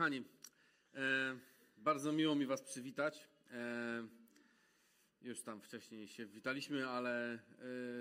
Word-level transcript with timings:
Kochani, 0.00 0.24
e, 0.94 1.36
bardzo 1.76 2.12
miło 2.12 2.34
mi 2.34 2.46
Was 2.46 2.62
przywitać. 2.62 3.28
E, 3.50 4.06
już 5.22 5.42
tam 5.42 5.60
wcześniej 5.60 6.08
się 6.08 6.26
witaliśmy, 6.26 6.88
ale 6.88 7.34
e, 7.34 7.38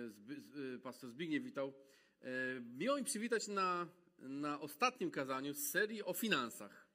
Zby, 0.10 0.42
z, 0.42 0.82
pastor 0.82 1.10
Zbigniew 1.10 1.44
witał. 1.44 1.74
E, 2.22 2.26
miło 2.62 2.98
mi 2.98 3.04
przywitać 3.04 3.48
na, 3.48 3.88
na 4.20 4.60
ostatnim 4.60 5.12
kazaniu 5.12 5.54
z 5.54 5.70
serii 5.70 6.04
o 6.04 6.14
finansach. 6.14 6.88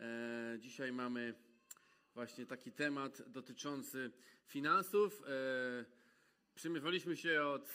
E, 0.00 0.56
dzisiaj 0.58 0.92
mamy 0.92 1.34
właśnie 2.14 2.46
taki 2.46 2.72
temat 2.72 3.22
dotyczący 3.30 4.10
finansów. 4.46 5.22
E, 5.22 5.84
przymierzaliśmy 6.54 7.16
się 7.16 7.42
od 7.42 7.70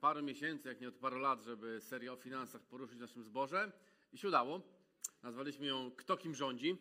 paru 0.00 0.22
miesięcy, 0.22 0.68
jak 0.68 0.80
nie 0.80 0.88
od 0.88 0.96
paru 0.96 1.18
lat, 1.18 1.42
żeby 1.42 1.80
serię 1.80 2.12
o 2.12 2.16
finansach 2.16 2.62
poruszyć 2.62 2.98
w 2.98 3.00
naszym 3.00 3.24
zborze 3.24 3.72
i 4.12 4.18
się 4.18 4.28
udało. 4.28 4.79
Nazwaliśmy 5.22 5.66
ją 5.66 5.90
Kto 5.96 6.16
kim 6.16 6.34
rządzi. 6.34 6.76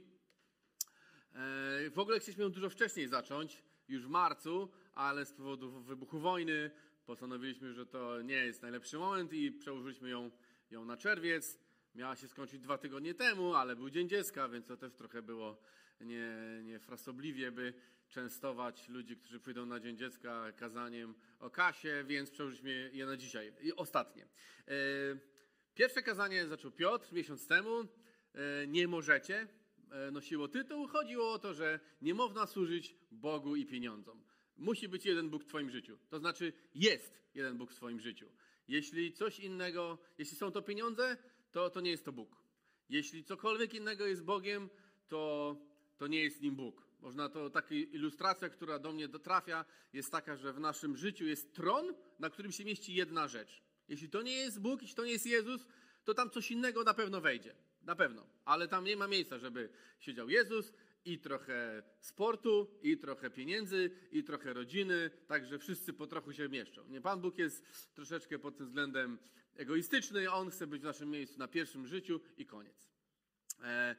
E, 1.34 1.90
w 1.90 2.00
ogóle 2.00 2.20
chcieliśmy 2.20 2.44
ją 2.44 2.50
dużo 2.50 2.70
wcześniej 2.70 3.08
zacząć, 3.08 3.64
już 3.88 4.06
w 4.06 4.10
marcu, 4.10 4.72
ale 4.94 5.26
z 5.26 5.34
powodu 5.34 5.82
wybuchu 5.82 6.20
wojny 6.20 6.72
postanowiliśmy, 7.06 7.74
że 7.74 7.86
to 7.86 8.22
nie 8.22 8.36
jest 8.36 8.62
najlepszy 8.62 8.98
moment 8.98 9.34
i 9.34 9.52
przełożyliśmy 9.52 10.10
ją, 10.10 10.32
ją 10.72 10.86
na 10.86 10.98
czerwiec. 10.98 11.60
Miała 11.96 12.16
się 12.16 12.28
skończyć 12.28 12.60
dwa 12.60 12.78
tygodnie 12.78 13.14
temu, 13.14 13.54
ale 13.54 13.76
był 13.76 13.90
Dzień 13.90 14.10
Dziecka, 14.10 14.50
więc 14.50 14.66
to 14.66 14.78
też 14.78 14.94
trochę 14.94 15.22
było 15.22 15.58
nie, 16.02 16.62
nie 16.64 16.80
frasobliwie, 16.80 17.52
by 17.52 17.74
częstować 18.10 18.90
ludzi, 18.90 19.18
którzy 19.18 19.40
przyjdą 19.40 19.66
na 19.66 19.80
Dzień 19.80 19.98
Dziecka 19.98 20.52
kazaniem 20.52 21.16
o 21.40 21.50
kasie, 21.50 22.04
więc 22.08 22.32
przełożyliśmy 22.32 22.92
je 22.94 23.06
na 23.06 23.18
dzisiaj. 23.18 23.54
I 23.62 23.74
ostatnie. 23.74 24.24
E, 24.24 24.72
pierwsze 25.74 26.02
kazanie 26.02 26.48
zaczął 26.48 26.72
Piotr 26.72 27.14
miesiąc 27.14 27.48
temu. 27.48 27.88
E, 28.40 28.68
nie 28.68 28.88
możecie, 28.88 29.48
e, 29.92 30.12
nosiło 30.12 30.48
tytuł. 30.48 30.88
Chodziło 30.88 31.32
o 31.32 31.40
to, 31.40 31.54
że 31.54 31.80
nie 32.02 32.14
można 32.14 32.48
służyć 32.48 32.96
Bogu 33.12 33.56
i 33.56 33.66
pieniądzom. 33.66 34.24
Musi 34.58 34.88
być 34.88 35.06
jeden 35.06 35.30
Bóg 35.30 35.44
w 35.44 35.48
Twoim 35.48 35.70
życiu. 35.70 35.98
To 36.10 36.20
znaczy, 36.20 36.54
jest 36.76 37.22
jeden 37.36 37.58
Bóg 37.58 37.72
w 37.72 37.76
Twoim 37.76 38.00
życiu. 38.00 38.32
Jeśli 38.68 39.14
coś 39.14 39.40
innego, 39.40 39.98
jeśli 40.18 40.38
są 40.38 40.52
to 40.52 40.62
pieniądze, 40.62 41.18
to, 41.52 41.70
to 41.70 41.82
nie 41.82 41.92
jest 41.92 42.06
to 42.06 42.12
Bóg. 42.12 42.36
Jeśli 42.90 43.24
cokolwiek 43.24 43.74
innego 43.74 44.08
jest 44.08 44.24
Bogiem, 44.24 44.70
to, 45.08 45.56
to 45.98 46.08
nie 46.08 46.24
jest 46.24 46.42
nim 46.42 46.56
Bóg. 46.56 46.88
Można 47.00 47.30
to, 47.30 47.50
taka 47.50 47.76
ilustracja, 47.76 48.50
która 48.50 48.80
do 48.80 48.92
mnie 48.92 49.08
dotrafia, 49.08 49.66
jest 49.94 50.12
taka, 50.12 50.36
że 50.36 50.54
w 50.54 50.60
naszym 50.60 50.98
życiu 50.98 51.26
jest 51.26 51.54
tron, 51.54 51.94
na 52.20 52.30
którym 52.30 52.52
się 52.52 52.66
mieści 52.66 52.94
jedna 52.94 53.28
rzecz. 53.28 53.64
Jeśli 53.88 54.10
to 54.10 54.22
nie 54.22 54.34
jest 54.34 54.62
Bóg, 54.62 54.82
jeśli 54.82 54.96
to 54.96 55.06
nie 55.06 55.12
jest 55.12 55.26
Jezus, 55.26 55.68
to 56.04 56.14
tam 56.14 56.30
coś 56.30 56.52
innego 56.52 56.84
na 56.84 56.94
pewno 56.94 57.22
wejdzie. 57.22 57.56
Na 57.90 57.96
pewno. 57.96 58.28
Ale 58.46 58.68
tam 58.68 58.86
nie 58.86 58.98
ma 58.98 59.08
miejsca, 59.08 59.40
żeby 59.40 59.70
siedział 60.00 60.30
Jezus 60.30 60.74
i 61.06 61.20
trochę 61.20 61.84
sportu, 62.00 62.80
i 62.82 62.98
trochę 62.98 63.30
pieniędzy, 63.30 63.92
i 64.12 64.24
trochę 64.24 64.54
rodziny, 64.54 65.12
także 65.28 65.60
wszyscy 65.60 65.94
po 65.94 66.08
trochu 66.08 66.34
się 66.34 66.50
mieszczą. 66.50 66.88
Nie, 66.88 67.02
Pan 67.02 67.22
Bóg 67.22 67.38
jest 67.38 67.66
troszeczkę 67.94 68.40
pod 68.40 68.58
tym 68.58 68.66
względem 68.66 69.18
egoistyczny, 69.56 70.32
On 70.32 70.52
chce 70.52 70.68
być 70.68 70.82
w 70.82 70.86
naszym 70.86 71.10
miejscu 71.10 71.40
na 71.40 71.48
pierwszym 71.48 71.88
życiu 71.88 72.22
i 72.38 72.46
koniec. 72.46 72.90
E, 73.64 73.96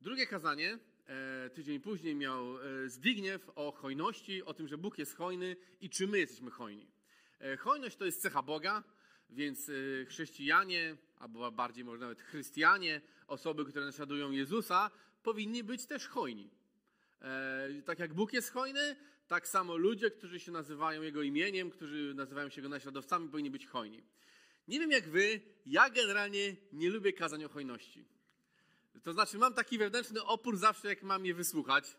drugie 0.00 0.26
kazanie, 0.26 0.78
e, 1.06 1.50
tydzień 1.50 1.80
później 1.80 2.14
miał 2.14 2.58
e, 2.58 2.88
Zbigniew 2.88 3.50
o 3.54 3.72
hojności, 3.72 4.42
o 4.42 4.54
tym, 4.54 4.68
że 4.68 4.78
Bóg 4.78 4.98
jest 4.98 5.16
hojny 5.16 5.56
i 5.80 5.90
czy 5.90 6.06
my 6.06 6.18
jesteśmy 6.18 6.50
hojni. 6.50 6.90
E, 7.38 7.56
hojność 7.56 7.96
to 7.96 8.04
jest 8.04 8.22
cecha 8.22 8.42
Boga, 8.42 8.84
więc 9.30 9.68
e, 9.68 10.04
chrześcijanie, 10.04 10.96
albo 11.18 11.52
bardziej 11.52 11.84
może 11.84 12.00
nawet 12.00 12.22
chrystianie, 12.22 13.00
osoby, 13.30 13.64
które 13.64 13.84
naśladują 13.84 14.30
Jezusa, 14.30 14.90
powinni 15.22 15.64
być 15.64 15.86
też 15.86 16.08
hojni. 16.08 16.50
E, 17.22 17.82
tak 17.84 17.98
jak 17.98 18.14
Bóg 18.14 18.32
jest 18.32 18.52
hojny, 18.52 18.96
tak 19.28 19.48
samo 19.48 19.76
ludzie, 19.76 20.10
którzy 20.10 20.40
się 20.40 20.52
nazywają 20.52 21.02
Jego 21.02 21.22
imieniem, 21.22 21.70
którzy 21.70 22.14
nazywają 22.14 22.48
się 22.48 22.60
Jego 22.60 22.68
naśladowcami, 22.68 23.28
powinni 23.28 23.50
być 23.50 23.66
hojni. 23.66 24.02
Nie 24.68 24.80
wiem 24.80 24.90
jak 24.90 25.08
wy, 25.08 25.40
ja 25.66 25.90
generalnie 25.90 26.56
nie 26.72 26.90
lubię 26.90 27.12
kazań 27.12 27.44
o 27.44 27.48
hojności. 27.48 28.04
To 29.02 29.12
znaczy 29.12 29.38
mam 29.38 29.54
taki 29.54 29.78
wewnętrzny 29.78 30.24
opór 30.24 30.56
zawsze, 30.56 30.88
jak 30.88 31.02
mam 31.02 31.26
je 31.26 31.34
wysłuchać. 31.34 31.96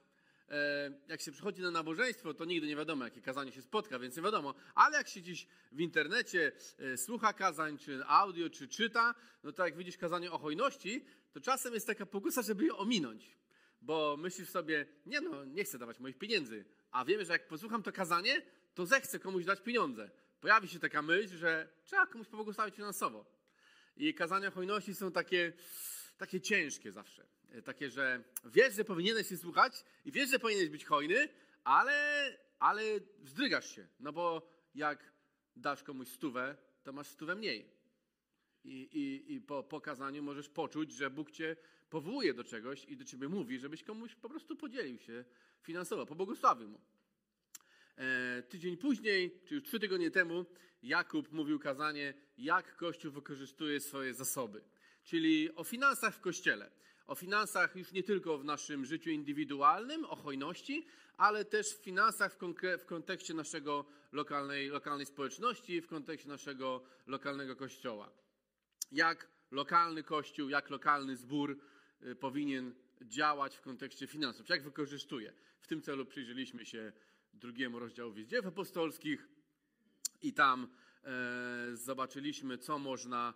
E, 0.52 0.92
jak 1.08 1.22
się 1.22 1.32
przychodzi 1.32 1.62
na 1.62 1.72
nabożeństwo, 1.72 2.34
to 2.34 2.46
nigdy 2.46 2.68
nie 2.68 2.76
wiadomo, 2.76 3.06
jakie 3.06 3.22
kazanie 3.22 3.52
się 3.52 3.62
spotka, 3.62 4.00
więc 4.00 4.16
nie 4.18 4.24
wiadomo. 4.24 4.54
Ale 4.76 4.98
jak 4.98 5.08
się 5.08 5.22
dziś 5.22 5.48
w 5.72 5.80
internecie 5.80 6.52
e, 6.80 6.98
słucha 6.98 7.34
kazań, 7.34 7.78
czy 7.78 8.06
audio, 8.06 8.50
czy 8.50 8.68
czyta, 8.68 9.16
no 9.44 9.52
to 9.52 9.66
jak 9.66 9.78
widzisz 9.78 9.98
kazanie 9.98 10.32
o 10.32 10.38
hojności, 10.38 11.06
to 11.32 11.42
czasem 11.42 11.74
jest 11.74 11.88
taka 11.88 12.06
pokusa, 12.06 12.42
żeby 12.42 12.66
je 12.66 12.76
ominąć. 12.76 13.38
Bo 13.82 14.18
myślisz 14.18 14.50
sobie, 14.50 14.86
nie 15.06 15.22
no, 15.22 15.46
nie 15.46 15.64
chcę 15.64 15.78
dawać 15.78 16.00
moich 16.00 16.18
pieniędzy. 16.18 16.66
A 16.92 17.06
wiemy, 17.06 17.26
że 17.26 17.34
jak 17.34 17.48
posłucham 17.48 17.84
to 17.84 17.92
kazanie, 17.92 18.42
to 18.74 18.86
zechcę 18.86 19.20
komuś 19.20 19.46
dać 19.46 19.62
pieniądze. 19.62 20.12
Pojawi 20.42 20.68
się 20.68 20.80
taka 20.80 21.02
myśl, 21.02 21.38
że 21.38 21.70
trzeba 21.84 22.08
komuś 22.08 22.28
pobłogosławić 22.28 22.76
finansowo. 22.76 23.26
I 23.98 24.14
kazania 24.14 24.52
hojności 24.52 24.96
są 24.96 25.12
takie, 25.12 25.54
takie 26.22 26.42
ciężkie 26.42 26.92
zawsze. 26.92 27.26
E, 27.52 27.62
takie, 27.62 27.90
że 27.90 28.24
wiesz, 28.46 28.74
że 28.74 28.86
powinieneś 28.86 29.28
się 29.28 29.38
słuchać 29.38 29.84
i 30.06 30.12
wiesz, 30.12 30.30
że 30.30 30.40
powinieneś 30.40 30.70
być 30.70 30.86
hojny, 30.86 31.30
ale, 31.64 31.98
ale 32.60 32.82
wzdrygasz 33.20 33.76
się. 33.76 33.88
No 34.00 34.14
bo 34.14 34.52
jak 34.76 35.14
dasz 35.56 35.84
komuś 35.84 36.08
stówę, 36.08 36.58
to 36.84 36.94
masz 36.94 37.08
stówę 37.08 37.36
mniej. 37.36 37.70
I, 38.64 38.82
i, 38.82 39.34
i 39.34 39.42
po 39.42 39.64
pokazaniu 39.64 40.24
możesz 40.24 40.50
poczuć, 40.50 40.92
że 40.92 41.10
Bóg 41.10 41.32
cię 41.32 41.56
powołuje 41.90 42.34
do 42.34 42.44
czegoś 42.44 42.86
i 42.86 42.98
do 42.98 43.06
ciebie 43.06 43.30
mówi, 43.30 43.60
żebyś 43.60 43.84
komuś 43.84 44.16
po 44.16 44.30
prostu 44.30 44.56
podzielił 44.56 44.98
się 44.98 45.26
finansowo, 45.62 46.06
pobłogosławił 46.06 46.70
mu. 46.70 46.82
E, 47.98 48.44
tydzień 48.44 48.78
później, 48.78 49.42
czy 49.46 49.56
już 49.56 49.64
trzy 49.64 49.80
tygodnie 49.80 50.12
temu, 50.12 50.46
Jakub 50.84 51.32
mówił 51.32 51.60
kazanie, 51.60 52.14
jak 52.38 52.76
Kościół 52.76 53.12
wykorzystuje 53.12 53.80
swoje 53.80 54.14
zasoby. 54.14 54.62
Czyli 55.04 55.56
o 55.56 55.64
finansach 55.64 56.16
w 56.16 56.20
Kościele 56.20 56.72
o 57.12 57.16
finansach 57.16 57.76
już 57.76 57.92
nie 57.92 58.04
tylko 58.04 58.38
w 58.38 58.44
naszym 58.44 58.86
życiu 58.86 59.10
indywidualnym, 59.10 60.06
o 60.06 60.16
hojności, 60.16 60.86
ale 61.18 61.46
też 61.46 61.74
w 61.74 61.84
finansach 61.84 62.34
w, 62.34 62.38
w 62.80 62.86
kontekście 62.86 63.34
naszego 63.34 63.86
lokalnej, 64.12 64.70
lokalnej 64.70 65.06
społeczności, 65.06 65.82
w 65.82 65.88
kontekście 65.88 66.30
naszego 66.30 66.84
lokalnego 67.08 67.56
kościoła. 67.56 68.12
Jak 68.92 69.28
lokalny 69.52 70.04
kościół, 70.04 70.50
jak 70.50 70.70
lokalny 70.70 71.16
zbór 71.16 71.60
y, 72.04 72.16
powinien 72.16 72.76
działać 73.02 73.56
w 73.56 73.62
kontekście 73.62 74.08
finansów, 74.08 74.50
jak 74.50 74.64
wykorzystuje. 74.64 75.34
W 75.60 75.68
tym 75.68 75.82
celu 75.82 76.06
przyjrzeliśmy 76.06 76.66
się 76.66 76.92
drugiemu 77.34 77.80
rozdziałowi 77.80 78.28
dzieł 78.28 78.48
apostolskich 78.48 79.28
i 80.22 80.34
tam 80.34 80.68
e, 81.04 81.76
zobaczyliśmy, 81.76 82.58
co 82.58 82.80
można 82.80 83.34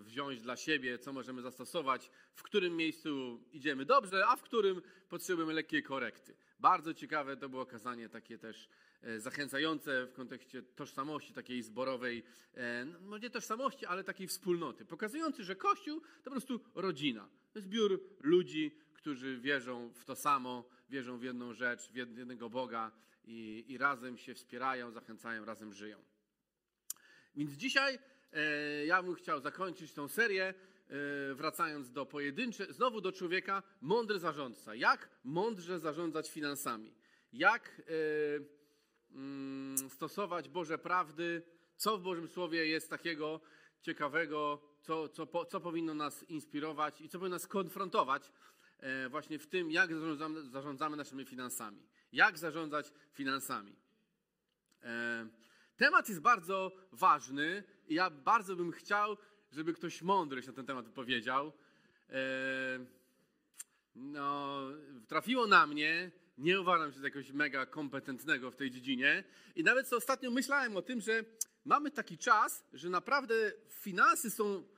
wziąć 0.00 0.40
dla 0.40 0.56
siebie, 0.56 0.98
co 0.98 1.12
możemy 1.12 1.42
zastosować, 1.42 2.10
w 2.32 2.42
którym 2.42 2.76
miejscu 2.76 3.40
idziemy 3.52 3.84
dobrze, 3.84 4.26
a 4.26 4.36
w 4.36 4.42
którym 4.42 4.82
potrzebujemy 5.08 5.52
lekkiej 5.52 5.82
korekty. 5.82 6.36
Bardzo 6.58 6.94
ciekawe 6.94 7.36
to 7.36 7.48
było 7.48 7.66
kazanie 7.66 8.08
takie 8.08 8.38
też 8.38 8.68
e, 9.02 9.20
zachęcające 9.20 10.06
w 10.06 10.12
kontekście 10.12 10.62
tożsamości 10.62 11.32
takiej 11.32 11.62
zborowej, 11.62 12.22
e, 12.54 12.84
no 12.84 13.18
nie 13.18 13.30
tożsamości, 13.30 13.86
ale 13.86 14.04
takiej 14.04 14.28
wspólnoty, 14.28 14.84
pokazujący, 14.84 15.44
że 15.44 15.56
Kościół 15.56 16.00
to 16.00 16.24
po 16.24 16.30
prostu 16.30 16.60
rodzina. 16.74 17.28
Zbiór 17.54 18.00
ludzi, 18.20 18.78
którzy 18.94 19.38
wierzą 19.38 19.92
w 19.94 20.04
to 20.04 20.16
samo, 20.16 20.68
wierzą 20.88 21.18
w 21.18 21.22
jedną 21.22 21.52
rzecz, 21.52 21.90
w 21.90 21.96
jednego 21.96 22.50
Boga 22.50 22.92
i, 23.24 23.64
i 23.68 23.78
razem 23.78 24.18
się 24.18 24.34
wspierają, 24.34 24.90
zachęcają, 24.90 25.44
razem 25.44 25.72
żyją. 25.72 26.02
Więc 27.34 27.52
dzisiaj 27.52 27.98
E, 27.98 28.15
ja 28.86 29.02
bym 29.02 29.14
chciał 29.14 29.40
zakończyć 29.40 29.92
tą 29.92 30.08
serię, 30.08 30.44
e, 30.44 31.34
wracając 31.34 31.90
do 31.90 32.06
pojedyncze, 32.06 32.72
znowu 32.72 33.00
do 33.00 33.12
człowieka, 33.12 33.62
mądry 33.80 34.18
zarządca. 34.18 34.74
Jak 34.74 35.08
mądrze 35.24 35.78
zarządzać 35.78 36.30
finansami? 36.30 36.94
Jak 37.32 37.82
e, 37.82 39.14
mm, 39.14 39.78
stosować 39.90 40.48
Boże 40.48 40.78
prawdy? 40.78 41.42
Co 41.76 41.98
w 41.98 42.02
Bożym 42.02 42.28
Słowie 42.28 42.66
jest 42.66 42.90
takiego 42.90 43.40
ciekawego, 43.82 44.62
co, 44.80 45.08
co, 45.08 45.44
co 45.44 45.60
powinno 45.60 45.94
nas 45.94 46.22
inspirować 46.22 47.00
i 47.00 47.08
co 47.08 47.18
powinno 47.18 47.36
nas 47.36 47.46
konfrontować 47.46 48.32
właśnie 49.10 49.38
w 49.38 49.46
tym, 49.46 49.70
jak 49.70 49.94
zarządzamy, 49.94 50.42
zarządzamy 50.42 50.96
naszymi 50.96 51.24
finansami? 51.24 51.88
Jak 52.12 52.38
zarządzać 52.38 52.92
finansami? 53.12 53.76
Temat 55.76 56.08
jest 56.08 56.20
bardzo 56.20 56.72
ważny 56.92 57.64
i 57.88 57.94
ja 57.94 58.10
bardzo 58.10 58.56
bym 58.56 58.72
chciał, 58.72 59.16
żeby 59.52 59.72
ktoś 59.72 60.02
mądry 60.02 60.42
się 60.42 60.48
na 60.48 60.54
ten 60.54 60.66
temat 60.66 60.86
wypowiedział. 60.86 61.52
E, 62.10 62.16
no, 63.94 64.60
trafiło 65.08 65.46
na 65.46 65.66
mnie, 65.66 66.10
nie 66.38 66.60
uważam 66.60 66.92
się 66.92 66.98
za 66.98 67.06
jakoś 67.06 67.32
mega 67.32 67.66
kompetentnego 67.66 68.50
w 68.50 68.56
tej 68.56 68.70
dziedzinie 68.70 69.24
i 69.56 69.64
nawet 69.64 69.88
co 69.88 69.96
ostatnio 69.96 70.30
myślałem 70.30 70.76
o 70.76 70.82
tym, 70.82 71.00
że 71.00 71.24
mamy 71.64 71.90
taki 71.90 72.18
czas, 72.18 72.64
że 72.72 72.90
naprawdę 72.90 73.34
finanse 73.70 74.30
są, 74.30 74.68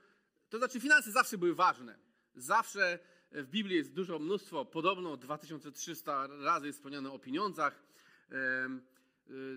to 0.49 0.57
znaczy 0.57 0.79
finanse 0.79 1.11
zawsze 1.11 1.37
były 1.37 1.55
ważne. 1.55 1.99
Zawsze 2.35 2.99
w 3.31 3.47
Biblii 3.47 3.77
jest 3.77 3.93
dużo, 3.93 4.19
mnóstwo, 4.19 4.65
podobno 4.65 5.17
2300 5.17 6.27
razy 6.27 6.67
jest 6.67 6.79
wspomniane 6.79 7.11
o 7.11 7.19
pieniądzach, 7.19 7.83
y, 8.31 8.35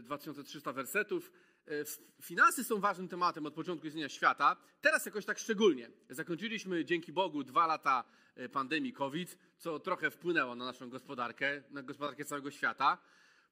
2300 0.02 0.72
wersetów. 0.72 1.32
E, 1.66 1.80
f- 1.80 2.00
Finanse 2.22 2.64
są 2.64 2.80
ważnym 2.80 3.08
tematem 3.08 3.46
od 3.46 3.54
początku 3.54 3.86
istnienia 3.86 4.08
świata. 4.08 4.56
Teraz 4.80 5.06
jakoś 5.06 5.24
tak 5.24 5.38
szczególnie. 5.38 5.90
Zakończyliśmy 6.10 6.84
dzięki 6.84 7.12
Bogu 7.12 7.44
dwa 7.44 7.66
lata 7.66 8.04
e, 8.34 8.48
pandemii 8.48 8.92
COVID, 8.92 9.38
co 9.58 9.78
trochę 9.78 10.10
wpłynęło 10.10 10.54
na 10.54 10.64
naszą 10.64 10.90
gospodarkę, 10.90 11.62
na 11.70 11.82
gospodarkę 11.82 12.24
całego 12.24 12.50
świata. 12.50 12.98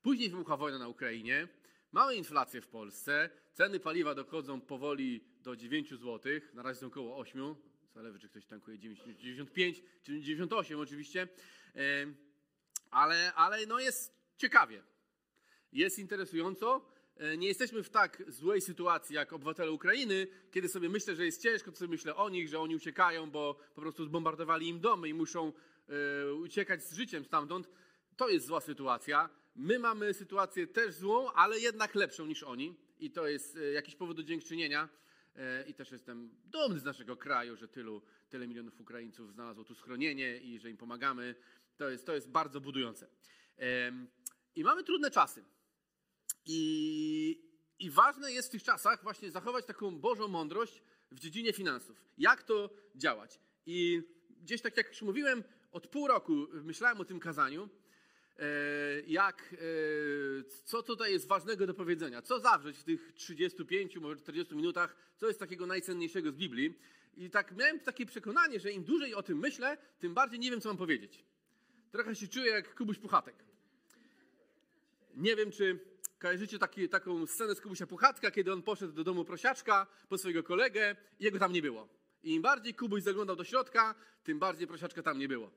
Później 0.02 0.30
wybuchła 0.30 0.56
wojna 0.56 0.78
na 0.78 0.88
Ukrainie. 0.88 1.48
Mamy 1.92 2.14
inflację 2.14 2.60
w 2.60 2.68
Polsce. 2.68 3.30
Ceny 3.52 3.80
paliwa 3.80 4.14
dochodzą 4.14 4.60
powoli 4.60 5.24
do 5.42 5.56
9 5.56 5.90
zł. 5.90 6.20
Na 6.54 6.62
razie 6.62 6.80
są 6.80 6.86
około 6.86 7.18
8. 7.18 7.54
Zależy, 7.94 8.18
czy 8.18 8.28
ktoś 8.28 8.46
tankuje 8.46 8.78
95 8.78 9.82
czy 10.02 10.20
98 10.20 10.80
oczywiście. 10.80 11.28
Ale, 12.90 13.32
ale 13.34 13.66
no 13.66 13.78
jest 13.80 14.14
ciekawie. 14.36 14.82
Jest 15.72 15.98
interesująco. 15.98 16.86
E, 17.16 17.36
Nie 17.36 17.48
jesteśmy 17.48 17.82
w 17.82 17.90
tak 17.90 18.22
złej 18.28 18.60
sytuacji 18.60 19.16
jak 19.16 19.32
obywatele 19.32 19.72
Ukrainy, 19.72 20.26
kiedy 20.50 20.68
sobie 20.68 20.88
myślę, 20.88 21.14
że 21.16 21.24
jest 21.24 21.42
ciężko, 21.42 21.70
to 21.70 21.76
sobie 21.76 21.90
myślę 21.90 22.16
o 22.16 22.28
nich, 22.28 22.48
że 22.48 22.60
oni 22.60 22.76
uciekają, 22.76 23.30
bo 23.30 23.58
po 23.74 23.80
prostu 23.80 24.04
zbombardowali 24.04 24.68
im 24.68 24.80
domy 24.80 25.08
i 25.08 25.14
muszą 25.14 25.52
e, 25.88 26.34
uciekać 26.34 26.84
z 26.84 26.94
życiem 26.94 27.24
stamtąd. 27.24 27.70
To 28.16 28.28
jest 28.28 28.46
zła 28.46 28.60
sytuacja. 28.60 29.30
My 29.56 29.78
mamy 29.78 30.14
sytuację 30.14 30.66
też 30.66 30.94
złą, 30.94 31.32
ale 31.32 31.58
jednak 31.58 31.94
lepszą 31.94 32.26
niż 32.26 32.42
oni. 32.42 32.76
I 32.98 33.10
to 33.10 33.28
jest 33.28 33.56
e, 33.56 33.72
jakiś 33.72 33.96
powód 33.96 34.16
do 34.16 34.22
dziękczynienia. 34.22 34.88
I 35.66 35.74
też 35.74 35.92
jestem 35.92 36.30
dumny 36.44 36.78
z 36.78 36.84
naszego 36.84 37.16
kraju, 37.16 37.56
że 37.56 37.68
tylu, 37.68 38.02
tyle 38.28 38.46
milionów 38.48 38.80
Ukraińców 38.80 39.32
znalazło 39.32 39.64
tu 39.64 39.74
schronienie 39.74 40.38
i 40.38 40.58
że 40.58 40.70
im 40.70 40.76
pomagamy. 40.76 41.34
To 41.76 41.90
jest, 41.90 42.06
to 42.06 42.14
jest 42.14 42.30
bardzo 42.30 42.60
budujące. 42.60 43.06
I 44.54 44.64
mamy 44.64 44.84
trudne 44.84 45.10
czasy. 45.10 45.44
I, 46.52 47.42
I 47.78 47.90
ważne 47.90 48.32
jest 48.32 48.48
w 48.48 48.50
tych 48.50 48.62
czasach 48.62 49.02
właśnie 49.02 49.30
zachować 49.30 49.66
taką 49.66 49.98
Bożą 49.98 50.28
mądrość 50.28 50.82
w 51.10 51.20
dziedzinie 51.20 51.52
finansów. 51.52 52.04
Jak 52.18 52.42
to 52.42 52.70
działać? 52.94 53.40
I 53.66 54.02
gdzieś 54.42 54.62
tak 54.62 54.76
jak 54.76 54.88
już 54.88 55.02
mówiłem, 55.02 55.44
od 55.72 55.86
pół 55.86 56.06
roku 56.06 56.46
myślałem 56.52 57.00
o 57.00 57.04
tym 57.04 57.20
kazaniu, 57.20 57.68
e, 58.38 58.46
jak, 59.06 59.54
e, 59.54 59.58
co 60.64 60.82
tutaj 60.82 61.12
jest 61.12 61.26
ważnego 61.26 61.66
do 61.66 61.74
powiedzenia, 61.74 62.22
co 62.22 62.40
zawrzeć 62.40 62.76
w 62.76 62.84
tych 62.84 63.12
35, 63.12 63.96
może 63.96 64.16
40 64.16 64.54
minutach, 64.54 64.96
co 65.16 65.28
jest 65.28 65.40
takiego 65.40 65.66
najcenniejszego 65.66 66.32
z 66.32 66.36
Biblii. 66.36 66.78
I 67.16 67.30
tak 67.30 67.56
miałem 67.56 67.80
takie 67.80 68.06
przekonanie, 68.06 68.60
że 68.60 68.72
im 68.72 68.84
dłużej 68.84 69.14
o 69.14 69.22
tym 69.22 69.38
myślę, 69.38 69.78
tym 69.98 70.14
bardziej 70.14 70.40
nie 70.40 70.50
wiem, 70.50 70.60
co 70.60 70.68
mam 70.68 70.76
powiedzieć. 70.76 71.24
Trochę 71.90 72.14
się 72.14 72.28
czuję 72.28 72.52
jak 72.52 72.74
Kubuś 72.74 72.98
Puchatek. 72.98 73.34
Nie 75.14 75.36
wiem, 75.36 75.50
czy 75.50 75.89
kojarzycie 76.20 76.58
taki, 76.58 76.88
taką 76.88 77.26
scenę 77.26 77.54
z 77.54 77.60
Kubusia 77.60 77.86
Puchatka, 77.86 78.30
kiedy 78.30 78.52
on 78.52 78.62
poszedł 78.62 78.92
do 78.92 79.04
domu 79.04 79.24
prosiaczka 79.24 79.86
po 80.08 80.18
swojego 80.18 80.42
kolegę 80.42 80.96
i 81.20 81.24
jego 81.24 81.38
tam 81.38 81.52
nie 81.52 81.62
było. 81.62 81.88
I 82.22 82.34
im 82.34 82.42
bardziej 82.42 82.74
Kubuś 82.74 83.02
zaglądał 83.02 83.36
do 83.36 83.44
środka, 83.44 83.94
tym 84.24 84.38
bardziej 84.38 84.66
prosiaczka 84.66 85.02
tam 85.02 85.18
nie 85.18 85.28
było. 85.28 85.50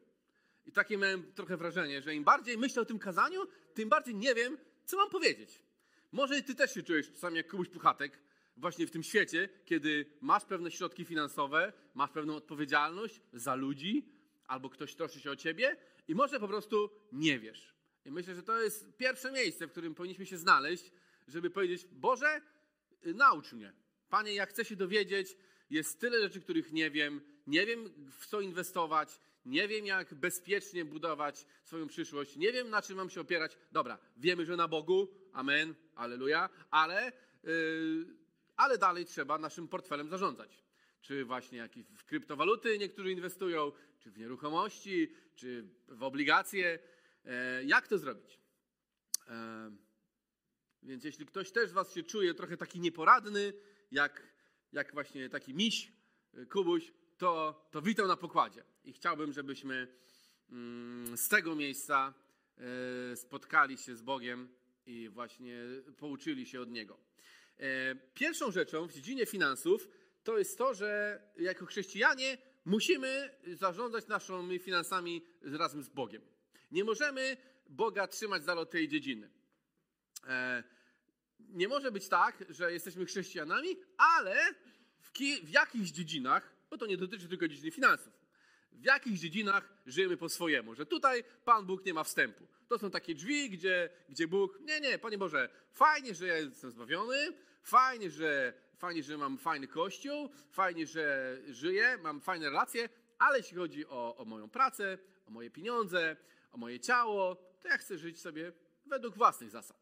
I 0.65 0.71
takie 0.71 0.97
miałem 0.97 1.33
trochę 1.33 1.57
wrażenie, 1.57 2.01
że 2.01 2.15
im 2.15 2.23
bardziej 2.23 2.57
myślę 2.57 2.81
o 2.81 2.85
tym 2.85 2.99
kazaniu, 2.99 3.41
tym 3.73 3.89
bardziej 3.89 4.15
nie 4.15 4.35
wiem, 4.35 4.57
co 4.85 4.97
mam 4.97 5.09
powiedzieć. 5.09 5.63
Może 6.11 6.41
ty 6.41 6.55
też 6.55 6.73
się 6.73 6.83
czujesz 6.83 7.11
czasami 7.11 7.37
jak 7.37 7.47
Kubuś 7.47 7.69
Puchatek, 7.69 8.19
właśnie 8.57 8.87
w 8.87 8.91
tym 8.91 9.03
świecie, 9.03 9.49
kiedy 9.65 10.05
masz 10.21 10.45
pewne 10.45 10.71
środki 10.71 11.05
finansowe, 11.05 11.73
masz 11.93 12.11
pewną 12.11 12.35
odpowiedzialność 12.35 13.21
za 13.33 13.55
ludzi, 13.55 14.05
albo 14.47 14.69
ktoś 14.69 14.95
troszczy 14.95 15.19
się 15.19 15.31
o 15.31 15.35
ciebie 15.35 15.77
i 16.07 16.15
może 16.15 16.39
po 16.39 16.47
prostu 16.47 16.89
nie 17.11 17.39
wiesz. 17.39 17.73
I 18.05 18.11
myślę, 18.11 18.35
że 18.35 18.43
to 18.43 18.61
jest 18.61 18.97
pierwsze 18.97 19.31
miejsce, 19.31 19.67
w 19.67 19.71
którym 19.71 19.95
powinniśmy 19.95 20.25
się 20.25 20.37
znaleźć, 20.37 20.91
żeby 21.27 21.49
powiedzieć: 21.49 21.85
Boże, 21.91 22.41
y, 23.05 23.13
naucz 23.13 23.53
mnie. 23.53 23.73
Panie, 24.09 24.33
ja 24.33 24.45
chcę 24.45 24.65
się 24.65 24.75
dowiedzieć, 24.75 25.37
jest 25.69 25.99
tyle 25.99 26.21
rzeczy, 26.21 26.41
których 26.41 26.71
nie 26.71 26.91
wiem, 26.91 27.21
nie 27.47 27.65
wiem 27.65 28.09
w 28.11 28.25
co 28.25 28.41
inwestować, 28.41 29.19
nie 29.45 29.67
wiem 29.67 29.85
jak 29.85 30.13
bezpiecznie 30.13 30.85
budować 30.85 31.45
swoją 31.63 31.87
przyszłość, 31.87 32.35
nie 32.35 32.51
wiem 32.51 32.69
na 32.69 32.81
czym 32.81 32.97
mam 32.97 33.09
się 33.09 33.21
opierać. 33.21 33.57
Dobra, 33.71 33.97
wiemy, 34.17 34.45
że 34.45 34.55
na 34.55 34.67
Bogu, 34.67 35.07
amen, 35.33 35.75
aleluja, 35.95 36.49
ale, 36.71 37.11
yy, 37.43 38.05
ale 38.55 38.77
dalej 38.77 39.05
trzeba 39.05 39.37
naszym 39.37 39.67
portfelem 39.67 40.09
zarządzać. 40.09 40.63
Czy 41.01 41.25
właśnie 41.25 41.57
jak 41.57 41.71
w 41.95 42.03
kryptowaluty 42.03 42.77
niektórzy 42.77 43.11
inwestują, 43.11 43.71
czy 43.99 44.11
w 44.11 44.17
nieruchomości, 44.17 45.13
czy 45.35 45.67
w 45.87 46.03
obligacje. 46.03 46.79
E, 47.25 47.63
jak 47.63 47.87
to 47.87 47.97
zrobić? 47.97 48.39
E, 49.27 49.71
więc 50.83 51.03
jeśli 51.03 51.25
ktoś 51.25 51.51
też 51.51 51.69
z 51.69 51.73
Was 51.73 51.93
się 51.93 52.03
czuje 52.03 52.33
trochę 52.33 52.57
taki 52.57 52.79
nieporadny, 52.79 53.53
jak, 53.91 54.33
jak 54.71 54.93
właśnie 54.93 55.29
taki 55.29 55.53
miś, 55.53 55.91
y, 56.37 56.45
Kubuś, 56.45 56.93
to, 57.17 57.63
to 57.71 57.81
witam 57.81 58.07
na 58.07 58.17
pokładzie. 58.17 58.63
I 58.83 58.93
chciałbym, 58.93 59.33
żebyśmy 59.33 59.87
mm, 60.49 61.17
z 61.17 61.29
tego 61.29 61.55
miejsca 61.55 62.13
e, 63.11 63.15
spotkali 63.15 63.77
się 63.77 63.95
z 63.95 64.01
Bogiem 64.01 64.55
i 64.85 65.09
właśnie 65.09 65.57
pouczyli 65.97 66.45
się 66.45 66.61
od 66.61 66.71
Niego. 66.71 66.99
E, 67.57 67.95
Pierwszą 67.95 68.51
rzeczą 68.51 68.87
w 68.87 68.93
dziedzinie 68.93 69.25
finansów 69.25 69.89
to 70.23 70.37
jest 70.37 70.57
to, 70.57 70.73
że 70.73 71.21
jako 71.37 71.65
chrześcijanie 71.65 72.37
musimy 72.65 73.29
zarządzać 73.53 74.07
naszymi 74.07 74.59
finansami 74.59 75.25
razem 75.41 75.83
z 75.83 75.89
Bogiem. 75.89 76.32
Nie 76.73 76.83
możemy 76.83 77.37
Boga 77.69 78.07
trzymać 78.07 78.43
z 78.43 78.45
dala 78.45 78.61
od 78.61 78.71
tej 78.71 78.87
dziedziny. 78.87 79.29
E, 80.27 80.63
nie 81.39 81.67
może 81.67 81.91
być 81.91 82.07
tak, 82.07 82.43
że 82.49 82.73
jesteśmy 82.73 83.05
chrześcijanami, 83.05 83.69
ale 83.97 84.35
w, 85.01 85.11
ki- 85.11 85.41
w 85.43 85.49
jakichś 85.49 85.89
dziedzinach, 85.89 86.53
bo 86.69 86.77
to 86.77 86.85
nie 86.85 86.97
dotyczy 86.97 87.27
tylko 87.27 87.47
dziedziny 87.47 87.71
finansów, 87.71 88.13
w 88.71 88.85
jakich 88.85 89.19
dziedzinach 89.19 89.73
żyjemy 89.85 90.17
po 90.17 90.29
swojemu, 90.29 90.75
że 90.75 90.85
tutaj 90.85 91.23
Pan 91.45 91.65
Bóg 91.65 91.85
nie 91.85 91.93
ma 91.93 92.03
wstępu. 92.03 92.47
To 92.67 92.79
są 92.79 92.91
takie 92.91 93.15
drzwi, 93.15 93.49
gdzie, 93.49 93.89
gdzie 94.09 94.27
Bóg, 94.27 94.59
nie, 94.59 94.79
nie, 94.79 94.99
Panie 94.99 95.17
Boże, 95.17 95.49
fajnie, 95.71 96.15
że 96.15 96.27
ja 96.27 96.37
jestem 96.37 96.71
zbawiony, 96.71 97.33
fajnie, 97.63 98.11
że, 98.11 98.53
fajnie, 98.77 99.03
że 99.03 99.17
mam 99.17 99.37
fajny 99.37 99.67
kościół, 99.67 100.29
fajnie, 100.51 100.87
że 100.87 101.37
żyję, 101.47 101.97
mam 102.03 102.21
fajne 102.21 102.45
relacje, 102.45 102.89
ale 103.19 103.37
jeśli 103.37 103.57
chodzi 103.57 103.85
o, 103.87 104.15
o 104.17 104.25
moją 104.25 104.49
pracę, 104.49 104.97
o 105.25 105.31
moje 105.31 105.49
pieniądze, 105.51 106.15
o 106.53 106.57
moje 106.57 106.79
ciało, 106.79 107.35
to 107.61 107.67
ja 107.67 107.77
chcę 107.77 107.97
żyć 107.97 108.21
sobie 108.21 108.51
według 108.85 109.15
własnych 109.15 109.49
zasad. 109.49 109.77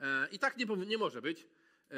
E, 0.00 0.28
I 0.32 0.38
tak 0.38 0.56
nie, 0.56 0.66
nie 0.86 0.98
może 0.98 1.22
być. 1.22 1.46
E, 1.90 1.96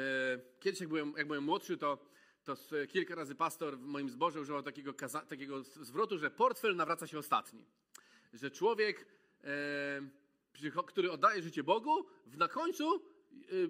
Kiedyś, 0.59 0.79
jak 0.79 0.89
byłem, 0.89 1.13
jak 1.17 1.27
byłem 1.27 1.43
młodszy, 1.43 1.77
to, 1.77 2.05
to 2.43 2.55
kilka 2.87 3.15
razy 3.15 3.35
pastor 3.35 3.77
w 3.77 3.81
moim 3.81 4.09
zborze 4.09 4.41
używał 4.41 4.63
takiego, 4.63 4.93
takiego 5.29 5.63
zwrotu, 5.63 6.17
że 6.17 6.31
portfel 6.31 6.75
nawraca 6.75 7.07
się 7.07 7.19
ostatni. 7.19 7.65
Że 8.33 8.51
człowiek, 8.51 9.05
e, 9.43 10.81
który 10.87 11.11
oddaje 11.11 11.41
życie 11.41 11.63
Bogu, 11.63 12.05
na 12.27 12.47
końcu 12.47 13.01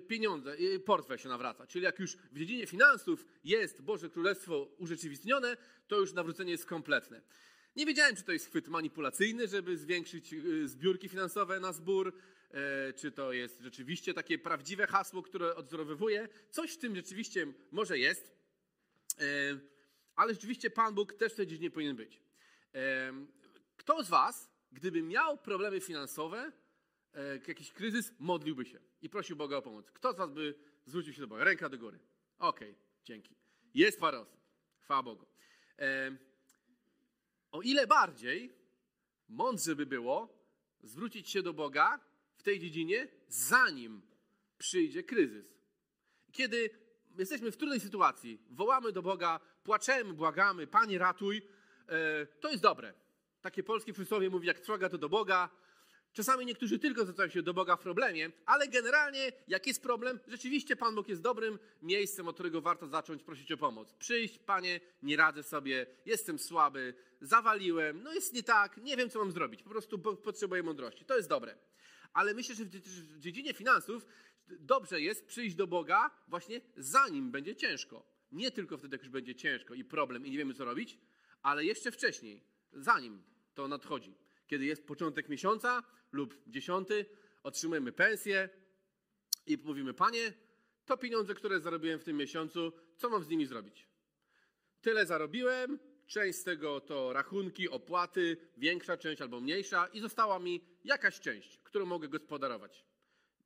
pieniądze, 0.08 0.58
portfel 0.86 1.18
się 1.18 1.30
nawraca. 1.30 1.68
Czyli 1.68 1.86
jak 1.86 2.00
już 2.00 2.16
w 2.16 2.38
dziedzinie 2.38 2.68
finansów 2.68 3.26
jest 3.44 3.82
Boże 3.82 4.10
Królestwo 4.10 4.68
urzeczywistnione, 4.78 5.58
to 5.88 6.00
już 6.00 6.14
nawrócenie 6.14 6.52
jest 6.52 6.66
kompletne. 6.66 7.22
Nie 7.80 7.86
wiedziałem, 7.86 8.16
czy 8.16 8.24
to 8.24 8.32
jest 8.32 8.48
chwyt 8.48 8.68
manipulacyjny, 8.68 9.48
żeby 9.48 9.78
zwiększyć 9.78 10.34
e, 10.34 10.68
zbiórki 10.68 11.10
finansowe 11.10 11.60
na 11.60 11.74
zbór, 11.74 12.14
e, 12.52 12.94
czy 12.94 13.12
to 13.12 13.34
jest 13.34 13.60
rzeczywiście 13.60 14.14
takie 14.14 14.38
prawdziwe 14.38 14.88
hasło, 14.88 15.24
które 15.24 15.56
odwzorowywuje. 15.56 16.28
Coś 16.50 16.74
w 16.74 16.78
tym 16.78 16.96
rzeczywiście 16.96 17.48
może 17.72 18.00
jest, 18.00 18.32
e, 19.20 19.24
ale 20.16 20.34
rzeczywiście 20.34 20.70
Pan 20.70 20.96
Bóg 20.96 21.14
też 21.14 21.34
w 21.34 21.36
tej 21.36 21.48
dziedzinie 21.48 21.72
powinien 21.72 21.96
być. 21.96 22.22
E, 22.76 23.14
Kto 23.78 24.04
z 24.04 24.10
Was, 24.10 24.52
gdyby 24.72 25.02
miał 25.04 25.38
problemy 25.38 25.82
finansowe, 25.82 26.52
jakiś 27.48 27.72
kryzys, 27.72 28.14
modliłby 28.20 28.66
się 28.66 28.80
i 29.02 29.10
prosił 29.10 29.36
Boga 29.36 29.58
o 29.58 29.62
pomoc? 29.62 29.92
Kto 29.92 30.14
z 30.14 30.18
Was 30.18 30.32
by 30.32 30.56
zwrócił 30.86 31.14
się 31.14 31.22
do 31.22 31.28
Boga? 31.28 31.44
Ręka 31.44 31.70
do 31.70 31.78
góry. 31.78 32.00
Okej, 32.40 32.76
dzięki. 33.04 33.36
Jest 33.74 34.00
parę 34.00 34.20
osób. 34.20 34.40
Chwała 34.80 35.04
Bogu. 35.04 35.26
O 37.52 37.62
ile 37.62 37.88
bardziej 37.88 38.54
mądrze 39.30 39.76
by 39.76 39.86
było 39.86 40.40
zwrócić 40.84 41.30
się 41.30 41.42
do 41.42 41.54
Boga 41.54 42.00
w 42.36 42.44
tej 42.44 42.60
dziedzinie, 42.60 43.08
zanim 43.28 44.02
przyjdzie 44.58 45.04
kryzys. 45.04 45.46
Kiedy 46.32 46.70
jesteśmy 47.18 47.52
w 47.52 47.58
trudnej 47.58 47.80
sytuacji, 47.80 48.42
wołamy 48.50 48.92
do 48.92 49.02
Boga, 49.02 49.40
płaczemy, 49.64 50.14
błagamy, 50.14 50.68
Panie 50.68 50.98
ratuj, 50.98 51.42
e, 51.88 52.26
to 52.26 52.50
jest 52.50 52.64
dobre. 52.64 52.94
Takie 53.42 53.64
polskie 53.64 53.94
przysłowie 53.94 54.30
mówi, 54.30 54.48
jak 54.48 54.60
trwoga 54.60 54.90
to 54.90 54.98
do 54.98 55.10
Boga, 55.10 55.50
Czasami 56.14 56.46
niektórzy 56.46 56.80
tylko 56.80 57.02
zwracają 57.04 57.30
się 57.30 57.42
do 57.42 57.54
Boga 57.54 57.76
w 57.76 57.80
problemie, 57.80 58.32
ale 58.46 58.68
generalnie, 58.68 59.32
jak 59.48 59.68
jest 59.68 59.84
problem, 59.84 60.20
rzeczywiście 60.28 60.76
Pan 60.76 60.96
Bóg 60.96 61.10
jest 61.10 61.22
dobrym 61.22 61.60
miejscem, 61.82 62.28
od 62.28 62.36
którego 62.36 62.62
warto 62.62 62.88
zacząć 62.88 63.24
prosić 63.24 63.52
o 63.52 63.58
pomoc. 63.58 63.94
Przyjść, 63.94 64.40
Panie, 64.40 64.80
nie 65.04 65.18
radzę 65.18 65.44
sobie, 65.44 65.86
jestem 66.06 66.40
słaby, 66.40 66.94
zawaliłem, 67.22 68.04
no 68.04 68.14
jest 68.14 68.34
nie 68.34 68.44
tak, 68.44 68.78
nie 68.78 68.98
wiem, 68.98 69.10
co 69.10 69.20
mam 69.20 69.32
zrobić, 69.32 69.64
po 69.64 69.70
prostu 69.70 70.00
potrzebuję 70.00 70.64
mądrości. 70.64 71.06
To 71.06 71.18
jest 71.18 71.30
dobre. 71.30 71.56
Ale 72.14 72.34
myślę, 72.34 72.56
że 72.56 72.66
w 72.66 73.20
dziedzinie 73.20 73.54
finansów 73.54 74.06
dobrze 74.48 75.02
jest 75.02 75.26
przyjść 75.26 75.56
do 75.56 75.68
Boga 75.68 76.12
właśnie 76.28 76.62
zanim 76.78 77.32
będzie 77.32 77.56
ciężko. 77.56 78.04
Nie 78.32 78.52
tylko 78.52 78.78
wtedy, 78.78 78.96
jak 78.96 79.02
już 79.02 79.12
będzie 79.12 79.36
ciężko 79.36 79.74
i 79.74 79.84
problem 79.84 80.26
i 80.26 80.32
nie 80.32 80.38
wiemy, 80.38 80.54
co 80.54 80.66
robić, 80.66 80.98
ale 81.42 81.66
jeszcze 81.66 81.92
wcześniej, 81.92 82.42
zanim 82.74 83.24
to 83.54 83.68
nadchodzi. 83.68 84.16
Kiedy 84.50 84.66
jest 84.66 84.88
początek 84.88 85.30
miesiąca 85.30 85.84
lub 86.12 86.36
dziesiąty, 86.48 87.06
otrzymujemy 87.44 87.92
pensję 87.92 88.50
i 89.46 89.58
mówimy, 89.64 89.94
panie, 89.94 90.34
to 90.86 90.98
pieniądze, 90.98 91.36
które 91.36 91.60
zarobiłem 91.60 92.00
w 92.00 92.04
tym 92.04 92.18
miesiącu, 92.18 92.74
co 92.98 93.10
mam 93.10 93.24
z 93.24 93.30
nimi 93.30 93.46
zrobić? 93.46 93.88
Tyle 94.82 95.06
zarobiłem, 95.06 95.80
część 96.08 96.40
z 96.40 96.44
tego 96.44 96.82
to 96.82 97.14
rachunki, 97.14 97.70
opłaty, 97.70 98.38
większa 98.58 98.98
część 98.98 99.22
albo 99.22 99.40
mniejsza 99.40 99.88
i 99.88 100.00
została 100.00 100.40
mi 100.40 100.66
jakaś 100.84 101.20
część, 101.20 101.58
którą 101.58 101.86
mogę 101.86 102.08
gospodarować. 102.08 102.86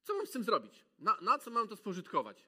Co 0.04 0.18
mam 0.18 0.28
z 0.28 0.32
tym 0.32 0.44
zrobić? 0.44 0.86
Na, 1.00 1.18
na 1.22 1.40
co 1.40 1.52
mam 1.52 1.68
to 1.68 1.76
spożytkować? 1.76 2.48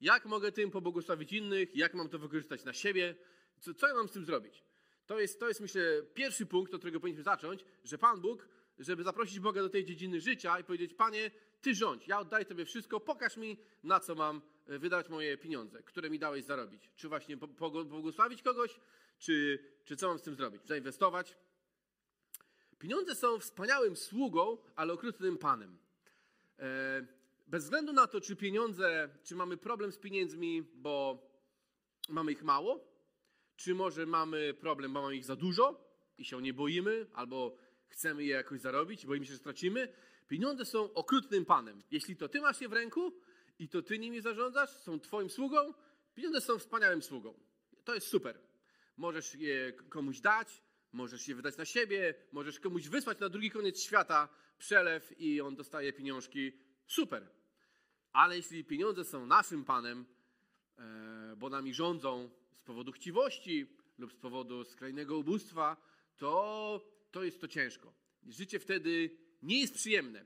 Jak 0.00 0.24
mogę 0.24 0.52
tym 0.52 0.70
pobłogosławić 0.70 1.32
innych? 1.32 1.76
Jak 1.76 1.94
mam 1.94 2.08
to 2.08 2.18
wykorzystać 2.18 2.64
na 2.64 2.72
siebie? 2.72 3.14
Co, 3.60 3.74
co 3.74 3.88
ja 3.88 3.94
mam 3.94 4.08
z 4.08 4.12
tym 4.12 4.24
zrobić? 4.24 4.64
To 5.06 5.20
jest, 5.20 5.40
to 5.40 5.48
jest, 5.48 5.60
myślę, 5.60 5.82
pierwszy 6.14 6.46
punkt, 6.46 6.74
od 6.74 6.80
którego 6.80 7.00
powinniśmy 7.00 7.24
zacząć, 7.24 7.64
że 7.84 7.98
Pan 7.98 8.20
Bóg, 8.20 8.48
żeby 8.78 9.02
zaprosić 9.02 9.40
Boga 9.40 9.62
do 9.62 9.68
tej 9.68 9.84
dziedziny 9.84 10.20
życia 10.20 10.58
i 10.58 10.64
powiedzieć, 10.64 10.94
Panie, 10.94 11.30
Ty 11.60 11.74
rządź, 11.74 12.08
ja 12.08 12.20
oddaję 12.20 12.44
Tobie 12.44 12.64
wszystko, 12.64 13.00
pokaż 13.00 13.36
mi, 13.36 13.58
na 13.82 14.00
co 14.00 14.14
mam 14.14 14.42
e, 14.66 14.78
wydać 14.78 15.08
moje 15.08 15.38
pieniądze, 15.38 15.82
które 15.82 16.10
mi 16.10 16.18
dałeś 16.18 16.44
zarobić. 16.44 16.90
Czy 16.96 17.08
właśnie 17.08 17.36
pobłogosławić 17.36 18.42
kogoś, 18.42 18.80
czy, 19.18 19.58
czy 19.84 19.96
co 19.96 20.08
mam 20.08 20.18
z 20.18 20.22
tym 20.22 20.34
zrobić? 20.34 20.66
Zainwestować? 20.66 21.36
Pieniądze 22.78 23.14
są 23.14 23.38
wspaniałym 23.38 23.96
sługą, 23.96 24.58
ale 24.76 24.92
okrutnym 24.92 25.38
Panem. 25.38 25.78
E, 26.58 27.06
bez 27.46 27.64
względu 27.64 27.92
na 27.92 28.06
to, 28.06 28.20
czy 28.20 28.36
pieniądze, 28.36 29.08
czy 29.24 29.34
mamy 29.34 29.56
problem 29.56 29.92
z 29.92 29.98
pieniędzmi, 29.98 30.62
bo 30.74 31.26
mamy 32.08 32.32
ich 32.32 32.42
mało, 32.42 32.91
czy 33.62 33.74
może 33.74 34.06
mamy 34.06 34.54
problem, 34.54 34.92
bo 34.92 35.02
mamy 35.02 35.16
ich 35.16 35.24
za 35.24 35.36
dużo 35.36 35.84
i 36.18 36.24
się 36.24 36.42
nie 36.42 36.54
boimy, 36.54 37.06
albo 37.12 37.56
chcemy 37.88 38.24
je 38.24 38.34
jakoś 38.34 38.60
zarobić, 38.60 39.06
boimy 39.06 39.26
się, 39.26 39.32
że 39.32 39.38
stracimy. 39.38 39.88
Pieniądze 40.28 40.64
są 40.64 40.92
okrutnym 40.94 41.44
panem. 41.44 41.82
Jeśli 41.90 42.16
to 42.16 42.28
ty 42.28 42.40
masz 42.40 42.60
je 42.60 42.68
w 42.68 42.72
ręku 42.72 43.12
i 43.58 43.68
to 43.68 43.82
ty 43.82 43.98
nimi 43.98 44.20
zarządzasz, 44.20 44.70
są 44.70 45.00
twoim 45.00 45.30
sługą, 45.30 45.74
pieniądze 46.14 46.40
są 46.40 46.58
wspaniałym 46.58 47.02
sługą. 47.02 47.34
To 47.84 47.94
jest 47.94 48.06
super. 48.06 48.38
Możesz 48.96 49.34
je 49.34 49.72
komuś 49.72 50.20
dać, 50.20 50.62
możesz 50.92 51.28
je 51.28 51.34
wydać 51.34 51.56
na 51.56 51.64
siebie, 51.64 52.14
możesz 52.32 52.60
komuś 52.60 52.88
wysłać 52.88 53.18
na 53.18 53.28
drugi 53.28 53.50
koniec 53.50 53.80
świata 53.80 54.28
przelew 54.58 55.20
i 55.20 55.40
on 55.40 55.56
dostaje 55.56 55.92
pieniążki. 55.92 56.52
Super. 56.86 57.28
Ale 58.12 58.36
jeśli 58.36 58.64
pieniądze 58.64 59.04
są 59.04 59.26
naszym 59.26 59.64
panem, 59.64 60.06
e, 60.78 61.36
bo 61.36 61.48
nami 61.50 61.74
rządzą, 61.74 62.41
z 62.62 62.64
powodu 62.64 62.92
chciwości 62.92 63.66
lub 63.98 64.12
z 64.12 64.16
powodu 64.16 64.64
skrajnego 64.64 65.18
ubóstwa, 65.18 65.76
to, 66.16 66.80
to 67.10 67.24
jest 67.24 67.40
to 67.40 67.48
ciężko. 67.48 67.94
Życie 68.28 68.58
wtedy 68.58 69.18
nie 69.42 69.60
jest 69.60 69.74
przyjemne. 69.74 70.24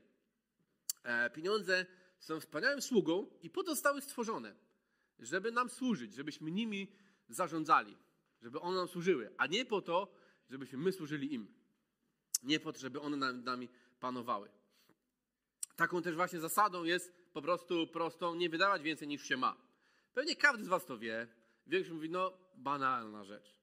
E, 1.03 1.29
pieniądze 1.29 1.85
są 2.19 2.39
wspaniałym 2.39 2.81
sługą 2.81 3.29
i 3.41 3.49
po 3.49 3.63
to 3.63 3.69
zostały 3.71 4.01
stworzone, 4.01 4.55
żeby 5.19 5.51
nam 5.51 5.69
służyć, 5.69 6.13
żebyśmy 6.13 6.51
nimi 6.51 6.91
zarządzali, 7.29 7.97
żeby 8.41 8.59
one 8.59 8.77
nam 8.77 8.87
służyły, 8.87 9.33
a 9.37 9.47
nie 9.47 9.65
po 9.65 9.81
to, 9.81 10.13
żebyśmy 10.49 10.77
my 10.77 10.91
służyli 10.91 11.33
im. 11.33 11.53
Nie 12.43 12.59
po 12.59 12.73
to, 12.73 12.79
żeby 12.79 13.01
one 13.01 13.17
nad 13.17 13.35
nami 13.35 13.69
panowały. 13.99 14.49
Taką 15.75 16.01
też 16.01 16.15
właśnie 16.15 16.39
zasadą 16.39 16.83
jest 16.83 17.13
po 17.33 17.41
prostu 17.41 17.87
prostą, 17.87 18.35
nie 18.35 18.49
wydawać 18.49 18.81
więcej 18.81 19.07
niż 19.07 19.23
się 19.23 19.37
ma. 19.37 19.57
Pewnie 20.13 20.35
każdy 20.35 20.65
z 20.65 20.67
Was 20.67 20.85
to 20.85 20.97
wie, 20.97 21.27
Większość 21.67 21.93
mówi, 21.93 22.09
no 22.09 22.37
banalna 22.55 23.23
rzecz. 23.23 23.55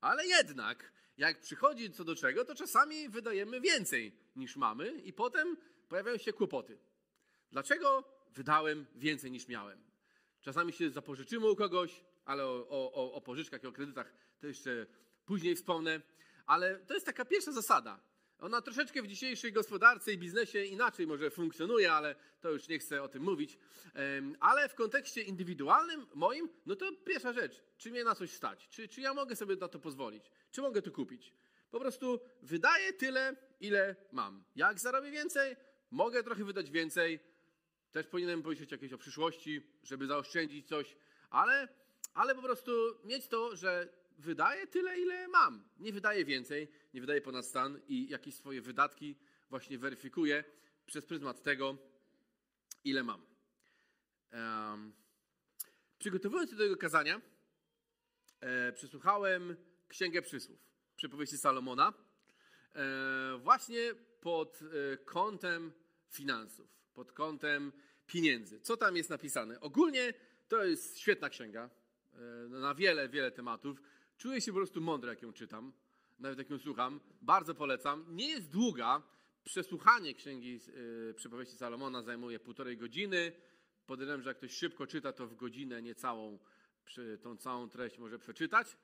Ale 0.00 0.26
jednak, 0.26 0.92
jak 1.16 1.40
przychodzi 1.40 1.90
co 1.90 2.04
do 2.04 2.16
czego, 2.16 2.44
to 2.44 2.54
czasami 2.54 3.08
wydajemy 3.08 3.60
więcej 3.60 4.12
niż 4.36 4.56
mamy 4.56 4.90
i 4.90 5.12
potem 5.12 5.56
pojawiają 5.88 6.18
się 6.18 6.32
kłopoty. 6.32 6.78
Dlaczego 7.52 8.04
wydałem 8.34 8.86
więcej 8.94 9.30
niż 9.30 9.48
miałem? 9.48 9.88
Czasami 10.40 10.72
się 10.72 10.90
zapożyczymy 10.90 11.50
u 11.50 11.56
kogoś, 11.56 12.04
ale 12.24 12.46
o, 12.46 12.66
o, 12.68 13.12
o 13.12 13.20
pożyczkach 13.20 13.64
i 13.64 13.66
o 13.66 13.72
kredytach 13.72 14.12
to 14.40 14.46
jeszcze 14.46 14.86
później 15.26 15.56
wspomnę. 15.56 16.00
Ale 16.46 16.78
to 16.78 16.94
jest 16.94 17.06
taka 17.06 17.24
pierwsza 17.24 17.52
zasada. 17.52 18.00
Ona 18.40 18.62
troszeczkę 18.62 19.02
w 19.02 19.06
dzisiejszej 19.06 19.52
gospodarce 19.52 20.12
i 20.12 20.18
biznesie 20.18 20.64
inaczej 20.64 21.06
może 21.06 21.30
funkcjonuje, 21.30 21.92
ale 21.92 22.14
to 22.40 22.50
już 22.50 22.68
nie 22.68 22.78
chcę 22.78 23.02
o 23.02 23.08
tym 23.08 23.22
mówić. 23.22 23.58
Ale 24.40 24.68
w 24.68 24.74
kontekście 24.74 25.22
indywidualnym 25.22 26.06
moim, 26.14 26.48
no 26.66 26.76
to 26.76 26.92
pierwsza 26.92 27.32
rzecz, 27.32 27.62
czy 27.76 27.90
mnie 27.90 28.04
na 28.04 28.14
coś 28.14 28.30
stać? 28.30 28.68
Czy, 28.68 28.88
czy 28.88 29.00
ja 29.00 29.14
mogę 29.14 29.36
sobie 29.36 29.56
na 29.56 29.68
to 29.68 29.78
pozwolić? 29.78 30.30
Czy 30.50 30.60
mogę 30.60 30.82
to 30.82 30.90
kupić? 30.90 31.32
Po 31.70 31.80
prostu 31.80 32.20
wydaję 32.42 32.92
tyle, 32.92 33.36
ile 33.60 33.96
mam. 34.12 34.44
Jak 34.56 34.80
zarobię 34.80 35.10
więcej, 35.10 35.56
mogę 35.90 36.22
trochę 36.22 36.44
wydać 36.44 36.70
więcej. 36.70 37.20
Też 37.92 38.06
powinienem 38.06 38.42
pomyśleć 38.42 38.72
jakieś 38.72 38.92
o 38.92 38.98
przyszłości, 38.98 39.62
żeby 39.82 40.06
zaoszczędzić 40.06 40.68
coś, 40.68 40.96
ale, 41.30 41.68
ale 42.14 42.34
po 42.34 42.42
prostu 42.42 42.72
mieć 43.04 43.28
to, 43.28 43.56
że 43.56 43.88
wydaję 44.18 44.66
tyle, 44.66 44.98
ile 44.98 45.28
mam. 45.28 45.68
Nie 45.78 45.92
wydaję 45.92 46.24
więcej, 46.24 46.68
nie 46.94 47.00
wydaję 47.00 47.20
ponad 47.20 47.46
stan 47.46 47.80
i 47.88 48.08
jakieś 48.08 48.34
swoje 48.34 48.62
wydatki 48.62 49.16
właśnie 49.50 49.78
weryfikuję 49.78 50.44
przez 50.86 51.06
pryzmat 51.06 51.42
tego, 51.42 51.78
ile 52.84 53.02
mam. 53.02 53.26
Um, 54.32 54.92
przygotowując 55.98 56.50
się 56.50 56.56
do 56.56 56.62
tego 56.62 56.76
kazania, 56.76 57.20
e, 58.40 58.72
przesłuchałem 58.72 59.56
Księgę 59.88 60.22
Przysłów, 60.22 60.58
przypowieści 60.96 61.38
Salomona, 61.38 61.92
e, 62.74 63.38
właśnie 63.38 63.94
pod 64.20 64.60
e, 64.62 64.96
kątem 64.96 65.72
finansów, 66.08 66.68
pod 66.94 67.12
kątem 67.12 67.72
pieniędzy. 68.06 68.60
Co 68.60 68.76
tam 68.76 68.96
jest 68.96 69.10
napisane? 69.10 69.60
Ogólnie 69.60 70.14
to 70.48 70.64
jest 70.64 70.98
świetna 70.98 71.28
księga 71.28 71.70
e, 72.12 72.18
na 72.48 72.74
wiele, 72.74 73.08
wiele 73.08 73.30
tematów. 73.30 73.82
Czuję 74.18 74.40
się 74.40 74.52
po 74.52 74.58
prostu 74.58 74.80
mądry, 74.80 75.10
jak 75.10 75.22
ją 75.22 75.32
czytam, 75.32 75.72
nawet 76.18 76.38
jak 76.38 76.50
ją 76.50 76.58
słucham. 76.58 77.00
Bardzo 77.22 77.54
polecam. 77.54 78.04
Nie 78.08 78.28
jest 78.28 78.50
długa. 78.50 79.02
Przesłuchanie 79.44 80.14
księgi 80.14 80.60
yy, 81.06 81.14
przypowieści 81.14 81.56
Salomona 81.56 82.02
zajmuje 82.02 82.40
półtorej 82.40 82.76
godziny. 82.76 83.32
Podejrzewam, 83.86 84.22
że 84.22 84.30
jak 84.30 84.36
ktoś 84.36 84.52
szybko 84.52 84.86
czyta, 84.86 85.12
to 85.12 85.26
w 85.26 85.34
godzinę 85.34 85.82
niecałą 85.82 86.38
przy 86.84 87.18
tą 87.22 87.36
całą 87.36 87.68
treść 87.68 87.98
może 87.98 88.18
przeczytać. 88.18 88.76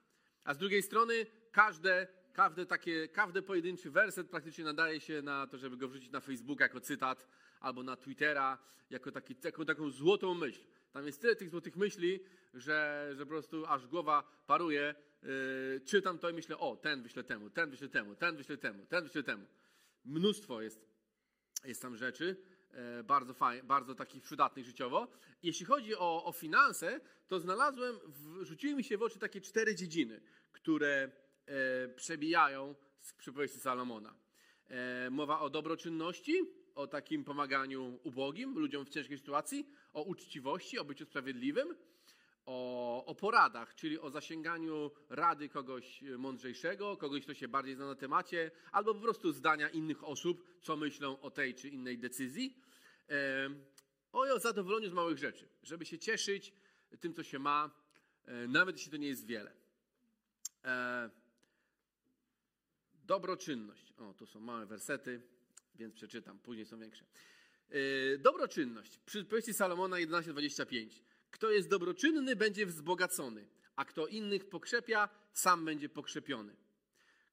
A 0.45 0.55
z 0.55 0.59
drugiej 0.59 0.83
strony 0.83 1.27
każde, 1.53 2.09
każde 2.33 2.67
takie, 2.67 3.09
każdy 3.09 3.43
pojedynczy 3.43 3.91
werset 3.91 4.31
praktycznie 4.31 4.65
nadaje 4.65 5.01
się 5.01 5.23
na 5.23 5.47
to, 5.47 5.59
żeby 5.59 5.77
go 5.77 5.89
wrzucić 5.89 6.11
na 6.11 6.21
Facebook 6.21 6.61
jako 6.61 6.81
cytat 6.81 7.29
albo 7.61 7.83
na 7.83 7.97
Twittera 7.97 8.59
jako, 8.91 9.13
taki, 9.13 9.35
jako 9.45 9.65
taką 9.65 9.91
złotą 9.91 10.35
myśl. 10.35 10.61
Tam 10.93 11.07
jest 11.07 11.21
tyle 11.21 11.37
tych 11.37 11.51
złotych 11.51 11.77
myśli, 11.77 12.21
że, 12.55 13.11
że 13.17 13.27
po 13.27 13.31
prostu 13.31 13.67
aż 13.67 13.87
głowa 13.87 14.43
paruje. 14.47 14.95
Yy, 15.25 15.81
czytam 15.81 16.19
to 16.19 16.31
i 16.31 16.33
myślę, 16.33 16.59
o, 16.59 16.77
ten 16.77 17.03
wyślę 17.03 17.25
temu, 17.25 17.51
ten 17.51 17.71
wyślę 17.71 17.89
temu, 17.89 18.15
ten 18.15 18.37
wyślę 18.37 18.57
temu, 18.57 18.87
ten 18.87 19.05
wyślę 19.05 19.23
temu. 19.23 19.47
Mnóstwo 20.05 20.63
jest, 20.63 20.81
jest 21.65 21.83
tam 21.83 21.97
rzeczy, 21.97 22.37
yy, 22.97 23.05
bardzo, 23.05 23.35
fajnie, 23.35 23.65
bardzo 23.65 23.95
takich 23.95 24.23
przydatnych 24.23 24.67
życiowo. 24.67 25.09
Jeśli 25.43 25.67
chodzi 25.67 25.97
o, 25.97 26.25
o 26.25 26.33
finanse, 26.33 27.01
to 27.29 27.41
znalazłem, 27.41 27.99
w, 28.07 28.45
rzuciły 28.45 28.75
mi 28.75 28.85
się 28.85 28.99
w 28.99 29.03
oczy 29.03 29.19
takie 29.19 29.41
cztery 29.41 29.75
dziedziny, 29.75 30.21
które 30.53 31.11
yy, 31.47 31.55
przebijają 31.97 32.75
z 33.01 33.13
przypowieści 33.13 33.61
Salomona. 33.61 34.15
E, 34.69 35.11
mowa 35.11 35.41
o 35.41 35.51
dobroczynności, 35.51 36.41
o 36.75 36.87
takim 36.87 37.25
pomaganiu 37.25 38.01
ubogim, 38.03 38.59
ludziom 38.59 38.85
w 38.85 38.89
ciężkiej 38.89 39.19
sytuacji, 39.19 39.69
o 39.93 40.03
uczciwości, 40.03 40.79
o 40.79 40.85
byciu 40.85 41.05
sprawiedliwym, 41.05 41.75
o, 42.47 43.05
o, 43.07 43.15
poradach, 43.15 43.75
czyli 43.75 43.99
o 43.99 44.11
zasięganiu 44.11 44.91
rady 45.09 45.49
kogoś 45.49 46.03
mądrzejszego, 46.19 46.97
kogoś, 46.97 47.23
kto 47.23 47.35
się 47.35 47.49
bardziej 47.49 47.75
zna 47.75 47.87
na 47.87 47.95
temacie, 47.95 48.51
albo 48.73 48.95
po 48.95 49.01
prostu 49.01 49.33
zdania 49.33 49.69
innych 49.69 50.05
osób, 50.05 50.45
co 50.61 50.77
myślą 50.77 51.21
o 51.21 51.31
tej 51.31 51.55
czy 51.55 51.69
innej 51.69 51.99
decyzji. 51.99 52.57
E, 53.11 53.51
o 54.13 54.39
zadowoleniu 54.39 54.91
z 54.91 54.93
małych 54.93 55.19
rzeczy, 55.19 55.49
żeby 55.63 55.85
się 55.85 55.99
cieszyć 55.99 56.53
tym, 57.01 57.15
co 57.15 57.23
się 57.23 57.39
ma, 57.39 57.71
e, 58.25 58.49
nawet 58.49 58.77
jeśli 58.77 58.91
to 58.91 58.97
nie 58.97 59.09
jest 59.09 59.27
wiele. 59.27 59.53
E, 60.65 61.11
dobroczynność. 62.95 63.93
O, 63.99 64.15
tu 64.15 64.27
są 64.27 64.41
małe 64.41 64.67
wersety. 64.67 65.23
więc 65.75 65.95
przeczytam, 65.95 66.39
później 66.39 66.67
są 66.67 66.79
większe. 66.79 67.05
Dobroczynność. 68.19 68.99
Przypowieści 68.99 69.55
Salomona 69.55 69.97
11:25. 69.97 71.04
Kto 71.35 71.51
jest 71.51 71.69
dobroczynny, 71.69 72.37
będzie 72.37 72.67
wzbogacony, 72.67 73.47
a 73.77 73.85
kto 73.85 74.07
innych 74.07 74.49
pokrzepia, 74.49 75.09
sam 75.33 75.65
będzie 75.65 75.89
pokrzepiony. 75.89 76.57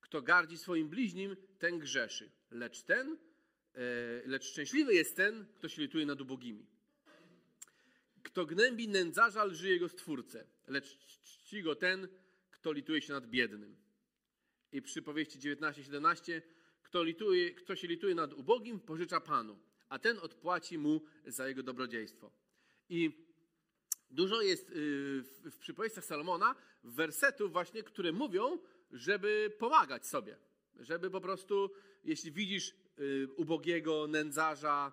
Kto 0.01 0.21
gardzi 0.21 0.57
swoim 0.57 0.89
bliźnim, 0.89 1.35
ten 1.59 1.79
grzeszy, 1.79 2.31
lecz 2.51 2.83
ten, 2.83 3.09
yy, 3.09 3.79
lecz 4.25 4.45
szczęśliwy 4.45 4.93
jest 4.93 5.15
ten, 5.15 5.45
kto 5.55 5.69
się 5.69 5.81
lituje 5.81 6.05
nad 6.05 6.21
ubogimi. 6.21 6.65
Kto 8.23 8.45
gnębi 8.45 8.87
nędzarza, 8.87 9.43
lży 9.43 9.69
jego 9.69 9.89
stwórcę, 9.89 10.47
lecz 10.67 10.97
czci 10.97 11.63
go 11.63 11.75
ten, 11.75 12.07
kto 12.51 12.71
lituje 12.71 13.01
się 13.01 13.13
nad 13.13 13.27
biednym. 13.27 13.75
I 14.71 14.81
przypowieści 14.81 15.39
19:17 15.39 16.41
kto, 16.83 17.03
kto 17.55 17.75
się 17.75 17.87
lituje 17.87 18.15
nad 18.15 18.33
ubogim, 18.33 18.79
pożycza 18.79 19.21
Panu, 19.21 19.59
a 19.89 19.99
ten 19.99 20.19
odpłaci 20.19 20.77
mu 20.77 21.01
za 21.25 21.47
jego 21.47 21.63
dobrodziejstwo. 21.63 22.31
I 22.89 23.30
dużo 24.11 24.41
jest 24.41 24.69
y, 24.69 24.73
w, 25.23 25.57
przypowieściach 25.59 26.05
Salomona 26.05 26.55
wersetów 26.83 27.51
właśnie, 27.51 27.83
które 27.83 28.11
mówią, 28.11 28.59
żeby 28.91 29.53
pomagać 29.59 30.07
sobie. 30.07 30.37
Żeby 30.79 31.09
po 31.09 31.21
prostu, 31.21 31.71
jeśli 32.03 32.31
widzisz 32.31 32.75
y, 32.99 33.27
ubogiego, 33.35 34.07
nędzarza, 34.07 34.91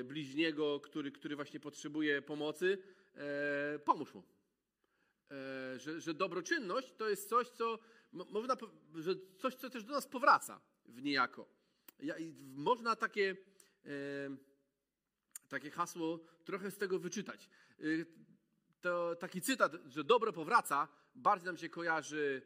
y, 0.00 0.04
bliźniego, 0.04 0.80
który, 0.80 1.12
który 1.12 1.36
właśnie 1.36 1.60
potrzebuje 1.60 2.22
pomocy, 2.22 2.78
e, 3.14 3.78
pomóż 3.78 4.14
mu. 4.14 4.22
E, 5.30 5.78
że, 5.78 6.00
że 6.00 6.14
dobroczynność 6.14 6.92
to 6.96 7.08
jest 7.08 7.28
coś, 7.28 7.48
co 7.48 7.78
można, 8.12 8.56
że 8.94 9.14
coś, 9.38 9.54
co 9.54 9.70
też 9.70 9.84
do 9.84 9.92
nas 9.92 10.06
powraca 10.06 10.60
w 10.84 11.02
niejako. 11.02 11.48
Można 12.54 12.96
takie, 12.96 13.36
e, 13.84 13.88
takie 15.48 15.70
hasło 15.70 16.20
trochę 16.44 16.70
z 16.70 16.78
tego 16.78 16.98
wyczytać. 16.98 17.48
To 18.86 19.16
taki 19.16 19.40
cytat, 19.40 19.72
że 19.88 20.04
dobro 20.04 20.32
powraca, 20.32 20.88
bardziej 21.14 21.46
nam 21.46 21.56
się 21.56 21.68
kojarzy 21.68 22.42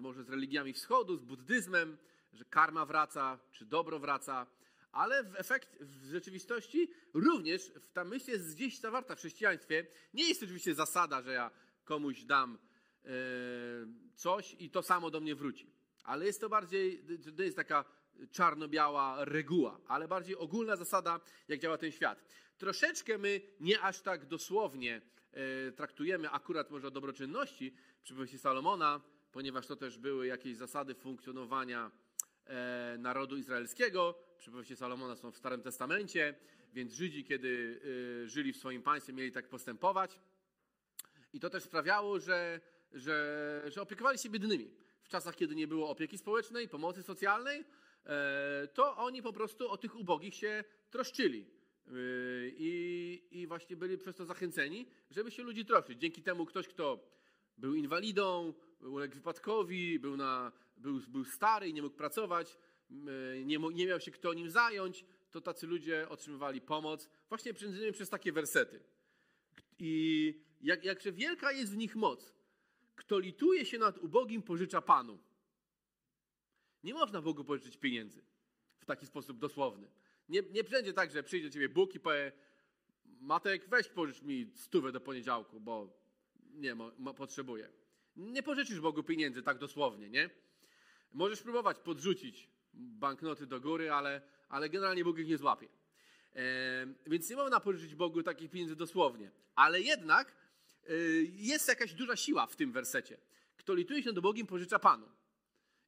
może 0.00 0.24
z 0.24 0.28
religiami 0.28 0.72
wschodu, 0.72 1.16
z 1.16 1.24
buddyzmem, 1.24 1.98
że 2.32 2.44
karma 2.44 2.86
wraca, 2.86 3.38
czy 3.52 3.64
dobro 3.64 3.98
wraca, 3.98 4.46
ale 4.92 5.24
w, 5.24 5.36
efekt, 5.36 5.76
w 5.80 6.10
rzeczywistości 6.10 6.90
również 7.14 7.72
ta 7.92 8.04
myśl 8.04 8.30
jest 8.30 8.54
gdzieś 8.54 8.78
zawarta 8.78 9.16
w 9.16 9.18
chrześcijaństwie. 9.18 9.86
Nie 10.14 10.28
jest 10.28 10.42
oczywiście 10.42 10.74
zasada, 10.74 11.22
że 11.22 11.32
ja 11.32 11.50
komuś 11.84 12.24
dam 12.24 12.58
e, 13.04 13.08
coś 14.14 14.56
i 14.58 14.70
to 14.70 14.82
samo 14.82 15.10
do 15.10 15.20
mnie 15.20 15.34
wróci. 15.34 15.72
Ale 16.04 16.26
jest 16.26 16.40
to 16.40 16.48
bardziej, 16.48 17.04
to 17.36 17.42
jest 17.42 17.56
taka 17.56 17.84
czarno-biała 18.30 19.24
reguła, 19.24 19.80
ale 19.86 20.08
bardziej 20.08 20.36
ogólna 20.36 20.76
zasada, 20.76 21.20
jak 21.48 21.60
działa 21.60 21.78
ten 21.78 21.92
świat. 21.92 22.24
Troszeczkę 22.58 23.18
my 23.18 23.40
nie 23.60 23.80
aż 23.80 24.00
tak 24.00 24.26
dosłownie 24.26 25.02
e, 25.32 25.72
traktujemy 25.72 26.30
akurat 26.30 26.70
może 26.70 26.88
o 26.88 26.90
dobroczynności 26.90 27.74
przy 28.02 28.14
powieści 28.14 28.38
Salomona, 28.38 29.00
ponieważ 29.32 29.66
to 29.66 29.76
też 29.76 29.98
były 29.98 30.26
jakieś 30.26 30.56
zasady 30.56 30.94
funkcjonowania 30.94 31.90
e, 32.46 32.96
narodu 32.98 33.36
izraelskiego. 33.36 34.14
Przy 34.38 34.50
powieści 34.50 34.76
Salomona 34.76 35.16
są 35.16 35.32
w 35.32 35.36
Starym 35.36 35.62
Testamencie, 35.62 36.34
więc 36.72 36.92
Żydzi, 36.92 37.24
kiedy 37.24 37.80
e, 38.24 38.28
żyli 38.28 38.52
w 38.52 38.56
swoim 38.56 38.82
państwie, 38.82 39.12
mieli 39.12 39.32
tak 39.32 39.48
postępować. 39.48 40.20
I 41.32 41.40
to 41.40 41.50
też 41.50 41.62
sprawiało, 41.62 42.20
że, 42.20 42.60
że, 42.92 43.62
że 43.66 43.82
opiekowali 43.82 44.18
się 44.18 44.30
biednymi 44.30 44.70
czasach, 45.10 45.36
kiedy 45.36 45.54
nie 45.54 45.66
było 45.66 45.90
opieki 45.90 46.18
społecznej, 46.18 46.68
pomocy 46.68 47.02
socjalnej, 47.02 47.64
to 48.74 48.96
oni 48.96 49.22
po 49.22 49.32
prostu 49.32 49.70
o 49.70 49.76
tych 49.76 49.96
ubogich 49.96 50.34
się 50.34 50.64
troszczyli. 50.90 51.46
E, 51.86 51.92
I, 52.48 53.22
I 53.30 53.46
właśnie 53.46 53.76
byli 53.76 53.98
przez 53.98 54.16
to 54.16 54.24
zachęceni, 54.24 54.86
żeby 55.10 55.30
się 55.30 55.42
ludzi 55.42 55.64
troszczyć. 55.64 56.00
Dzięki 56.00 56.22
temu 56.22 56.46
ktoś, 56.46 56.68
kto 56.68 57.10
był 57.58 57.74
inwalidą, 57.74 58.54
uległ 58.80 59.14
wypadkowi, 59.14 59.98
był, 59.98 60.16
na, 60.16 60.52
był, 60.76 61.00
był 61.08 61.24
stary 61.24 61.68
i 61.68 61.74
nie 61.74 61.82
mógł 61.82 61.96
pracować, 61.96 62.56
e, 62.90 63.44
nie, 63.44 63.58
nie 63.58 63.86
miał 63.86 64.00
się 64.00 64.10
kto 64.10 64.34
nim 64.34 64.50
zająć, 64.50 65.04
to 65.30 65.40
tacy 65.40 65.66
ludzie 65.66 66.08
otrzymywali 66.08 66.60
pomoc 66.60 67.10
właśnie 67.28 67.52
między 67.62 67.92
przez 67.92 68.10
takie 68.10 68.32
wersety. 68.32 68.80
I 69.78 70.34
jak, 70.60 70.84
jakże 70.84 71.12
wielka 71.12 71.52
jest 71.52 71.72
w 71.72 71.76
nich 71.76 71.96
moc. 71.96 72.32
Kto 72.96 73.18
lituje 73.18 73.64
się 73.64 73.78
nad 73.78 73.98
ubogim, 73.98 74.42
pożycza 74.42 74.82
Panu. 74.82 75.18
Nie 76.84 76.94
można 76.94 77.22
Bogu 77.22 77.44
pożyczyć 77.44 77.76
pieniędzy 77.76 78.22
w 78.78 78.84
taki 78.84 79.06
sposób 79.06 79.38
dosłowny. 79.38 79.90
Nie, 80.28 80.42
nie 80.42 80.64
będzie 80.64 80.92
tak, 80.92 81.10
że 81.10 81.22
przyjdzie 81.22 81.48
do 81.48 81.52
ciebie 81.52 81.68
Bóg 81.68 81.94
i 81.94 82.00
powie 82.00 82.32
Matek, 83.04 83.68
weź 83.68 83.88
pożycz 83.88 84.22
mi 84.22 84.52
stówę 84.54 84.92
do 84.92 85.00
poniedziałku, 85.00 85.60
bo 85.60 86.00
nie, 86.54 86.74
mo, 86.74 86.92
mo, 86.98 87.14
potrzebuję. 87.14 87.68
Nie 88.16 88.42
pożyczysz 88.42 88.80
Bogu 88.80 89.02
pieniędzy 89.02 89.42
tak 89.42 89.58
dosłownie, 89.58 90.10
nie? 90.10 90.30
Możesz 91.12 91.42
próbować 91.42 91.78
podrzucić 91.78 92.50
banknoty 92.74 93.46
do 93.46 93.60
góry, 93.60 93.92
ale, 93.92 94.22
ale 94.48 94.68
generalnie 94.68 95.04
Bóg 95.04 95.18
ich 95.18 95.28
nie 95.28 95.38
złapie. 95.38 95.68
E, 96.34 96.86
więc 97.06 97.30
nie 97.30 97.36
można 97.36 97.60
pożyczyć 97.60 97.94
Bogu 97.94 98.22
takich 98.22 98.50
pieniędzy 98.50 98.76
dosłownie. 98.76 99.30
Ale 99.54 99.80
jednak 99.80 100.40
Y, 100.88 101.32
jest 101.34 101.68
jakaś 101.68 101.94
duża 101.94 102.16
siła 102.16 102.46
w 102.46 102.56
tym 102.56 102.72
wersecie. 102.72 103.16
Kto 103.56 103.74
lituje 103.74 104.02
się 104.02 104.12
do 104.12 104.22
Bogiem, 104.22 104.46
pożycza 104.46 104.78
Panu. 104.78 105.08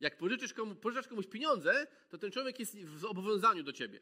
Jak 0.03 0.17
pożyczysz 0.17 0.53
komu, 0.53 0.75
pożyczasz 0.75 1.09
komuś 1.09 1.27
pieniądze, 1.27 1.87
to 2.09 2.19
ten 2.19 2.31
człowiek 2.31 2.61
jest 2.61 2.77
w 2.77 2.99
zobowiązaniu 2.99 3.63
do 3.63 3.73
ciebie. 3.73 4.01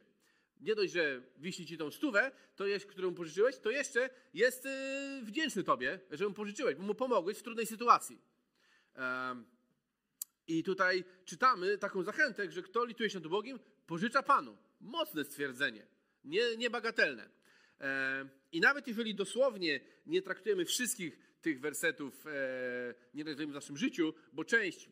Nie 0.61 0.75
dość, 0.75 0.93
że 0.93 1.21
wisi 1.37 1.65
ci 1.65 1.77
tą 1.77 1.91
stówę, 1.91 2.31
to 2.55 2.67
jest, 2.67 2.85
którą 2.85 3.13
pożyczyłeś, 3.13 3.57
to 3.57 3.71
jeszcze 3.71 4.09
jest 4.33 4.65
yy, 4.65 4.71
wdzięczny 5.23 5.63
tobie, 5.63 5.99
że 6.11 6.27
mu 6.27 6.33
pożyczyłeś, 6.33 6.75
bo 6.75 6.83
mu 6.83 6.95
pomogłeś 6.95 7.37
w 7.37 7.43
trudnej 7.43 7.65
sytuacji. 7.65 8.21
I 10.47 10.63
tutaj 10.63 11.03
czytamy 11.25 11.77
taką 11.77 12.03
zachętę, 12.03 12.51
że 12.51 12.61
kto 12.61 12.85
lituje 12.85 13.09
się 13.09 13.19
do 13.19 13.29
Bogiem, 13.29 13.59
pożycza 13.87 14.23
Panu. 14.23 14.57
Mocne 14.79 15.25
stwierdzenie, 15.25 15.87
nie, 16.23 16.57
niebagatelne. 16.57 17.29
I 18.51 18.59
nawet 18.59 18.87
jeżeli 18.87 19.15
dosłownie 19.15 19.79
nie 20.05 20.21
traktujemy 20.21 20.65
wszystkich 20.65 21.19
tych 21.41 21.59
wersetów, 21.59 22.27
e, 22.27 22.31
nie 23.13 23.23
traktujemy 23.23 23.51
w 23.51 23.55
naszym 23.55 23.77
życiu, 23.77 24.13
bo 24.33 24.43
część 24.43 24.89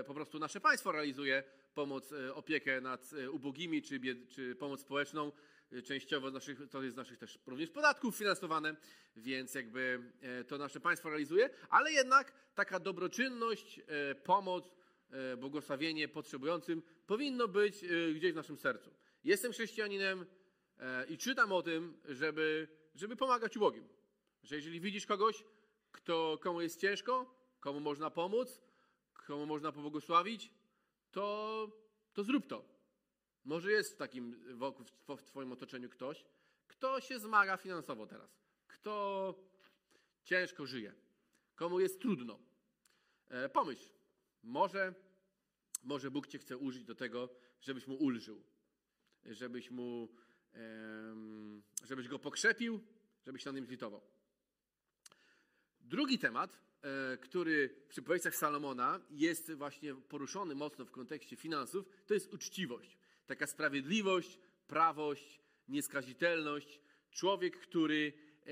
e, 0.00 0.04
po 0.04 0.14
prostu 0.14 0.38
nasze 0.38 0.60
państwo 0.60 0.92
realizuje 0.92 1.42
pomoc, 1.74 2.12
e, 2.12 2.34
opiekę 2.34 2.80
nad 2.80 3.10
ubogimi 3.30 3.82
czy, 3.82 4.00
czy 4.28 4.54
pomoc 4.54 4.80
społeczną, 4.80 5.32
częściowo 5.84 6.30
naszych, 6.30 6.58
to 6.70 6.82
jest 6.82 6.94
z 6.94 6.96
naszych 6.96 7.18
też 7.18 7.38
również 7.46 7.70
podatków 7.70 8.16
finansowane, 8.16 8.76
więc 9.16 9.54
jakby 9.54 10.12
to 10.48 10.58
nasze 10.58 10.80
państwo 10.80 11.08
realizuje, 11.08 11.50
ale 11.68 11.92
jednak 11.92 12.32
taka 12.54 12.80
dobroczynność, 12.80 13.80
pomoc, 14.24 14.74
błogosławienie 15.38 16.08
potrzebującym 16.08 16.82
powinno 17.06 17.48
być 17.48 17.84
gdzieś 18.14 18.32
w 18.32 18.36
naszym 18.36 18.58
sercu. 18.58 18.90
Jestem 19.24 19.52
chrześcijaninem, 19.52 20.26
i 21.08 21.18
czytam 21.18 21.52
o 21.52 21.62
tym, 21.62 21.96
żeby, 22.08 22.68
żeby 22.94 23.16
pomagać 23.16 23.56
ubogim. 23.56 23.88
Że 24.42 24.56
jeżeli 24.56 24.80
widzisz 24.80 25.06
kogoś, 25.06 25.44
kto, 25.92 26.38
komu 26.42 26.60
jest 26.60 26.80
ciężko, 26.80 27.34
komu 27.60 27.80
można 27.80 28.10
pomóc, 28.10 28.62
komu 29.12 29.46
można 29.46 29.72
pobłogosławić, 29.72 30.50
to, 31.10 31.68
to 32.12 32.24
zrób 32.24 32.46
to. 32.46 32.64
Może 33.44 33.72
jest 33.72 33.94
w 33.94 33.96
takim 33.96 34.56
wokół, 34.56 34.86
w 35.16 35.22
Twoim 35.22 35.52
otoczeniu 35.52 35.88
ktoś, 35.88 36.24
kto 36.68 37.00
się 37.00 37.18
zmaga 37.18 37.56
finansowo 37.56 38.06
teraz, 38.06 38.40
kto 38.66 39.34
ciężko 40.24 40.66
żyje, 40.66 40.94
komu 41.54 41.80
jest 41.80 42.00
trudno. 42.00 42.38
E, 43.28 43.48
pomyśl, 43.48 43.88
może, 44.42 44.94
może 45.84 46.10
Bóg 46.10 46.26
Cię 46.26 46.38
chce 46.38 46.56
użyć 46.56 46.84
do 46.84 46.94
tego, 46.94 47.28
żebyś 47.60 47.86
mu 47.86 47.94
ulżył, 47.94 48.42
żebyś 49.24 49.70
mu 49.70 50.08
żebyś 51.84 52.08
go 52.08 52.18
pokrzepił, 52.18 52.80
żebyś 53.26 53.44
na 53.44 53.52
nim 53.52 53.66
zlitował. 53.66 54.00
Drugi 55.90 56.18
temat, 56.18 56.60
e, 56.82 57.16
który 57.16 57.68
w 57.68 57.88
przypowieściach 57.88 58.36
Salomona 58.36 59.00
jest 59.10 59.52
właśnie 59.52 59.94
poruszony 59.94 60.54
mocno 60.54 60.84
w 60.84 60.90
kontekście 60.90 61.36
finansów, 61.36 61.88
to 62.06 62.14
jest 62.14 62.34
uczciwość. 62.34 62.98
Taka 63.26 63.46
sprawiedliwość, 63.46 64.38
prawość, 64.66 65.40
nieskazitelność. 65.68 66.80
Człowiek, 67.10 67.60
który 67.60 68.12
e, 68.46 68.50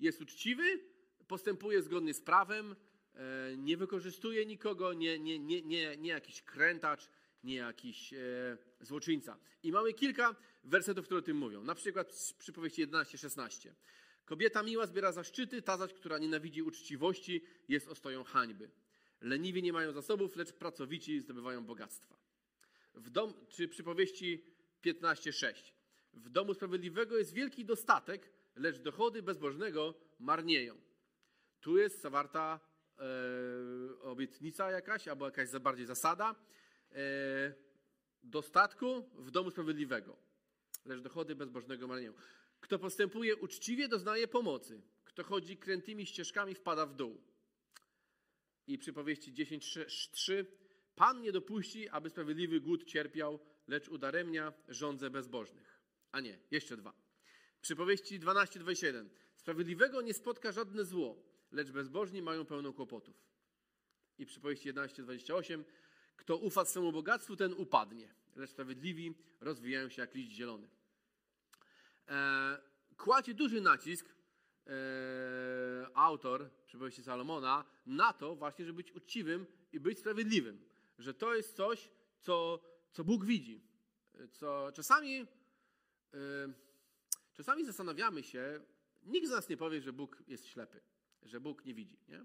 jest 0.00 0.20
uczciwy, 0.20 0.80
postępuje 1.28 1.82
zgodnie 1.82 2.14
z 2.14 2.20
prawem, 2.20 2.76
e, 3.14 3.56
nie 3.56 3.76
wykorzystuje 3.76 4.46
nikogo, 4.46 4.92
nie, 4.92 5.18
nie, 5.18 5.38
nie, 5.38 5.62
nie, 5.62 5.96
nie 5.96 6.10
jakiś 6.10 6.42
krętacz, 6.42 7.08
nie 7.44 7.54
jakiś 7.54 8.14
złoczyńca. 8.80 9.38
I 9.62 9.72
mamy 9.72 9.92
kilka 9.92 10.34
wersetów, 10.64 11.04
które 11.04 11.20
o 11.20 11.22
tym 11.22 11.36
mówią. 11.36 11.64
Na 11.64 11.74
przykład 11.74 12.34
przypowieści 12.38 12.86
11-16. 12.86 13.70
Kobieta 14.24 14.62
miła 14.62 14.86
zbiera 14.86 15.12
zaszczyty, 15.12 15.62
ta 15.62 15.76
zaś, 15.76 15.92
która 15.92 16.18
nienawidzi 16.18 16.62
uczciwości, 16.62 17.44
jest 17.68 17.88
ostoją 17.88 18.24
hańby. 18.24 18.70
Leniwi 19.20 19.62
nie 19.62 19.72
mają 19.72 19.92
zasobów, 19.92 20.36
lecz 20.36 20.52
pracowici 20.52 21.20
zdobywają 21.20 21.64
bogactwa. 21.64 22.16
W 22.94 23.10
dom, 23.10 23.34
czy 23.48 23.68
przypowieści 23.68 24.44
15:6. 24.82 25.72
W 26.14 26.28
domu 26.28 26.54
sprawiedliwego 26.54 27.18
jest 27.18 27.32
wielki 27.32 27.64
dostatek, 27.64 28.30
lecz 28.56 28.78
dochody 28.78 29.22
bezbożnego 29.22 29.94
marnieją. 30.18 30.76
Tu 31.60 31.78
jest 31.78 32.00
zawarta 32.00 32.60
e, 32.98 34.00
obietnica 34.00 34.70
jakaś, 34.70 35.08
albo 35.08 35.24
jakaś 35.24 35.50
bardziej 35.50 35.86
zasada 35.86 36.34
e, 36.92 37.54
dostatku 38.22 39.10
w 39.14 39.30
domu 39.30 39.50
sprawiedliwego, 39.50 40.16
lecz 40.84 41.00
dochody 41.00 41.34
bezbożnego 41.34 41.86
marnieją. 41.86 42.12
Kto 42.60 42.78
postępuje 42.78 43.36
uczciwie, 43.36 43.88
doznaje 43.88 44.28
pomocy. 44.28 44.82
Kto 45.04 45.24
chodzi 45.24 45.56
krętymi 45.56 46.06
ścieżkami, 46.06 46.54
wpada 46.54 46.86
w 46.86 46.94
dół. 46.94 47.22
I 48.66 48.78
przypowieści 48.78 49.32
10.3 49.32 50.44
Pan 50.94 51.20
nie 51.20 51.32
dopuści, 51.32 51.88
aby 51.88 52.10
sprawiedliwy 52.10 52.60
głód 52.60 52.84
cierpiał, 52.84 53.38
lecz 53.68 53.88
udaremnia 53.88 54.52
żądze 54.68 55.10
bezbożnych. 55.10 55.80
A 56.12 56.20
nie, 56.20 56.38
jeszcze 56.50 56.76
dwa. 56.76 56.94
Przypowieści 57.60 58.20
12.27 58.20 59.08
Sprawiedliwego 59.36 60.02
nie 60.02 60.14
spotka 60.14 60.52
żadne 60.52 60.84
zło, 60.84 61.22
lecz 61.52 61.70
bezbożni 61.70 62.22
mają 62.22 62.44
pełno 62.44 62.72
kłopotów. 62.72 63.16
I 64.18 64.26
przypowieści 64.26 64.72
11.28 64.72 65.64
Kto 66.16 66.36
ufa 66.36 66.64
swemu 66.64 66.92
bogactwu, 66.92 67.36
ten 67.36 67.52
upadnie, 67.52 68.14
lecz 68.36 68.50
sprawiedliwi 68.50 69.14
rozwijają 69.40 69.88
się 69.88 70.02
jak 70.02 70.14
liść 70.14 70.32
zielony. 70.32 70.68
E, 72.08 72.58
kładzie 72.96 73.34
duży 73.34 73.60
nacisk 73.60 74.06
e, 74.66 74.70
autor 75.94 76.50
przypowieści 76.66 77.02
Salomona 77.02 77.64
na 77.86 78.12
to 78.12 78.36
właśnie, 78.36 78.64
żeby 78.64 78.76
być 78.76 78.92
uczciwym 78.92 79.46
i 79.72 79.80
być 79.80 79.98
sprawiedliwym. 79.98 80.64
Że 80.98 81.14
to 81.14 81.34
jest 81.34 81.56
coś, 81.56 81.90
co, 82.20 82.60
co 82.92 83.04
Bóg 83.04 83.24
widzi. 83.24 83.60
Co 84.30 84.72
czasami, 84.74 85.20
e, 85.20 85.26
czasami 87.32 87.64
zastanawiamy 87.64 88.22
się, 88.22 88.60
nikt 89.02 89.28
z 89.28 89.30
nas 89.30 89.48
nie 89.48 89.56
powie, 89.56 89.80
że 89.80 89.92
Bóg 89.92 90.22
jest 90.28 90.46
ślepy, 90.46 90.80
że 91.22 91.40
Bóg 91.40 91.64
nie 91.64 91.74
widzi. 91.74 91.98
Nie? 92.08 92.24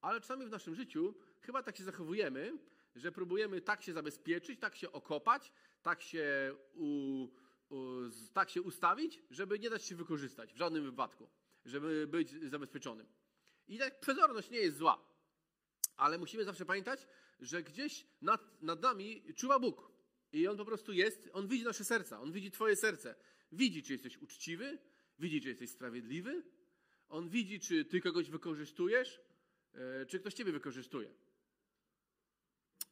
Ale 0.00 0.20
czasami 0.20 0.46
w 0.46 0.50
naszym 0.50 0.74
życiu 0.74 1.14
chyba 1.40 1.62
tak 1.62 1.76
się 1.76 1.84
zachowujemy, 1.84 2.52
że 2.94 3.12
próbujemy 3.12 3.60
tak 3.60 3.82
się 3.82 3.92
zabezpieczyć, 3.92 4.60
tak 4.60 4.76
się 4.76 4.92
okopać, 4.92 5.52
tak 5.82 6.02
się, 6.02 6.56
u, 6.74 7.28
u, 7.70 7.76
tak 8.32 8.50
się 8.50 8.62
ustawić, 8.62 9.22
żeby 9.30 9.58
nie 9.58 9.70
dać 9.70 9.84
się 9.84 9.94
wykorzystać 9.94 10.54
w 10.54 10.56
żadnym 10.56 10.84
wypadku, 10.84 11.28
żeby 11.64 12.06
być 12.06 12.30
zabezpieczonym. 12.50 13.06
I 13.68 13.78
tak 13.78 14.00
przezorność 14.00 14.50
nie 14.50 14.58
jest 14.58 14.76
zła, 14.76 15.12
ale 15.96 16.18
musimy 16.18 16.44
zawsze 16.44 16.66
pamiętać, 16.66 17.06
że 17.40 17.62
gdzieś 17.62 18.06
nad, 18.22 18.62
nad 18.62 18.82
nami 18.82 19.34
czuwa 19.36 19.58
Bóg. 19.58 19.92
I 20.32 20.48
On 20.48 20.56
po 20.56 20.64
prostu 20.64 20.92
jest, 20.92 21.30
On 21.32 21.48
widzi 21.48 21.64
nasze 21.64 21.84
serca, 21.84 22.20
On 22.20 22.32
widzi 22.32 22.50
Twoje 22.50 22.76
serce. 22.76 23.14
Widzi, 23.52 23.82
czy 23.82 23.92
jesteś 23.92 24.18
uczciwy, 24.18 24.78
widzi, 25.18 25.40
czy 25.40 25.48
jesteś 25.48 25.70
sprawiedliwy, 25.70 26.42
On 27.08 27.28
widzi, 27.28 27.60
czy 27.60 27.84
Ty 27.84 28.00
kogoś 28.00 28.30
wykorzystujesz, 28.30 29.20
e, 29.74 30.06
czy 30.06 30.20
ktoś 30.20 30.34
Ciebie 30.34 30.52
wykorzystuje. 30.52 31.14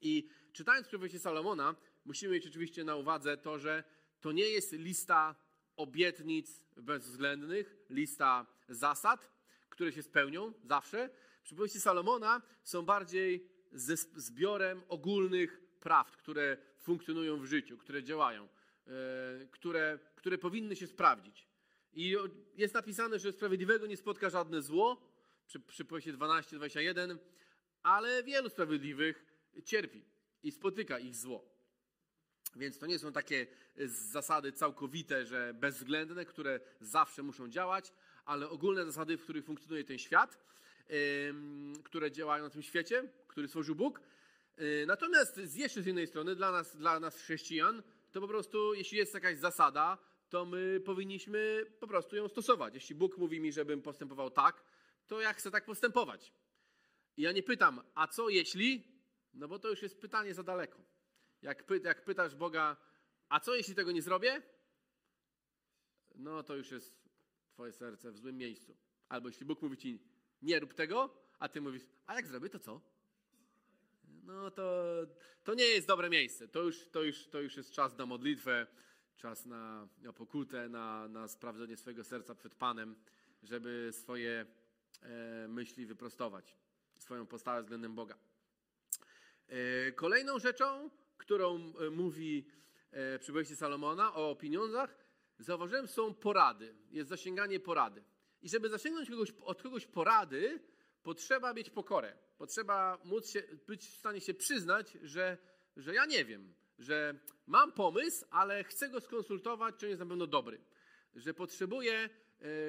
I 0.01 0.29
czytając 0.53 0.89
przypowieści 0.89 1.19
Salomona, 1.19 1.77
musimy 2.05 2.33
mieć 2.33 2.47
oczywiście 2.47 2.85
na 2.85 2.97
uwadze 2.97 3.37
to, 3.37 3.59
że 3.59 3.85
to 4.21 4.33
nie 4.33 4.49
jest 4.49 4.73
lista 4.73 5.35
obietnic 5.77 6.61
bezwzględnych, 6.77 7.77
lista 7.91 8.47
zasad, 8.69 9.31
które 9.69 9.93
się 9.93 10.03
spełnią 10.03 10.53
zawsze. 10.65 11.11
Przypowieści 11.43 11.81
Salomona 11.81 12.43
są 12.63 12.83
bardziej 12.83 13.49
zbiorem 14.17 14.83
ogólnych 14.89 15.61
prawd, 15.81 16.17
które 16.17 16.57
funkcjonują 16.79 17.41
w 17.41 17.45
życiu, 17.45 17.79
które 17.79 18.03
działają, 18.03 18.49
e, 18.87 18.91
które, 19.51 19.99
które 20.17 20.39
powinny 20.39 20.77
się 20.77 20.87
sprawdzić. 20.87 21.49
I 21.93 22.17
jest 22.57 22.75
napisane, 22.75 23.19
że 23.19 23.33
sprawiedliwego 23.33 23.87
nie 23.87 23.97
spotka 23.97 24.31
żadne 24.31 24.63
zło, 24.63 25.11
przy, 25.47 25.61
przypowieści 25.61 26.13
12-21, 26.13 27.19
ale 27.83 28.23
wielu 28.23 28.49
sprawiedliwych 28.49 29.30
cierpi 29.65 30.05
i 30.43 30.53
spotyka 30.53 30.99
ich 30.99 31.17
zło. 31.17 31.51
Więc 32.57 32.79
to 32.79 32.87
nie 32.87 32.99
są 32.99 33.13
takie 33.13 33.47
zasady 33.87 34.53
całkowite, 34.53 35.27
że 35.27 35.55
bezwzględne, 35.55 36.25
które 36.25 36.61
zawsze 36.81 37.23
muszą 37.23 37.49
działać, 37.49 37.93
ale 38.25 38.49
ogólne 38.49 38.85
zasady, 38.85 39.17
w 39.17 39.23
których 39.23 39.45
funkcjonuje 39.45 39.85
ten 39.85 39.99
świat, 39.99 40.39
które 41.85 42.11
działają 42.11 42.45
na 42.45 42.51
tym 42.51 42.63
świecie, 42.63 43.09
który 43.27 43.49
stworzył 43.49 43.75
Bóg. 43.75 44.01
Y, 44.61 44.85
Natomiast 44.87 45.37
z 45.37 45.55
jeszcze 45.55 45.83
z 45.83 45.87
innej 45.87 46.07
strony, 46.07 46.37
dla 46.37 46.53
nas, 46.53 46.77
dla 46.77 47.01
nas 47.01 47.17
chrześcijan, 47.17 47.83
to 48.13 48.21
po 48.21 48.29
prostu, 48.29 48.75
jeśli 48.75 48.99
jest 48.99 49.15
jakaś 49.15 49.39
zasada, 49.39 49.99
to 50.29 50.45
my 50.45 50.81
powinniśmy 50.85 51.67
po 51.81 51.87
prostu 51.87 52.17
ją 52.17 52.29
stosować. 52.29 52.75
Jeśli 52.75 52.95
Bóg 52.95 53.19
mówi 53.19 53.41
mi, 53.41 53.53
żebym 53.53 53.83
postępował 53.83 54.31
tak, 54.31 54.65
to 55.07 55.21
ja 55.21 55.33
chcę 55.33 55.51
tak 55.51 55.65
postępować. 55.65 56.33
I 57.17 57.23
ja 57.23 57.33
nie 57.33 57.43
pytam, 57.43 57.81
a 57.95 58.07
co 58.07 58.29
jeśli? 58.29 59.00
No 59.35 59.49
bo 59.49 59.59
to 59.59 59.69
już 59.69 59.83
jest 59.83 60.01
pytanie 60.01 60.35
za 60.35 60.43
daleko. 60.43 60.79
Jak, 61.43 61.67
py, 61.67 61.81
jak 61.85 62.05
pytasz 62.05 62.35
Boga, 62.35 62.77
a 63.29 63.41
co 63.41 63.55
jeśli 63.55 63.75
tego 63.75 63.93
nie 63.93 64.03
zrobię? 64.03 64.43
No 66.15 66.43
to 66.43 66.57
już 66.57 66.71
jest 66.71 67.09
twoje 67.51 67.73
serce 67.73 68.13
w 68.13 68.19
złym 68.19 68.37
miejscu. 68.37 68.77
Albo 69.09 69.29
jeśli 69.29 69.47
Bóg 69.47 69.63
mówi 69.63 69.77
ci, 69.77 70.03
nie 70.43 70.61
rób 70.61 70.75
tego, 70.75 71.17
a 71.39 71.49
ty 71.49 71.61
mówisz, 71.61 71.83
a 72.07 72.15
jak 72.15 72.27
zrobię, 72.27 72.49
to 72.49 72.59
co? 72.59 72.81
No 74.05 74.51
to, 74.51 74.85
to 75.45 75.55
nie 75.55 75.65
jest 75.65 75.87
dobre 75.87 76.11
miejsce. 76.11 76.49
To 76.49 76.63
już, 76.63 76.89
to, 76.89 77.03
już, 77.03 77.27
to 77.27 77.41
już 77.41 77.57
jest 77.57 77.73
czas 77.73 77.99
na 77.99 78.07
modlitwę, 78.07 78.67
czas 79.17 79.47
na, 79.47 79.89
na 79.99 80.13
pokutę, 80.13 80.69
na, 80.69 81.09
na 81.09 81.29
sprawdzenie 81.29 81.77
swojego 81.77 82.05
serca 82.05 82.35
przed 82.35 82.55
Panem, 82.55 82.97
żeby 83.43 83.91
swoje 83.93 84.47
e, 85.03 85.49
myśli 85.49 85.87
wyprostować, 85.87 86.57
swoją 86.99 87.27
postawę 87.27 87.63
względem 87.63 87.95
Boga. 87.95 88.19
E, 89.51 89.93
Kolejną 89.93 90.39
rzeczą, 90.39 90.91
którą 91.19 91.73
e, 91.81 91.91
mówi 91.91 92.47
e, 92.91 93.19
przypowieści 93.19 93.57
Salomona 93.57 94.15
o 94.15 94.37
pieniądzach, 94.37 94.97
zauważyłem, 95.39 95.89
są 95.89 96.15
porady. 96.15 96.75
Jest 96.91 97.09
zasięganie 97.09 97.61
porady. 97.61 98.05
I 98.43 98.49
żeby 98.49 98.69
zasięgnąć 98.69 99.11
kogoś, 99.11 99.33
od 99.41 99.63
kogoś 99.63 99.87
porady, 99.87 100.61
potrzeba 101.03 101.55
mieć 101.55 101.71
pokorę. 101.71 102.17
Potrzeba 102.39 102.99
móc 103.05 103.31
się, 103.31 103.43
być 103.67 103.87
w 103.87 103.99
stanie 103.99 104.21
się 104.21 104.35
przyznać, 104.35 104.99
że, 105.03 105.39
że 105.77 105.95
ja 105.95 106.07
nie 106.07 106.25
wiem, 106.25 106.55
że 106.79 107.15
mam 107.47 107.73
pomysł, 107.73 108.25
ale 108.31 108.65
chcę 108.65 108.89
go 108.89 109.01
skonsultować, 109.01 109.75
czy 109.79 109.87
on 109.87 109.91
jest 109.91 110.01
na 110.01 110.07
pewno 110.07 110.27
dobry. 110.27 110.61
Że 111.15 111.35
potrzebuję 111.35 112.09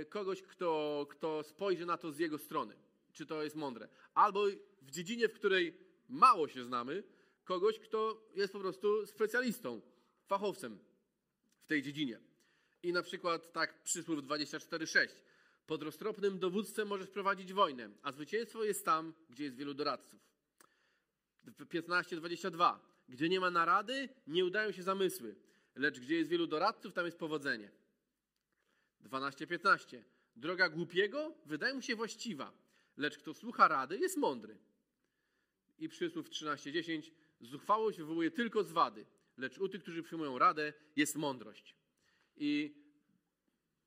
kogoś, 0.10 0.42
kto, 0.42 1.08
kto 1.10 1.44
spojrzy 1.44 1.86
na 1.86 1.98
to 1.98 2.12
z 2.12 2.20
jego 2.20 2.38
strony, 2.38 2.76
czy 3.14 3.26
to 3.26 3.44
jest 3.44 3.56
mądre. 3.56 3.88
Albo 4.14 4.46
w 4.82 4.92
dziedzinie, 4.92 5.30
w 5.30 5.34
której 5.34 5.91
mało 6.12 6.48
się 6.48 6.64
znamy, 6.64 7.04
kogoś, 7.44 7.80
kto 7.80 8.30
jest 8.36 8.54
po 8.54 8.60
prostu 8.60 9.06
specjalistą, 9.06 9.82
fachowcem 10.26 10.80
w 11.64 11.68
tej 11.68 11.82
dziedzinie. 11.82 12.20
I 12.84 12.94
na 12.94 13.04
przykład 13.04 13.54
tak 13.54 13.84
przysłów 13.84 14.24
24:6. 14.24 15.08
Pod 15.66 15.84
roztropnym 15.84 16.40
dowódcem 16.40 16.88
możesz 16.88 17.10
prowadzić 17.10 17.54
wojnę, 17.54 17.90
a 18.04 18.12
zwycięstwo 18.12 18.64
jest 18.64 18.86
tam, 18.86 19.14
gdzie 19.30 19.44
jest 19.44 19.56
wielu 19.56 19.74
doradców. 19.74 20.20
15:22. 21.70 22.80
Gdzie 23.10 23.30
nie 23.30 23.40
ma 23.40 23.52
narady, 23.52 24.10
nie 24.28 24.46
udają 24.46 24.72
się 24.72 24.84
zamysły, 24.84 25.36
lecz 25.76 26.00
gdzie 26.00 26.16
jest 26.16 26.30
wielu 26.30 26.48
doradców, 26.48 26.94
tam 26.94 27.06
jest 27.06 27.18
powodzenie. 27.18 27.72
12:15. 29.02 30.04
Droga 30.36 30.70
głupiego 30.70 31.36
wydaje 31.46 31.74
mu 31.74 31.82
się 31.82 31.96
właściwa, 31.96 32.54
lecz 32.98 33.18
kto 33.18 33.34
słucha 33.34 33.68
rady, 33.68 33.98
jest 33.98 34.18
mądry. 34.18 34.58
I 35.80 35.90
przysłów 35.90 36.30
13:10. 36.30 37.12
Zuchwałość 37.42 37.98
wywołuje 37.98 38.32
tylko 38.32 38.64
zwady, 38.64 39.06
lecz 39.38 39.58
u 39.58 39.70
tych, 39.70 39.82
którzy 39.82 40.04
przyjmują 40.04 40.40
radę, 40.40 40.74
jest 40.96 41.16
mądrość. 41.16 41.76
I 42.36 42.76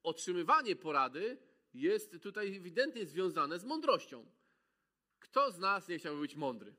otrzymywanie 0.02 0.76
porady 0.76 1.38
jest 1.74 2.22
tutaj 2.22 2.56
ewidentnie 2.56 3.06
związane 3.06 3.58
z 3.58 3.64
mądrością. 3.64 4.26
Kto 5.18 5.50
z 5.52 5.58
nas 5.58 5.88
nie 5.88 5.98
chciałby 5.98 6.20
być 6.20 6.36
mądry? 6.36 6.74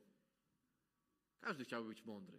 Każdy 1.40 1.64
chciałby 1.64 1.88
być 1.88 2.04
mądry. 2.04 2.38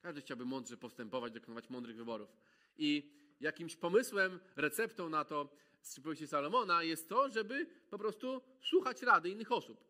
Każdy 0.00 0.20
chciałby 0.20 0.44
mądrze 0.44 0.76
postępować, 0.76 1.32
dokonywać 1.32 1.70
mądrych 1.70 1.96
wyborów. 1.96 2.36
I 2.76 3.12
jakimś 3.40 3.76
pomysłem, 3.76 4.40
receptą 4.56 5.08
na 5.08 5.24
to 5.24 5.48
z 5.82 5.92
przypowieści 5.92 6.26
Salomona 6.26 6.82
jest 6.82 7.08
to, 7.08 7.30
żeby 7.30 7.66
po 7.90 7.98
prostu 7.98 8.42
słuchać 8.60 9.02
rady 9.02 9.28
innych 9.28 9.52
osób. 9.52 9.84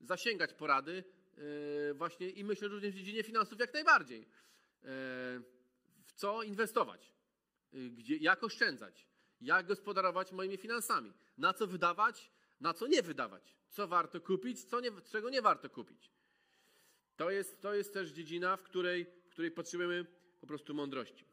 Zasięgać 0.00 0.52
porady 0.52 1.04
właśnie 1.94 2.30
i 2.30 2.44
myślę 2.44 2.68
również 2.68 2.92
w 2.92 2.96
dziedzinie 2.96 3.22
finansów 3.22 3.60
jak 3.60 3.74
najbardziej. 3.74 4.20
Yy, 4.20 4.28
w 6.04 6.12
co 6.14 6.42
inwestować? 6.42 7.12
Yy, 7.72 7.90
gdzie, 7.90 8.16
jak 8.16 8.44
oszczędzać? 8.44 9.06
Jak 9.40 9.66
gospodarować 9.66 10.32
moimi 10.32 10.56
finansami? 10.56 11.12
Na 11.38 11.54
co 11.54 11.66
wydawać? 11.66 12.30
Na 12.60 12.74
co 12.74 12.86
nie 12.86 13.02
wydawać? 13.02 13.56
Co 13.68 13.88
warto 13.88 14.20
kupić? 14.20 14.64
Co 14.64 14.80
nie, 14.80 14.90
czego 15.10 15.30
nie 15.30 15.42
warto 15.42 15.70
kupić? 15.70 16.10
To 17.16 17.30
jest, 17.30 17.60
to 17.60 17.74
jest 17.74 17.92
też 17.92 18.10
dziedzina, 18.10 18.56
w 18.56 18.62
której, 18.62 19.04
w 19.04 19.28
której 19.28 19.50
potrzebujemy 19.50 20.06
po 20.40 20.46
prostu 20.46 20.74
mądrości. 20.74 21.24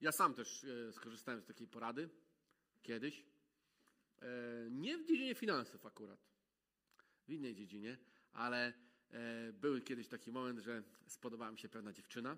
Ja 0.00 0.12
sam 0.12 0.34
też 0.34 0.64
e, 0.64 0.92
skorzystałem 0.92 1.40
z 1.40 1.46
takiej 1.46 1.68
porady 1.68 2.08
kiedyś. 2.82 3.24
E, 4.22 4.26
nie 4.70 4.98
w 4.98 5.06
dziedzinie 5.06 5.34
finansów 5.34 5.86
akurat, 5.86 6.27
w 7.28 7.30
innej 7.30 7.54
dziedzinie, 7.54 7.98
ale 8.32 8.72
e, 9.10 9.52
był 9.52 9.80
kiedyś 9.80 10.08
taki 10.08 10.32
moment, 10.32 10.58
że 10.58 10.82
spodobała 11.06 11.50
mi 11.50 11.58
się 11.58 11.68
pewna 11.68 11.92
dziewczyna 11.92 12.36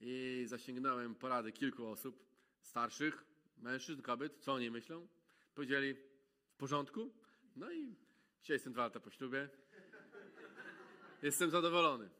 i 0.00 0.44
zasięgnąłem 0.46 1.14
porady 1.14 1.52
kilku 1.52 1.86
osób 1.86 2.26
starszych, 2.60 3.24
mężczyzn, 3.58 4.02
kobiet, 4.02 4.36
co 4.38 4.52
oni 4.52 4.70
myślą. 4.70 5.08
Powiedzieli 5.54 5.94
w 5.94 6.56
porządku. 6.56 7.10
No 7.56 7.70
i 7.70 7.96
dzisiaj 8.40 8.54
jestem 8.54 8.72
dwa 8.72 8.82
lata 8.82 9.00
po 9.00 9.10
ślubie. 9.10 9.48
Jestem 11.22 11.50
zadowolony. 11.50 12.10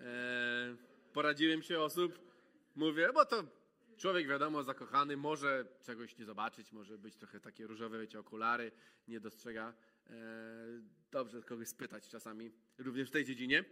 E, 0.00 0.76
poradziłem 1.12 1.62
się 1.62 1.80
osób, 1.80 2.18
mówię, 2.76 3.10
bo 3.14 3.24
to 3.24 3.44
człowiek 3.96 4.28
wiadomo 4.28 4.62
zakochany, 4.62 5.16
może 5.16 5.64
czegoś 5.82 6.18
nie 6.18 6.24
zobaczyć, 6.24 6.72
może 6.72 6.98
być 6.98 7.16
trochę 7.16 7.40
takie 7.40 7.66
różowe, 7.66 8.00
wiecie, 8.00 8.18
okulary, 8.18 8.72
nie 9.08 9.20
dostrzega. 9.20 9.74
E, 10.10 10.14
dobrze 11.10 11.42
kogoś 11.42 11.68
spytać 11.68 12.08
czasami, 12.08 12.50
również 12.78 13.08
w 13.08 13.12
tej 13.12 13.24
dziedzinie, 13.24 13.64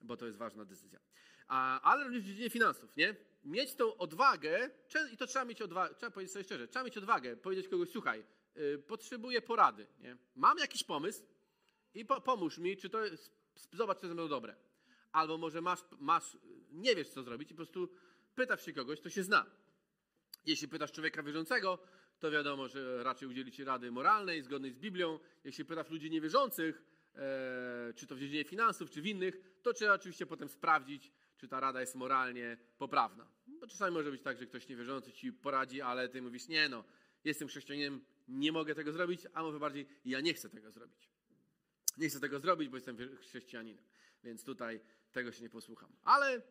bo 0.00 0.16
to 0.16 0.26
jest 0.26 0.38
ważna 0.38 0.64
decyzja. 0.64 1.00
A, 1.48 1.80
ale 1.80 2.04
również 2.04 2.22
w 2.22 2.26
dziedzinie 2.26 2.50
finansów, 2.50 2.96
nie? 2.96 3.16
Mieć 3.44 3.74
tą 3.74 3.96
odwagę, 3.96 4.70
i 5.12 5.16
to 5.16 5.26
trzeba 5.26 5.44
mieć 5.44 5.62
odwagę, 5.62 5.94
trzeba 5.94 6.10
powiedzieć 6.10 6.32
sobie 6.32 6.44
szczerze, 6.44 6.68
trzeba 6.68 6.84
mieć 6.84 6.98
odwagę, 6.98 7.36
powiedzieć 7.36 7.68
kogoś, 7.68 7.88
słuchaj, 7.88 8.24
y, 8.56 8.78
potrzebuję 8.78 9.42
porady, 9.42 9.86
nie? 9.98 10.16
Mam 10.34 10.58
jakiś 10.58 10.84
pomysł 10.84 11.22
i 11.94 12.04
po, 12.04 12.20
pomóż 12.20 12.58
mi, 12.58 12.76
czy 12.76 12.90
to 12.90 13.04
jest, 13.04 13.32
zobacz, 13.72 14.00
czy 14.00 14.08
to 14.08 14.14
jest 14.14 14.30
dobre. 14.30 14.56
Albo 15.12 15.38
może 15.38 15.60
masz, 15.60 15.80
masz, 15.98 16.36
nie 16.70 16.96
wiesz, 16.96 17.08
co 17.08 17.22
zrobić 17.22 17.50
i 17.50 17.54
po 17.54 17.56
prostu 17.56 17.88
pytasz 18.34 18.64
się 18.64 18.72
kogoś, 18.72 19.00
to 19.00 19.10
się 19.10 19.22
zna. 19.22 19.46
Jeśli 20.46 20.68
pytasz 20.68 20.92
człowieka 20.92 21.22
wierzącego, 21.22 21.78
to 22.20 22.30
wiadomo, 22.30 22.68
że 22.68 23.04
raczej 23.04 23.28
udzieli 23.28 23.52
ci 23.52 23.64
rady 23.64 23.90
moralnej, 23.90 24.42
zgodnej 24.42 24.72
z 24.72 24.78
Biblią. 24.78 25.18
Jeśli 25.44 25.64
pytasz 25.64 25.90
ludzi 25.90 26.10
niewierzących, 26.10 26.82
e, 27.14 27.92
czy 27.96 28.06
to 28.06 28.14
w 28.14 28.18
dziedzinie 28.18 28.44
finansów, 28.44 28.90
czy 28.90 29.02
w 29.02 29.06
innych, 29.06 29.58
to 29.62 29.72
trzeba 29.72 29.94
oczywiście 29.94 30.26
potem 30.26 30.48
sprawdzić, 30.48 31.12
czy 31.36 31.48
ta 31.48 31.60
rada 31.60 31.80
jest 31.80 31.94
moralnie 31.94 32.56
poprawna. 32.78 33.26
Bo 33.46 33.66
czasami 33.66 33.94
może 33.94 34.10
być 34.10 34.22
tak, 34.22 34.38
że 34.38 34.46
ktoś 34.46 34.68
niewierzący 34.68 35.12
ci 35.12 35.32
poradzi, 35.32 35.80
ale 35.80 36.08
ty 36.08 36.22
mówisz, 36.22 36.48
nie 36.48 36.68
no, 36.68 36.84
jestem 37.24 37.48
chrześcijaninem, 37.48 38.04
nie 38.28 38.52
mogę 38.52 38.74
tego 38.74 38.92
zrobić, 38.92 39.20
a 39.34 39.42
może 39.42 39.58
bardziej, 39.58 39.86
ja 40.04 40.20
nie 40.20 40.34
chcę 40.34 40.48
tego 40.50 40.70
zrobić. 40.70 41.10
Nie 41.98 42.08
chcę 42.08 42.20
tego 42.20 42.40
zrobić, 42.40 42.68
bo 42.68 42.76
jestem 42.76 42.96
chrześcijaninem, 43.16 43.84
więc 44.24 44.44
tutaj 44.44 44.80
tego 45.12 45.32
się 45.32 45.42
nie 45.42 45.50
posłucham. 45.50 45.92
Ale, 46.04 46.42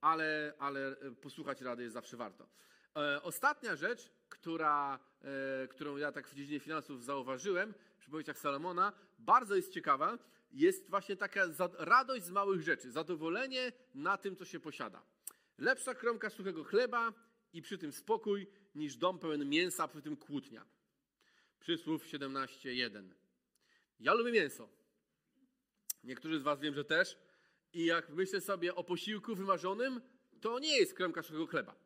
ale, 0.00 0.54
ale 0.58 0.98
e, 0.98 1.10
posłuchać 1.10 1.60
rady 1.60 1.82
jest 1.82 1.94
zawsze 1.94 2.16
warto. 2.16 2.48
E, 2.96 3.22
ostatnia 3.22 3.76
rzecz, 3.76 4.10
która, 4.44 4.98
e, 5.64 5.68
którą 5.68 5.96
ja 5.96 6.12
tak 6.12 6.28
w 6.28 6.34
dziedzinie 6.34 6.60
finansów 6.60 7.04
zauważyłem, 7.04 7.74
przy 7.74 8.00
przypowieściach 8.00 8.38
Salomona, 8.38 8.92
bardzo 9.18 9.56
jest 9.56 9.72
ciekawa, 9.72 10.18
jest 10.52 10.90
właśnie 10.90 11.16
taka 11.16 11.40
radość 11.78 12.24
z 12.24 12.30
małych 12.30 12.62
rzeczy, 12.62 12.90
zadowolenie 12.90 13.72
na 13.94 14.18
tym, 14.18 14.36
co 14.36 14.44
się 14.44 14.60
posiada. 14.60 15.02
Lepsza 15.58 15.94
kromka 15.94 16.30
suchego 16.30 16.64
chleba 16.64 17.12
i 17.52 17.62
przy 17.62 17.78
tym 17.78 17.92
spokój, 17.92 18.46
niż 18.74 18.96
dom 18.96 19.18
pełen 19.18 19.48
mięsa, 19.48 19.88
przy 19.88 20.02
tym 20.02 20.16
kłótnia. 20.16 20.64
Przysłów 21.60 22.06
17.1. 22.06 23.08
Ja 24.00 24.14
lubię 24.14 24.32
mięso. 24.32 24.68
Niektórzy 26.02 26.38
z 26.38 26.42
Was 26.42 26.60
wiem, 26.60 26.74
że 26.74 26.84
też. 26.84 27.18
I 27.72 27.84
jak 27.84 28.08
myślę 28.08 28.40
sobie 28.40 28.74
o 28.74 28.84
posiłku 28.84 29.34
wymarzonym, 29.34 30.00
to 30.40 30.58
nie 30.58 30.76
jest 30.78 30.94
kromka 30.94 31.22
suchego 31.22 31.46
chleba. 31.46 31.84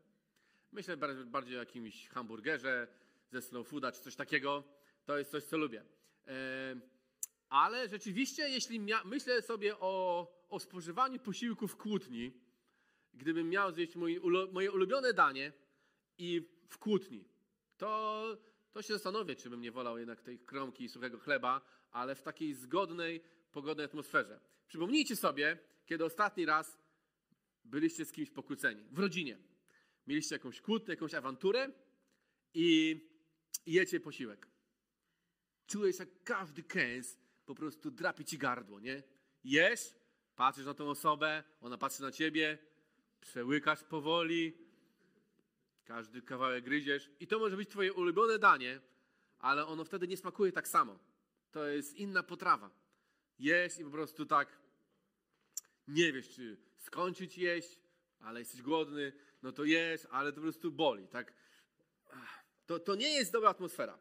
Myślę 0.73 0.97
bardziej 1.27 1.57
o 1.57 1.61
jakimś 1.61 2.09
hamburgerze 2.09 2.89
ze 3.31 3.43
slow 3.43 3.69
fooda 3.69 3.93
czy 3.93 4.01
coś 4.01 4.17
takiego. 4.17 4.65
To 5.05 5.19
jest 5.19 5.31
coś, 5.31 5.45
co 5.45 5.57
lubię. 5.57 5.85
Ale 7.49 7.89
rzeczywiście, 7.89 8.49
jeśli 8.49 8.81
myślę 9.05 9.43
sobie 9.43 9.79
o, 9.79 10.27
o 10.49 10.61
spożywaniu 10.61 11.19
posiłku 11.19 11.69
w 11.69 11.77
kłótni, 11.77 12.33
gdybym 13.15 13.49
miał 13.49 13.73
zjeść 13.73 13.97
mój, 13.97 14.21
moje 14.53 14.73
ulubione 14.73 15.13
danie 15.13 15.53
i 16.19 16.49
w 16.69 16.79
kłótni, 16.79 17.25
to, 17.77 18.25
to 18.73 18.83
się 18.83 18.93
zastanowię, 18.93 19.37
czy 19.37 19.51
bym 19.51 19.61
nie 19.61 19.73
wolał 19.73 19.99
jednak 19.99 20.23
tej 20.23 20.39
kromki 20.39 20.85
i 20.85 20.89
suchego 20.89 21.19
chleba, 21.19 21.61
ale 21.91 22.15
w 22.15 22.23
takiej 22.23 22.55
zgodnej, 22.55 23.23
pogodnej 23.53 23.87
atmosferze. 23.87 24.41
Przypomnijcie 24.67 25.17
sobie, 25.17 25.59
kiedy 25.87 26.05
ostatni 26.05 26.47
raz 26.47 26.79
byliście 27.65 28.05
z 28.05 28.13
kimś 28.13 28.31
pokłóceni, 28.31 28.85
w 28.91 28.99
rodzinie. 28.99 29.39
Mieliście 30.09 30.35
jakąś 30.35 30.61
kłótnię, 30.61 30.95
jakąś 30.95 31.15
awanturę 31.15 31.73
i, 32.55 33.01
i 33.67 33.73
jecie 33.73 34.01
posiłek. 34.01 34.49
Czujesz, 35.67 35.99
jak 35.99 36.09
każdy 36.25 36.63
kęs 36.63 37.19
po 37.47 37.55
prostu 37.55 37.91
drapie 37.91 38.25
ci 38.25 38.39
gardło, 38.39 38.81
nie? 38.81 39.03
Jesz, 39.45 39.95
patrzysz 40.37 40.67
na 40.67 40.75
tą 40.75 40.91
osobę, 40.91 41.45
ona 41.61 41.79
patrzy 41.79 42.03
na 42.03 42.13
ciebie, 42.13 42.59
przełykasz 43.21 43.85
powoli, 43.85 44.57
każdy 45.85 46.23
kawałek 46.23 46.65
gryziesz 46.65 47.11
i 47.21 47.27
to 47.27 47.39
może 47.39 47.57
być 47.57 47.69
twoje 47.69 47.93
ulubione 47.93 48.39
danie, 48.39 48.81
ale 49.39 49.67
ono 49.67 49.85
wtedy 49.85 50.09
nie 50.09 50.17
smakuje 50.17 50.53
tak 50.53 50.69
samo. 50.69 50.99
To 51.51 51.67
jest 51.67 51.95
inna 51.95 52.23
potrawa. 52.23 52.71
Jesz 53.39 53.79
i 53.79 53.85
po 53.85 53.91
prostu 53.91 54.27
tak 54.27 54.59
nie 55.89 56.13
wiesz, 56.13 56.29
czy 56.29 56.57
skończyć 56.77 57.39
jeść, 57.39 57.79
ale 58.21 58.39
jesteś 58.39 58.63
głodny, 58.63 59.13
no 59.43 59.53
to 59.53 59.65
jesz, 59.65 60.07
ale 60.11 60.33
to 60.33 60.37
po 60.37 60.43
prostu 60.43 60.73
boli, 60.73 61.09
tak? 61.09 61.33
To, 62.67 62.79
to 62.79 62.95
nie 62.95 63.09
jest 63.09 63.33
dobra 63.33 63.51
atmosfera. 63.51 63.99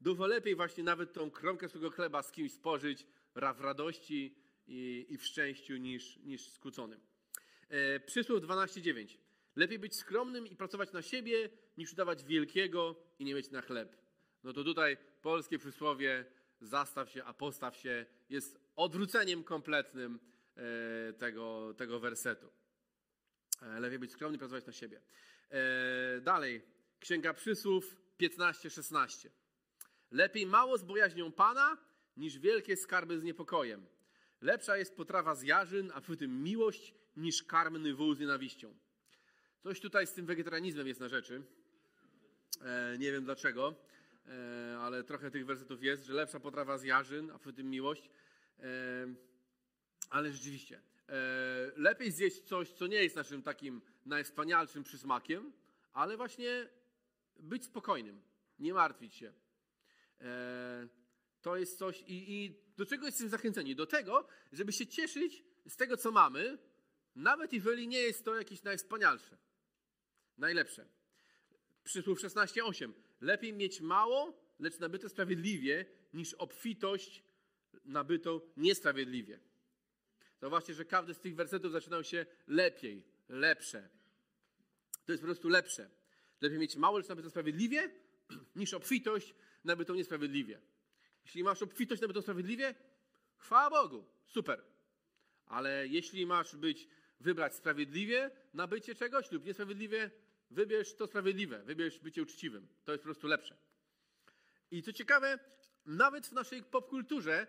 Dużo 0.00 0.26
lepiej 0.26 0.56
właśnie 0.56 0.84
nawet 0.84 1.12
tą 1.12 1.30
kromkę 1.30 1.68
swojego 1.68 1.90
chleba 1.90 2.22
z 2.22 2.32
kimś 2.32 2.52
spożyć 2.52 3.06
w 3.34 3.60
radości 3.60 4.34
i, 4.66 5.06
i 5.08 5.18
w 5.18 5.24
szczęściu 5.24 5.76
niż, 5.76 6.16
niż 6.16 6.48
skłóconym. 6.48 7.00
E, 7.68 8.00
przysłów 8.00 8.40
12.9. 8.40 9.18
Lepiej 9.56 9.78
być 9.78 9.96
skromnym 9.96 10.46
i 10.46 10.56
pracować 10.56 10.92
na 10.92 11.02
siebie, 11.02 11.50
niż 11.76 11.92
udawać 11.92 12.24
wielkiego 12.24 12.96
i 13.18 13.24
nie 13.24 13.34
mieć 13.34 13.50
na 13.50 13.62
chleb. 13.62 13.96
No 14.44 14.52
to 14.52 14.64
tutaj 14.64 14.96
polskie 15.22 15.58
przysłowie 15.58 16.24
zastaw 16.60 17.10
się, 17.10 17.24
a 17.24 17.34
postaw 17.34 17.76
się 17.76 18.06
jest 18.28 18.58
odwróceniem 18.76 19.44
kompletnym 19.44 20.18
e, 20.56 21.12
tego, 21.12 21.74
tego 21.76 22.00
wersetu. 22.00 22.48
E, 23.62 23.80
lepiej 23.80 23.98
być 23.98 24.12
skromny 24.12 24.38
pracować 24.38 24.66
na 24.66 24.72
siebie. 24.72 25.00
E, 25.50 26.20
dalej, 26.20 26.62
Księga 27.00 27.34
Przysłów 27.34 27.96
15-16. 28.20 29.28
Lepiej 30.10 30.46
mało 30.46 30.78
z 30.78 30.82
bojaźnią 30.82 31.32
Pana, 31.32 31.78
niż 32.16 32.38
wielkie 32.38 32.76
skarby 32.76 33.18
z 33.18 33.22
niepokojem. 33.22 33.86
Lepsza 34.40 34.76
jest 34.76 34.96
potrawa 34.96 35.34
z 35.34 35.42
jarzyn, 35.42 35.92
a 35.94 36.00
przy 36.00 36.16
tym 36.16 36.42
miłość, 36.42 36.94
niż 37.16 37.42
karmny 37.42 37.94
wół 37.94 38.14
z 38.14 38.20
nienawiścią. 38.20 38.74
Coś 39.62 39.80
tutaj 39.80 40.06
z 40.06 40.12
tym 40.12 40.26
wegetarianizmem 40.26 40.86
jest 40.86 41.00
na 41.00 41.08
rzeczy. 41.08 41.42
E, 42.62 42.98
nie 42.98 43.12
wiem 43.12 43.24
dlaczego, 43.24 43.74
ale 44.80 45.04
trochę 45.04 45.30
tych 45.30 45.46
wersetów 45.46 45.82
jest, 45.82 46.04
że 46.04 46.12
lepsza 46.12 46.40
potrawa 46.40 46.78
z 46.78 46.82
jarzyn, 46.82 47.30
a 47.30 47.38
przy 47.38 47.52
tym 47.52 47.70
miłość. 47.70 48.10
Ale 50.10 50.32
rzeczywiście, 50.32 50.80
lepiej 51.76 52.12
zjeść 52.12 52.40
coś, 52.40 52.70
co 52.70 52.86
nie 52.86 53.02
jest 53.02 53.16
naszym 53.16 53.42
takim 53.42 53.80
najwspanialszym 54.06 54.84
przysmakiem, 54.84 55.52
ale 55.92 56.16
właśnie 56.16 56.68
być 57.36 57.64
spokojnym, 57.64 58.22
nie 58.58 58.74
martwić 58.74 59.14
się. 59.14 59.32
E, 60.20 60.88
to 61.42 61.56
jest 61.56 61.78
coś, 61.78 62.00
i, 62.00 62.34
i 62.34 62.62
do 62.76 62.86
czego 62.86 63.06
jesteśmy 63.06 63.28
zachęceni? 63.28 63.76
Do 63.76 63.86
tego, 63.86 64.28
żeby 64.52 64.72
się 64.72 64.86
cieszyć 64.86 65.44
z 65.68 65.76
tego, 65.76 65.96
co 65.96 66.10
mamy, 66.10 66.58
nawet 67.14 67.52
jeżeli 67.52 67.88
nie 67.88 67.98
jest 67.98 68.24
to 68.24 68.34
jakieś 68.34 68.62
najwspanialsze, 68.62 69.38
najlepsze. 70.38 70.88
Przysłów 71.84 72.20
16:8. 72.20 72.92
Lepiej 73.20 73.52
mieć 73.52 73.80
mało, 73.80 74.44
lecz 74.58 74.78
nabyte 74.78 75.08
sprawiedliwie, 75.08 75.86
niż 76.12 76.34
obfitość 76.34 77.24
nabytą 77.84 78.40
niesprawiedliwie. 78.56 79.40
Zobaczcie, 80.40 80.74
że 80.74 80.84
każdy 80.84 81.14
z 81.14 81.20
tych 81.20 81.34
wersetów 81.34 81.72
zaczynał 81.72 82.04
się 82.04 82.26
lepiej, 82.46 83.02
lepsze. 83.28 83.88
To 85.06 85.12
jest 85.12 85.22
po 85.22 85.26
prostu 85.26 85.48
lepsze. 85.48 85.90
Lepiej 86.40 86.58
mieć 86.58 86.76
mało, 86.76 86.98
lecz 86.98 87.08
nabyte 87.08 87.30
sprawiedliwie, 87.30 87.90
niż 88.56 88.74
obfitość 88.74 89.34
nabytą 89.64 89.94
niesprawiedliwie. 89.94 90.60
Jeśli 91.24 91.44
masz 91.44 91.62
obfitość 91.62 92.02
nabytą 92.02 92.22
sprawiedliwie, 92.22 92.74
chwała 93.36 93.70
Bogu, 93.70 94.04
super. 94.26 94.64
Ale 95.46 95.88
jeśli 95.88 96.26
masz 96.26 96.56
być, 96.56 96.88
wybrać 97.20 97.54
sprawiedliwie 97.54 98.30
nabycie 98.54 98.94
czegoś 98.94 99.32
lub 99.32 99.44
niesprawiedliwie, 99.44 100.10
wybierz 100.50 100.94
to 100.94 101.06
sprawiedliwe, 101.06 101.62
wybierz 101.62 101.98
bycie 101.98 102.22
uczciwym. 102.22 102.68
To 102.84 102.92
jest 102.92 103.02
po 103.02 103.06
prostu 103.06 103.26
lepsze. 103.26 103.56
I 104.70 104.82
co 104.82 104.92
ciekawe, 104.92 105.38
nawet 105.86 106.26
w 106.26 106.32
naszej 106.32 106.62
popkulturze 106.62 107.46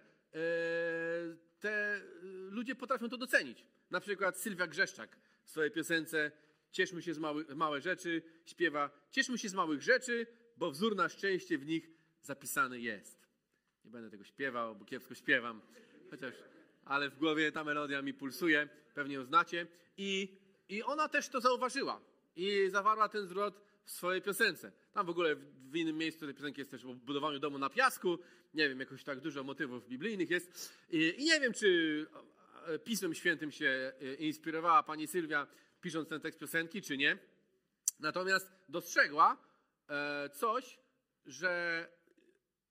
te 1.60 2.02
ludzie 2.50 2.76
potrafią 2.76 3.10
to 3.10 3.18
docenić. 3.18 3.66
Na 3.92 4.00
przykład 4.00 4.38
Sylwia 4.38 4.68
Grzeszczak 4.68 5.18
w 5.44 5.50
swojej 5.50 5.72
piosence 5.72 6.32
Cieszmy 6.72 7.02
się 7.02 7.14
z 7.14 7.20
mały, 7.20 7.46
małe 7.56 7.82
rzeczy 7.82 8.22
śpiewa 8.46 8.90
Cieszmy 9.12 9.38
się 9.38 9.50
z 9.50 9.54
małych 9.54 9.82
rzeczy, 9.82 10.28
bo 10.58 10.72
wzór 10.72 10.96
na 10.96 11.10
szczęście 11.10 11.58
w 11.58 11.66
nich 11.66 11.90
zapisany 12.22 12.80
jest. 12.80 13.28
Nie 13.86 13.92
będę 13.92 14.10
tego 14.10 14.24
śpiewał, 14.24 14.76
bo 14.76 14.86
kiepsko 14.86 15.16
śpiewam, 15.16 15.62
chociaż, 16.12 16.34
ale 16.86 17.10
w 17.10 17.18
głowie 17.18 17.52
ta 17.52 17.64
melodia 17.64 18.02
mi 18.02 18.14
pulsuje, 18.14 18.70
pewnie 18.94 19.16
ją 19.16 19.26
znacie. 19.26 19.68
I, 19.98 20.38
i 20.70 20.84
ona 20.84 21.10
też 21.10 21.30
to 21.30 21.42
zauważyła 21.42 22.02
i 22.36 22.70
zawarła 22.70 23.10
ten 23.10 23.28
zwrot 23.28 23.62
w 23.86 23.92
swojej 23.92 24.22
piosence. 24.22 24.72
Tam 24.94 25.06
w 25.06 25.10
ogóle 25.10 25.36
w 25.72 25.76
innym 25.76 25.98
miejscu 25.98 26.26
tej 26.26 26.36
piosenki 26.36 26.62
jest 26.62 26.72
też 26.72 26.86
o 26.86 26.94
budowaniu 26.94 27.40
domu 27.40 27.58
na 27.58 27.70
piasku. 27.70 28.20
Nie 28.54 28.70
wiem, 28.70 28.80
jakoś 28.80 29.04
tak 29.04 29.20
dużo 29.20 29.44
motywów 29.44 29.88
biblijnych 29.88 30.30
jest. 30.30 30.76
I, 30.90 31.14
i 31.18 31.24
nie 31.24 31.40
wiem, 31.40 31.54
czy 31.54 32.06
Pismem 32.84 33.14
Świętym 33.14 33.52
się 33.52 33.94
e, 34.02 34.14
inspirowała 34.14 34.84
pani 34.84 35.08
Sylwia, 35.08 35.48
pisząc 35.82 36.10
ten 36.10 36.22
tekst 36.22 36.40
piosenki, 36.40 36.82
czy 36.82 36.98
nie. 36.98 37.18
Natomiast 38.00 38.52
dostrzegła 38.70 39.38
e, 39.90 40.30
coś, 40.30 40.80
że 41.26 41.88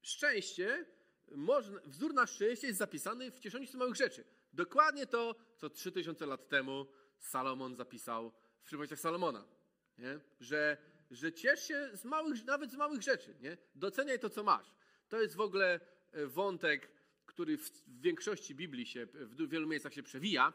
szczęście, 0.03 0.87
można, 1.31 1.81
wzór 1.85 2.15
na 2.15 2.27
szczęście 2.27 2.67
jest 2.67 2.79
zapisany 2.79 3.31
w 3.31 3.39
cieszeniu 3.39 3.67
się 3.67 3.79
małych 3.79 3.97
rzeczy. 3.97 4.25
Dokładnie 4.53 5.07
to, 5.07 5.35
co 5.57 5.71
3000 5.71 6.27
lat 6.27 6.49
temu 6.49 6.87
Salomon 7.19 7.77
zapisał 7.77 8.33
w 8.61 8.65
przypowieściach 8.65 9.01
Salomona. 9.01 9.45
Nie? 9.99 10.21
Że, 10.41 10.77
że 11.11 11.33
ciesz 11.33 11.69
się 11.69 11.91
z 11.95 12.05
małych, 12.05 12.45
nawet 12.45 12.71
z 12.71 12.77
małych 12.77 13.03
rzeczy. 13.03 13.35
Nie? 13.41 13.57
Doceniaj 13.75 14.19
to, 14.19 14.31
co 14.31 14.43
masz. 14.43 14.75
To 15.09 15.23
jest 15.23 15.35
w 15.35 15.41
ogóle 15.41 15.81
e, 16.13 16.27
wątek, 16.27 16.91
który 17.27 17.59
w, 17.59 17.71
w 17.71 18.01
większości 18.01 18.55
Biblii 18.55 18.87
się, 18.87 19.07
w 19.07 19.49
wielu 19.49 19.69
miejscach 19.69 19.95
się 19.95 20.03
przewija, 20.03 20.53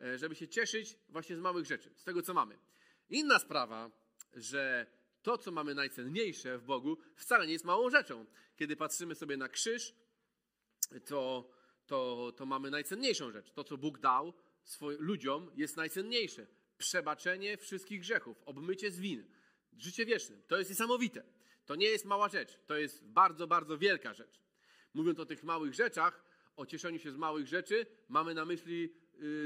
e, 0.00 0.18
żeby 0.18 0.34
się 0.34 0.48
cieszyć 0.48 0.98
właśnie 1.08 1.36
z 1.36 1.40
małych 1.40 1.66
rzeczy, 1.66 1.90
z 1.96 2.04
tego, 2.04 2.22
co 2.22 2.34
mamy. 2.34 2.58
Inna 3.08 3.38
sprawa, 3.38 3.90
że 4.34 4.86
to, 5.22 5.38
co 5.38 5.50
mamy 5.52 5.74
najcenniejsze 5.74 6.58
w 6.58 6.64
Bogu, 6.64 6.98
wcale 7.16 7.46
nie 7.46 7.52
jest 7.52 7.64
małą 7.64 7.90
rzeczą. 7.90 8.26
Kiedy 8.56 8.76
patrzymy 8.76 9.14
sobie 9.14 9.36
na 9.36 9.48
krzyż, 9.48 9.94
to, 11.04 11.50
to, 11.86 12.32
to 12.36 12.46
mamy 12.46 12.70
najcenniejszą 12.70 13.30
rzecz. 13.30 13.50
To, 13.50 13.64
co 13.64 13.76
Bóg 13.76 13.98
dał 13.98 14.34
swoim 14.64 15.02
ludziom, 15.02 15.50
jest 15.54 15.76
najcenniejsze. 15.76 16.46
Przebaczenie 16.78 17.56
wszystkich 17.56 18.00
grzechów, 18.00 18.42
obmycie 18.46 18.90
z 18.90 19.00
win, 19.00 19.24
życie 19.78 20.06
wieczne. 20.06 20.36
To 20.46 20.58
jest 20.58 20.70
niesamowite. 20.70 21.22
To 21.66 21.74
nie 21.74 21.86
jest 21.86 22.04
mała 22.04 22.28
rzecz. 22.28 22.58
To 22.66 22.76
jest 22.76 23.04
bardzo, 23.04 23.46
bardzo 23.46 23.78
wielka 23.78 24.14
rzecz. 24.14 24.40
Mówiąc 24.94 25.18
o 25.18 25.26
tych 25.26 25.44
małych 25.44 25.74
rzeczach, 25.74 26.24
o 26.56 26.66
cieszeniu 26.66 26.98
się 26.98 27.12
z 27.12 27.16
małych 27.16 27.46
rzeczy, 27.46 27.86
mamy 28.08 28.34
na 28.34 28.44
myśli 28.44 28.94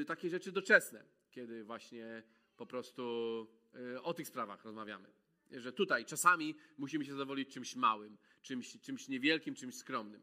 y, 0.01 0.05
takie 0.05 0.31
rzeczy 0.31 0.53
doczesne, 0.53 1.05
kiedy 1.31 1.65
właśnie 1.65 2.23
po 2.57 2.67
prostu 2.67 3.03
y, 3.95 4.03
o 4.03 4.15
tych 4.15 4.29
sprawach 4.29 4.65
rozmawiamy. 4.65 5.09
Że 5.51 5.73
tutaj 5.73 6.05
czasami 6.05 6.57
musimy 6.79 7.05
się 7.05 7.13
zadowolić 7.13 7.53
czymś 7.53 7.77
małym, 7.77 8.19
czymś, 8.43 8.81
czymś 8.81 9.09
niewielkim, 9.09 9.55
czymś 9.55 9.75
skromnym. 9.75 10.23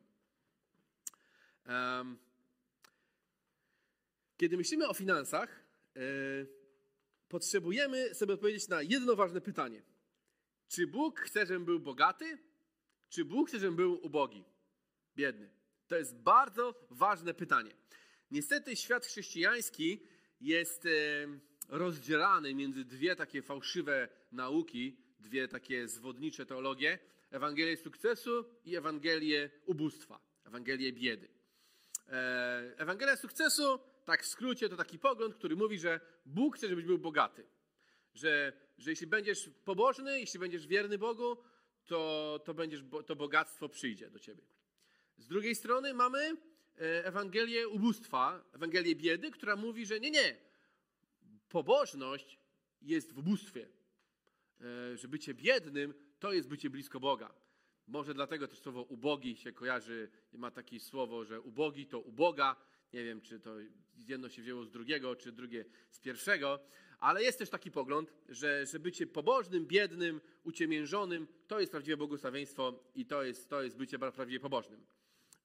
Um, 1.67 2.17
kiedy 4.37 4.57
myślimy 4.57 4.87
o 4.87 4.93
finansach, 4.93 5.63
y, 5.97 6.47
potrzebujemy 7.29 8.15
sobie 8.15 8.33
odpowiedzieć 8.33 8.67
na 8.67 8.81
jedno 8.81 9.15
ważne 9.15 9.41
pytanie. 9.41 9.81
Czy 10.71 10.87
Bóg 10.87 11.19
chce, 11.19 11.45
żebym 11.45 11.65
był 11.65 11.79
bogaty? 11.79 12.37
Czy 13.09 13.25
Bóg 13.25 13.49
chce, 13.49 13.59
żebym 13.59 13.75
był 13.75 14.05
ubogi? 14.05 14.43
biedny? 15.15 15.49
To 15.87 15.97
jest 15.97 16.15
bardzo 16.15 16.87
ważne 16.89 17.33
pytanie. 17.33 17.71
Niestety 18.31 18.75
świat 18.75 19.05
chrześcijański 19.05 19.99
jest 20.41 20.87
rozdzielany 21.69 22.55
między 22.55 22.85
dwie 22.85 23.15
takie 23.15 23.41
fałszywe 23.41 24.07
nauki, 24.31 24.97
dwie 25.19 25.47
takie 25.47 25.87
zwodnicze 25.87 26.45
teologie: 26.45 26.99
Ewangelię 27.31 27.77
sukcesu 27.77 28.45
i 28.65 28.75
Ewangelię 28.75 29.49
ubóstwa, 29.65 30.19
Ewangelię 30.45 30.93
biedy. 30.93 31.27
E, 32.07 32.73
Ewangelia 32.77 33.15
sukcesu, 33.15 33.79
tak 34.05 34.23
w 34.23 34.27
skrócie, 34.27 34.69
to 34.69 34.77
taki 34.77 34.99
pogląd, 34.99 35.35
który 35.35 35.55
mówi, 35.55 35.79
że 35.79 35.99
Bóg 36.25 36.57
chce, 36.57 36.67
żebyś 36.67 36.85
był 36.85 36.97
bogaty. 36.97 37.45
Że, 38.13 38.53
że 38.81 38.89
jeśli 38.89 39.07
będziesz 39.07 39.49
pobożny, 39.65 40.19
jeśli 40.19 40.39
będziesz 40.39 40.67
wierny 40.67 40.97
Bogu, 40.97 41.37
to, 41.85 42.39
to, 42.45 42.53
będziesz, 42.53 42.81
to 43.05 43.15
bogactwo 43.15 43.69
przyjdzie 43.69 44.09
do 44.09 44.19
ciebie. 44.19 44.43
Z 45.17 45.27
drugiej 45.27 45.55
strony 45.55 45.93
mamy 45.93 46.19
e, 46.19 47.05
Ewangelię 47.05 47.67
ubóstwa, 47.67 48.43
Ewangelię 48.53 48.95
biedy, 48.95 49.31
która 49.31 49.55
mówi, 49.55 49.85
że 49.85 49.99
nie, 49.99 50.11
nie. 50.11 50.37
Pobożność 51.49 52.39
jest 52.81 53.13
w 53.13 53.17
ubóstwie. 53.17 53.67
E, 54.61 54.97
że 54.97 55.07
bycie 55.07 55.33
biednym 55.33 55.93
to 56.19 56.33
jest 56.33 56.47
bycie 56.47 56.69
blisko 56.69 56.99
Boga. 56.99 57.33
Może 57.87 58.13
dlatego 58.13 58.47
też 58.47 58.59
słowo 58.59 58.83
ubogi 58.83 59.35
się 59.35 59.51
kojarzy, 59.51 60.09
ma 60.33 60.51
takie 60.51 60.79
słowo, 60.79 61.25
że 61.25 61.41
ubogi 61.41 61.87
to 61.87 61.99
uboga. 61.99 62.55
Nie 62.93 63.03
wiem, 63.03 63.21
czy 63.21 63.39
to 63.39 63.55
jedno 63.97 64.29
się 64.29 64.41
wzięło 64.41 64.65
z 64.65 64.71
drugiego, 64.71 65.15
czy 65.15 65.31
drugie 65.31 65.65
z 65.89 65.99
pierwszego, 65.99 66.59
ale 67.01 67.23
jest 67.23 67.39
też 67.39 67.49
taki 67.49 67.71
pogląd, 67.71 68.13
że, 68.29 68.65
że 68.65 68.79
bycie 68.79 69.07
pobożnym, 69.07 69.65
biednym, 69.65 70.21
uciemiężonym 70.43 71.27
to 71.47 71.59
jest 71.59 71.71
prawdziwe 71.71 71.97
błogosławieństwo 71.97 72.83
i 72.95 73.05
to 73.05 73.23
jest, 73.23 73.49
to 73.49 73.61
jest 73.63 73.77
bycie 73.77 73.99
prawdziwie 73.99 74.39
pobożnym. 74.39 74.85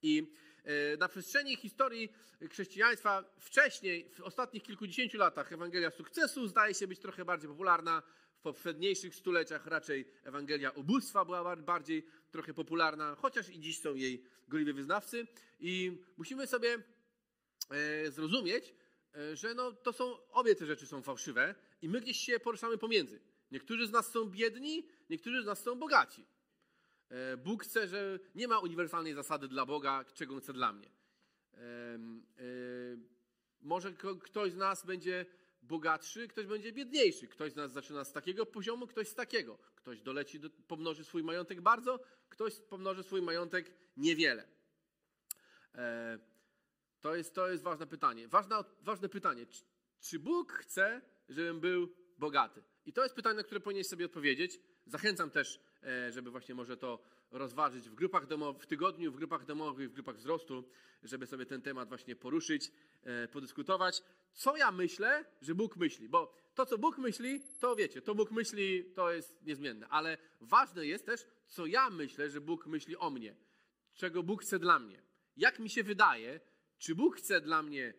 I 0.02 0.32
e, 0.64 0.96
na 0.96 1.08
przestrzeni 1.08 1.56
historii 1.56 2.12
chrześcijaństwa 2.50 3.24
wcześniej, 3.38 4.10
w 4.10 4.20
ostatnich 4.20 4.62
kilkudziesięciu 4.62 5.18
latach, 5.18 5.52
Ewangelia 5.52 5.90
sukcesu 5.90 6.48
zdaje 6.48 6.74
się 6.74 6.86
być 6.86 6.98
trochę 6.98 7.24
bardziej 7.24 7.50
popularna. 7.50 8.02
W 8.38 8.40
poprzedniejszych 8.40 9.14
stuleciach 9.14 9.66
raczej 9.66 10.04
Ewangelia 10.24 10.70
ubóstwa 10.70 11.24
była 11.24 11.56
bardziej 11.56 12.06
trochę 12.30 12.54
popularna, 12.54 13.14
chociaż 13.14 13.48
i 13.48 13.60
dziś 13.60 13.80
są 13.80 13.94
jej 13.94 14.24
gorliwi 14.48 14.72
wyznawcy. 14.72 15.26
I 15.60 16.02
musimy 16.16 16.46
sobie 16.46 16.78
e, 17.70 18.10
zrozumieć, 18.10 18.74
że 19.34 19.54
no, 19.54 19.72
to 19.72 19.92
są, 19.92 20.28
obie 20.30 20.54
te 20.54 20.66
rzeczy 20.66 20.86
są 20.86 21.02
fałszywe 21.02 21.54
i 21.82 21.88
my 21.88 22.00
gdzieś 22.00 22.16
się 22.16 22.40
poruszamy 22.40 22.78
pomiędzy. 22.78 23.20
Niektórzy 23.50 23.86
z 23.86 23.90
nas 23.90 24.10
są 24.10 24.24
biedni, 24.24 24.88
niektórzy 25.10 25.42
z 25.42 25.46
nas 25.46 25.62
są 25.62 25.78
bogaci. 25.78 26.26
E, 27.08 27.36
Bóg 27.36 27.64
chce, 27.64 27.88
że 27.88 28.18
nie 28.34 28.48
ma 28.48 28.58
uniwersalnej 28.58 29.14
zasady 29.14 29.48
dla 29.48 29.66
Boga, 29.66 30.04
czego 30.14 30.40
chce 30.40 30.52
dla 30.52 30.72
mnie. 30.72 30.90
E, 31.54 31.98
może 33.60 33.92
ktoś 34.22 34.52
z 34.52 34.56
nas 34.56 34.86
będzie 34.86 35.26
bogatszy, 35.62 36.28
ktoś 36.28 36.46
będzie 36.46 36.72
biedniejszy. 36.72 37.28
Ktoś 37.28 37.52
z 37.52 37.56
nas 37.56 37.72
zaczyna 37.72 38.04
z 38.04 38.12
takiego 38.12 38.46
poziomu, 38.46 38.86
ktoś 38.86 39.08
z 39.08 39.14
takiego. 39.14 39.58
Ktoś 39.74 40.00
doleci, 40.00 40.40
do, 40.40 40.50
pomnoży 40.50 41.04
swój 41.04 41.22
majątek 41.22 41.60
bardzo, 41.60 42.00
ktoś 42.28 42.54
pomnoży 42.54 43.02
swój 43.02 43.22
majątek 43.22 43.72
niewiele. 43.96 44.48
To 47.06 47.16
jest, 47.16 47.34
to 47.34 47.48
jest 47.48 47.62
ważne 47.62 47.86
pytanie. 47.86 48.28
Ważne, 48.28 48.56
ważne 48.82 49.08
pytanie. 49.08 49.46
Czy, 49.46 49.64
czy 50.00 50.18
Bóg 50.18 50.52
chce, 50.52 51.00
żebym 51.28 51.60
był 51.60 51.88
bogaty? 52.18 52.62
I 52.86 52.92
to 52.92 53.02
jest 53.02 53.14
pytanie, 53.14 53.36
na 53.36 53.42
które 53.42 53.60
powinieneś 53.60 53.86
sobie 53.86 54.06
odpowiedzieć. 54.06 54.60
Zachęcam 54.86 55.30
też 55.30 55.60
E, 55.86 56.12
żeby 56.12 56.30
właśnie 56.30 56.54
może 56.54 56.76
to 56.76 57.02
rozważyć 57.30 57.88
w 57.88 57.94
grupach 57.94 58.26
domowych, 58.26 58.62
w 58.62 58.66
tygodniu, 58.66 59.12
w 59.12 59.16
grupach 59.16 59.44
domowych, 59.44 59.90
w 59.90 59.92
grupach 59.92 60.16
wzrostu, 60.16 60.64
żeby 61.02 61.26
sobie 61.26 61.46
ten 61.46 61.62
temat 61.62 61.88
właśnie 61.88 62.16
poruszyć, 62.16 62.72
e, 63.02 63.28
podyskutować. 63.28 64.02
Co 64.32 64.56
ja 64.56 64.72
myślę, 64.72 65.24
że 65.42 65.54
Bóg 65.54 65.76
myśli? 65.76 66.08
Bo 66.08 66.34
to, 66.54 66.66
co 66.66 66.78
Bóg 66.78 66.98
myśli, 66.98 67.40
to 67.60 67.76
wiecie, 67.76 68.02
to 68.02 68.14
Bóg 68.14 68.30
myśli, 68.30 68.84
to 68.94 69.12
jest 69.12 69.42
niezmienne. 69.42 69.88
Ale 69.88 70.18
ważne 70.40 70.86
jest 70.86 71.06
też, 71.06 71.26
co 71.46 71.66
ja 71.66 71.90
myślę, 71.90 72.30
że 72.30 72.40
Bóg 72.40 72.66
myśli 72.66 72.96
o 72.96 73.10
mnie. 73.10 73.36
Czego 73.94 74.22
Bóg 74.22 74.42
chce 74.42 74.58
dla 74.58 74.78
mnie. 74.78 75.02
Jak 75.36 75.58
mi 75.58 75.70
się 75.70 75.82
wydaje, 75.82 76.40
czy 76.78 76.94
Bóg 76.94 77.16
chce 77.16 77.40
dla 77.40 77.62
mnie 77.62 77.94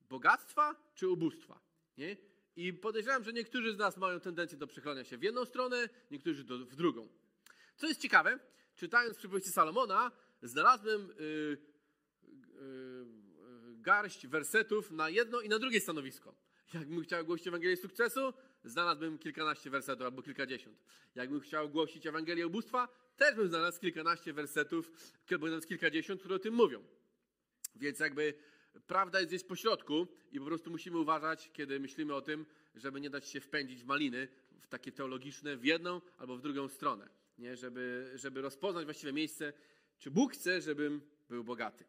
bogactwa, 0.00 0.76
czy 0.94 1.08
ubóstwa? 1.08 1.60
Nie? 1.96 2.16
I 2.56 2.72
podejrzewam, 2.72 3.24
że 3.24 3.32
niektórzy 3.32 3.72
z 3.72 3.78
nas 3.78 3.96
mają 3.96 4.20
tendencję 4.20 4.58
do 4.58 4.66
przechylania 4.66 5.04
się 5.04 5.18
w 5.18 5.22
jedną 5.22 5.44
stronę, 5.44 5.88
niektórzy 6.10 6.44
do, 6.44 6.58
w 6.58 6.76
drugą. 6.76 7.08
Co 7.76 7.86
jest 7.86 8.00
ciekawe, 8.00 8.38
czytając 8.74 9.16
przypowieści 9.16 9.50
Salomona, 9.50 10.12
znalazłem 10.42 11.08
yy, 11.18 11.58
yy, 12.24 13.76
garść 13.76 14.26
wersetów 14.26 14.90
na 14.90 15.10
jedno 15.10 15.40
i 15.40 15.48
na 15.48 15.58
drugie 15.58 15.80
stanowisko. 15.80 16.34
Jakbym 16.74 17.02
chciał 17.02 17.24
głosić 17.24 17.46
Ewangelię 17.46 17.76
sukcesu, 17.76 18.32
znalazłbym 18.64 19.18
kilkanaście 19.18 19.70
wersetów 19.70 20.04
albo 20.04 20.22
kilkadziesiąt. 20.22 20.84
Jakbym 21.14 21.40
chciał 21.40 21.68
głosić 21.68 22.06
Ewangelię 22.06 22.46
ubóstwa, 22.46 22.88
też 23.16 23.34
bym 23.34 23.48
znalazł 23.48 23.80
kilkanaście 23.80 24.32
wersetów, 24.32 24.90
nawet 25.30 25.66
kilkadziesiąt, 25.66 26.20
które 26.20 26.34
o 26.34 26.38
tym 26.38 26.54
mówią. 26.54 26.84
Więc 27.74 27.98
jakby 27.98 28.34
prawda 28.86 29.20
jest 29.20 29.30
gdzieś 29.30 29.44
po 29.44 29.56
środku 29.56 30.06
i 30.32 30.38
po 30.38 30.44
prostu 30.44 30.70
musimy 30.70 30.98
uważać, 30.98 31.50
kiedy 31.52 31.80
myślimy 31.80 32.14
o 32.14 32.22
tym, 32.22 32.46
żeby 32.74 33.00
nie 33.00 33.10
dać 33.10 33.28
się 33.28 33.40
wpędzić 33.40 33.82
w 33.82 33.86
maliny, 33.86 34.28
w 34.60 34.66
takie 34.66 34.92
teologiczne, 34.92 35.56
w 35.56 35.64
jedną 35.64 36.00
albo 36.18 36.36
w 36.36 36.40
drugą 36.40 36.68
stronę 36.68 37.08
nie? 37.38 37.56
Żeby, 37.56 38.12
żeby 38.14 38.42
rozpoznać 38.42 38.84
właściwe 38.84 39.12
miejsce, 39.12 39.52
czy 39.98 40.10
Bóg 40.10 40.32
chce, 40.32 40.60
żebym 40.60 41.00
był 41.28 41.44
bogaty. 41.44 41.84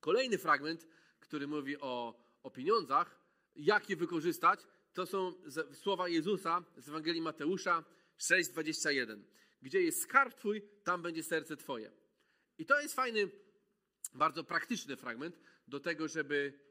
Kolejny 0.00 0.38
fragment 0.38 0.86
który 1.20 1.46
mówi 1.46 1.80
o, 1.80 2.14
o 2.42 2.50
pieniądzach, 2.50 3.20
jak 3.56 3.90
je 3.90 3.96
wykorzystać, 3.96 4.60
to 4.92 5.06
są 5.06 5.32
słowa 5.72 6.08
Jezusa 6.08 6.64
z 6.76 6.88
Ewangelii 6.88 7.20
Mateusza 7.20 7.84
6,21. 8.18 9.22
Gdzie 9.62 9.82
jest 9.82 10.02
skarb 10.02 10.34
twój, 10.34 10.62
tam 10.84 11.02
będzie 11.02 11.22
serce 11.22 11.56
twoje. 11.56 11.92
I 12.58 12.66
to 12.66 12.80
jest 12.80 12.94
fajny, 12.94 13.30
bardzo 14.16 14.44
praktyczny 14.44 14.96
fragment 14.96 15.40
do 15.68 15.80
tego, 15.80 16.08
żeby 16.08 16.66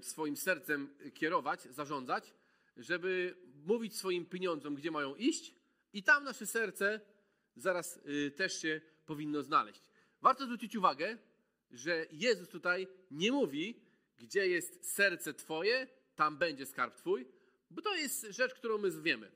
swoim 0.00 0.36
sercem 0.36 0.94
kierować, 1.14 1.62
zarządzać, 1.62 2.34
żeby 2.76 3.36
mówić 3.64 3.96
swoim 3.96 4.26
pieniądzom, 4.26 4.74
gdzie 4.74 4.90
mają 4.90 5.14
iść, 5.14 5.54
i 5.92 6.02
tam 6.02 6.24
nasze 6.24 6.46
serce 6.46 7.00
zaraz 7.56 7.96
y, 7.96 8.30
też 8.30 8.60
się 8.60 8.80
powinno 9.06 9.42
znaleźć. 9.42 9.82
Warto 10.20 10.44
zwrócić 10.44 10.76
uwagę, 10.76 11.18
że 11.70 12.06
Jezus 12.12 12.48
tutaj 12.48 12.88
nie 13.10 13.32
mówi, 13.32 13.82
gdzie 14.18 14.48
jest 14.48 14.94
serce 14.94 15.34
Twoje, 15.34 15.88
tam 16.14 16.38
będzie 16.38 16.66
skarb 16.66 16.96
Twój, 16.96 17.26
bo 17.70 17.82
to 17.82 17.94
jest 17.94 18.26
rzecz, 18.30 18.54
którą 18.54 18.78
my 18.78 18.90
wiemy. 19.02 19.30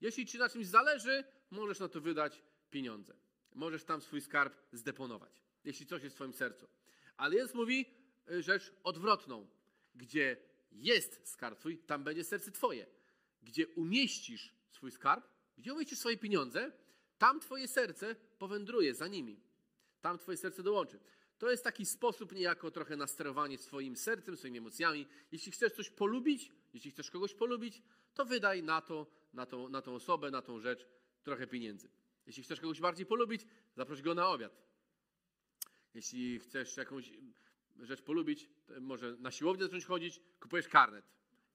Jeśli 0.00 0.26
Ci 0.26 0.38
na 0.38 0.48
czymś 0.48 0.66
zależy, 0.66 1.24
możesz 1.50 1.78
na 1.78 1.88
to 1.88 2.00
wydać 2.00 2.42
pieniądze. 2.70 3.14
Możesz 3.54 3.84
tam 3.84 4.00
swój 4.00 4.20
skarb 4.20 4.54
zdeponować, 4.72 5.42
jeśli 5.64 5.86
coś 5.86 6.02
jest 6.02 6.14
w 6.14 6.16
Twoim 6.16 6.32
sercu. 6.32 6.68
Ale 7.16 7.36
Jezus 7.36 7.54
mówi 7.54 7.86
y, 8.30 8.42
rzecz 8.42 8.72
odwrotną. 8.84 9.48
Gdzie 9.94 10.36
jest 10.72 11.28
skarb 11.28 11.58
Twój, 11.58 11.78
tam 11.78 12.04
będzie 12.04 12.24
serce 12.24 12.52
Twoje. 12.52 12.86
Gdzie 13.42 13.66
umieścisz 13.68 14.54
swój 14.70 14.90
skarb, 14.90 15.28
gdzie 15.58 15.74
umieścisz 15.74 15.98
swoje 15.98 16.16
pieniądze, 16.16 16.72
tam 17.18 17.40
Twoje 17.40 17.68
serce 17.68 18.16
powędruje 18.38 18.94
za 18.94 19.08
nimi. 19.08 19.40
Tam 20.00 20.18
Twoje 20.18 20.36
serce 20.36 20.62
dołączy. 20.62 20.98
To 21.38 21.50
jest 21.50 21.64
taki 21.64 21.86
sposób 21.86 22.32
niejako 22.32 22.70
trochę 22.70 22.96
na 22.96 23.06
sterowanie 23.06 23.58
swoim 23.58 23.96
sercem, 23.96 24.36
swoimi 24.36 24.58
emocjami. 24.58 25.06
Jeśli 25.32 25.52
chcesz 25.52 25.72
coś 25.72 25.90
polubić, 25.90 26.52
jeśli 26.74 26.90
chcesz 26.90 27.10
kogoś 27.10 27.34
polubić, 27.34 27.82
to 28.14 28.24
wydaj 28.24 28.62
na 28.62 28.80
to, 28.80 29.06
na 29.32 29.46
tą, 29.46 29.68
na 29.68 29.82
tą 29.82 29.94
osobę, 29.94 30.30
na 30.30 30.42
tą 30.42 30.60
rzecz 30.60 30.86
trochę 31.22 31.46
pieniędzy. 31.46 31.88
Jeśli 32.26 32.42
chcesz 32.42 32.60
kogoś 32.60 32.80
bardziej 32.80 33.06
polubić, 33.06 33.46
zaproś 33.76 34.02
go 34.02 34.14
na 34.14 34.28
obiad. 34.28 34.71
Jeśli 35.94 36.38
chcesz 36.38 36.76
jakąś 36.76 37.10
rzecz 37.80 38.02
polubić, 38.02 38.48
może 38.80 39.16
na 39.18 39.30
siłownię 39.30 39.64
zacząć 39.64 39.84
chodzić, 39.84 40.20
kupujesz 40.40 40.68
karnet. 40.68 41.04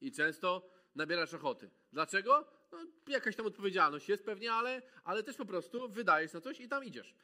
I 0.01 0.11
często 0.11 0.69
nabierasz 0.95 1.33
ochoty. 1.33 1.69
Dlaczego? 1.93 2.47
No, 2.71 2.77
jakaś 3.07 3.35
tam 3.35 3.45
odpowiedzialność 3.45 4.09
jest 4.09 4.25
pewnie, 4.25 4.53
ale, 4.53 4.81
ale 5.03 5.23
też 5.23 5.35
po 5.35 5.45
prostu 5.45 5.89
wydajesz 5.89 6.33
na 6.33 6.41
coś 6.41 6.59
i 6.59 6.67
tam 6.67 6.85
idziesz. 6.85 7.15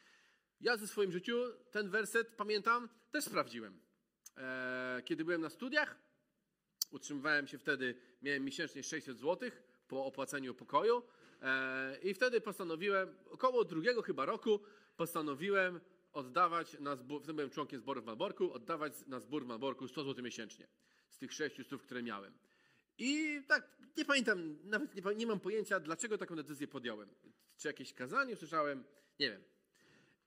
Ja 0.61 0.78
ze 0.78 0.88
swoim 0.88 1.11
życiu 1.11 1.38
ten 1.72 1.89
werset, 1.89 2.36
pamiętam, 2.36 2.89
też 3.11 3.24
sprawdziłem. 3.24 3.80
E, 4.38 5.01
kiedy 5.05 5.26
byłem 5.26 5.41
na 5.41 5.49
studiach, 5.49 5.99
utrzymywałem 6.91 7.47
się 7.47 7.57
wtedy, 7.57 7.95
miałem 8.22 8.45
miesięcznie 8.45 8.84
600 8.84 9.18
zł 9.20 9.49
po 9.88 10.05
opłaceniu 10.05 10.55
pokoju 10.55 11.03
e, 11.41 11.97
i 12.03 12.14
wtedy 12.14 12.41
postanowiłem, 12.41 13.16
około 13.30 13.66
drugiego 13.66 14.01
chyba 14.01 14.26
roku, 14.26 14.59
postanowiłem 14.95 15.80
oddawać 16.14 16.80
na 16.80 16.95
zbór, 16.95 17.22
wtedy 17.22 17.34
byłem 17.34 17.49
członkiem 17.49 17.80
zboru 17.80 18.01
w 18.01 18.05
Malborku, 18.05 18.53
oddawać 18.53 18.93
na 19.07 19.20
zbór 19.20 19.43
w 19.43 19.47
Malborku 19.47 19.88
100 19.88 20.03
zł 20.03 20.24
miesięcznie 20.24 20.68
z 21.09 21.18
tych 21.18 21.34
600, 21.34 21.82
które 21.82 22.03
miałem. 22.03 22.34
I 22.97 23.41
tak, 23.47 23.78
nie 23.97 24.05
pamiętam, 24.05 24.57
nawet 24.64 24.95
nie, 24.95 25.16
nie 25.16 25.28
mam 25.28 25.39
pojęcia, 25.39 25.80
dlaczego 25.80 26.18
taką 26.18 26.36
decyzję 26.36 26.68
podjąłem. 26.68 27.09
Czy 27.57 27.68
jakieś 27.68 27.93
kazanie 27.93 28.34
usłyszałem, 28.34 28.84
nie 29.20 29.30
wiem. 29.30 29.43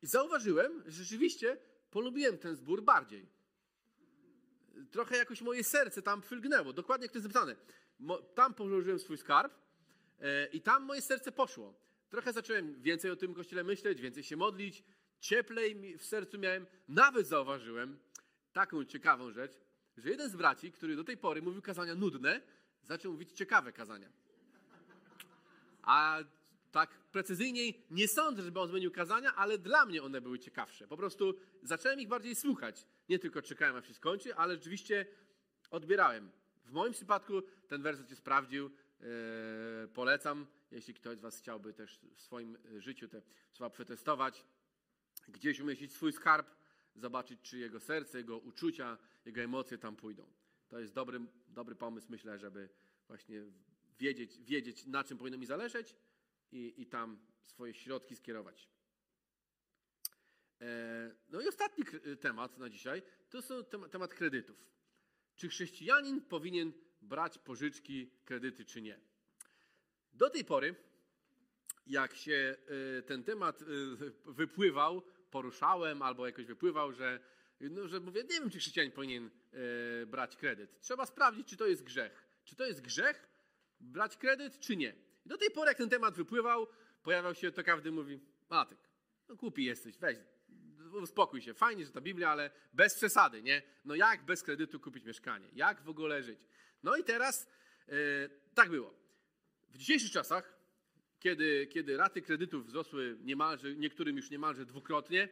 I 0.02 0.06
zauważyłem, 0.06 0.82
że 0.86 1.04
rzeczywiście 1.04 1.58
polubiłem 1.90 2.38
ten 2.38 2.56
zbór 2.56 2.82
bardziej. 2.82 3.26
Trochę 4.90 5.16
jakoś 5.16 5.42
moje 5.42 5.64
serce 5.64 6.02
tam 6.02 6.20
przylgnęło. 6.20 6.72
Dokładnie 6.72 7.04
jak 7.04 7.12
to 7.12 7.18
jest 7.18 7.34
napisane. 7.34 7.56
Tam 8.34 8.54
położyłem 8.54 8.98
swój 8.98 9.18
skarb 9.18 9.52
e, 10.20 10.46
i 10.46 10.60
tam 10.60 10.82
moje 10.82 11.02
serce 11.02 11.32
poszło. 11.32 11.74
Trochę 12.08 12.32
zacząłem 12.32 12.82
więcej 12.82 13.10
o 13.10 13.16
tym 13.16 13.34
kościele 13.34 13.64
myśleć, 13.64 14.00
więcej 14.00 14.22
się 14.22 14.36
modlić, 14.36 14.84
cieplej 15.20 15.98
w 15.98 16.04
sercu 16.04 16.38
miałem. 16.38 16.66
Nawet 16.88 17.26
zauważyłem 17.26 17.98
taką 18.52 18.84
ciekawą 18.84 19.30
rzecz, 19.30 19.52
że 19.96 20.10
jeden 20.10 20.30
z 20.30 20.36
braci, 20.36 20.72
który 20.72 20.96
do 20.96 21.04
tej 21.04 21.16
pory 21.16 21.42
mówił 21.42 21.62
kazania 21.62 21.94
nudne, 21.94 22.40
zaczął 22.82 23.12
mówić 23.12 23.32
ciekawe 23.32 23.72
kazania. 23.72 24.08
A 25.82 26.18
tak 26.72 26.90
precyzyjniej 26.90 27.84
nie 27.90 28.08
sądzę, 28.08 28.42
żeby 28.42 28.60
on 28.60 28.68
zmienił 28.68 28.90
kazania, 28.90 29.34
ale 29.34 29.58
dla 29.58 29.86
mnie 29.86 30.02
one 30.02 30.20
były 30.20 30.38
ciekawsze. 30.38 30.88
Po 30.88 30.96
prostu 30.96 31.34
zacząłem 31.62 32.00
ich 32.00 32.08
bardziej 32.08 32.34
słuchać. 32.34 32.86
Nie 33.08 33.18
tylko 33.18 33.42
czekałem, 33.42 33.76
aż 33.76 33.88
się 33.88 33.94
skończy, 33.94 34.34
ale 34.34 34.54
rzeczywiście 34.54 35.06
odbierałem. 35.70 36.30
W 36.64 36.72
moim 36.72 36.92
przypadku 36.92 37.42
ten 37.68 37.82
werset 37.82 38.08
się 38.08 38.16
sprawdził. 38.16 38.66
Eee, 38.66 39.88
polecam, 39.94 40.46
jeśli 40.70 40.94
ktoś 40.94 41.18
z 41.18 41.20
Was 41.20 41.38
chciałby 41.38 41.72
też 41.72 42.00
w 42.14 42.20
swoim 42.20 42.58
życiu 42.78 43.08
te 43.08 43.22
słowa 43.52 43.70
przetestować, 43.70 44.44
gdzieś 45.28 45.60
umieścić 45.60 45.92
swój 45.92 46.12
skarb, 46.12 46.46
zobaczyć, 46.94 47.40
czy 47.42 47.58
jego 47.58 47.80
serce, 47.80 48.18
jego 48.18 48.38
uczucia, 48.38 48.98
jego 49.24 49.40
emocje 49.40 49.78
tam 49.78 49.96
pójdą. 49.96 50.32
To 50.68 50.80
jest 50.80 50.92
dobry, 50.94 51.20
dobry 51.48 51.74
pomysł, 51.74 52.06
myślę, 52.10 52.38
żeby 52.38 52.68
właśnie 53.08 53.42
wiedzieć, 53.98 54.38
wiedzieć, 54.38 54.86
na 54.86 55.04
czym 55.04 55.18
powinno 55.18 55.38
mi 55.38 55.46
zależeć 55.46 55.96
i, 56.52 56.74
i 56.82 56.86
tam 56.86 57.18
swoje 57.42 57.74
środki 57.74 58.16
skierować. 58.16 58.68
E, 60.60 61.14
No 61.28 61.40
i 61.40 61.48
ostatni 61.48 61.84
kr- 61.84 62.18
temat 62.18 62.58
na 62.58 62.68
dzisiaj 62.68 63.02
to 63.30 63.42
są 63.42 63.60
tem- 63.64 63.88
temat 63.90 64.14
kredytów. 64.14 64.66
Czy 65.36 65.48
chrześcijanin 65.48 66.20
powinien 66.20 66.72
brać 67.02 67.38
pożyczki, 67.38 68.10
kredyty, 68.24 68.64
czy 68.64 68.82
nie? 68.82 69.00
Do 70.12 70.30
tej 70.30 70.44
pory, 70.44 70.74
jak 71.86 72.14
się 72.14 72.56
e, 72.98 73.02
ten 73.02 73.24
temat 73.24 73.62
e, 73.62 73.66
wypływał, 74.24 75.02
poruszałem 75.36 76.02
albo 76.02 76.26
jakoś 76.26 76.46
wypływał, 76.46 76.92
że, 76.92 77.20
no, 77.60 77.88
że 77.88 78.00
mówię, 78.00 78.22
nie 78.22 78.40
wiem, 78.40 78.50
czy 78.50 78.58
chrześcijanin 78.58 78.92
powinien 78.92 79.30
e, 80.02 80.06
brać 80.06 80.36
kredyt. 80.36 80.80
Trzeba 80.80 81.06
sprawdzić, 81.06 81.48
czy 81.48 81.56
to 81.56 81.66
jest 81.66 81.84
grzech. 81.84 82.26
Czy 82.44 82.56
to 82.56 82.66
jest 82.66 82.80
grzech 82.80 83.28
brać 83.80 84.16
kredyt, 84.16 84.58
czy 84.58 84.76
nie. 84.76 84.94
I 85.26 85.28
do 85.28 85.38
tej 85.38 85.50
pory, 85.50 85.68
jak 85.68 85.78
ten 85.78 85.88
temat 85.88 86.14
wypływał, 86.14 86.66
pojawiał 87.02 87.34
się, 87.34 87.52
to 87.52 87.64
każdy 87.64 87.92
mówi, 87.92 88.20
Matek, 88.50 88.78
no 89.28 89.36
głupi 89.36 89.64
jesteś, 89.64 89.98
weź, 89.98 90.18
uspokój 91.02 91.42
się, 91.42 91.54
fajnie, 91.54 91.86
że 91.86 91.92
ta 91.92 92.00
Biblia, 92.00 92.30
ale 92.30 92.50
bez 92.72 92.94
przesady, 92.94 93.42
nie? 93.42 93.62
No 93.84 93.94
jak 93.94 94.24
bez 94.24 94.42
kredytu 94.42 94.80
kupić 94.80 95.04
mieszkanie? 95.04 95.48
Jak 95.52 95.82
w 95.82 95.88
ogóle 95.88 96.22
żyć? 96.22 96.38
No 96.82 96.96
i 96.96 97.04
teraz 97.04 97.48
e, 97.88 97.92
tak 98.54 98.70
było. 98.70 98.94
W 99.68 99.78
dzisiejszych 99.78 100.10
czasach, 100.10 100.55
kiedy, 101.26 101.66
kiedy 101.66 101.96
raty 101.96 102.22
kredytów 102.22 102.66
wzrosły 102.66 103.18
niemalże, 103.22 103.74
niektórym 103.74 104.16
już 104.16 104.30
niemalże 104.30 104.66
dwukrotnie, 104.66 105.28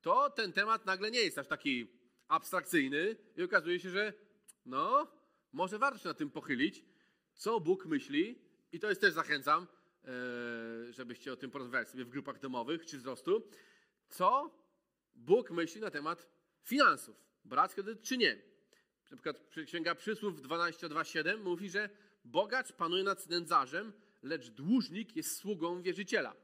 to 0.00 0.30
ten 0.30 0.52
temat 0.52 0.86
nagle 0.86 1.10
nie 1.10 1.20
jest 1.20 1.38
aż 1.38 1.46
taki 1.46 1.86
abstrakcyjny 2.28 3.16
i 3.36 3.42
okazuje 3.42 3.80
się, 3.80 3.90
że 3.90 4.12
no, 4.66 5.06
może 5.52 5.78
warto 5.78 5.98
się 5.98 6.08
na 6.08 6.14
tym 6.14 6.30
pochylić, 6.30 6.84
co 7.34 7.60
Bóg 7.60 7.86
myśli 7.86 8.38
i 8.72 8.80
to 8.80 8.88
jest 8.88 9.00
też 9.00 9.12
zachęcam, 9.12 9.66
e, 10.04 10.92
żebyście 10.92 11.32
o 11.32 11.36
tym 11.36 11.50
porozmawiali 11.50 11.86
sobie 11.86 12.04
w 12.04 12.08
grupach 12.08 12.40
domowych 12.40 12.86
czy 12.86 12.98
wzrostu, 12.98 13.48
co 14.08 14.58
Bóg 15.14 15.50
myśli 15.50 15.80
na 15.80 15.90
temat 15.90 16.28
finansów, 16.62 17.16
brać 17.44 17.74
kredyt 17.74 18.02
czy 18.02 18.18
nie. 18.18 18.34
Na 19.10 19.16
przykład 19.16 19.48
Księga 19.66 19.94
Przysłów 19.94 20.42
12.2.7 20.42 21.38
mówi, 21.38 21.70
że 21.70 21.90
bogacz 22.24 22.72
panuje 22.72 23.04
nad 23.04 23.28
nędzarzem, 23.28 23.92
lecz 24.22 24.50
dłużnik 24.50 25.16
jest 25.16 25.36
sługą 25.36 25.82
wierzyciela. 25.82 26.36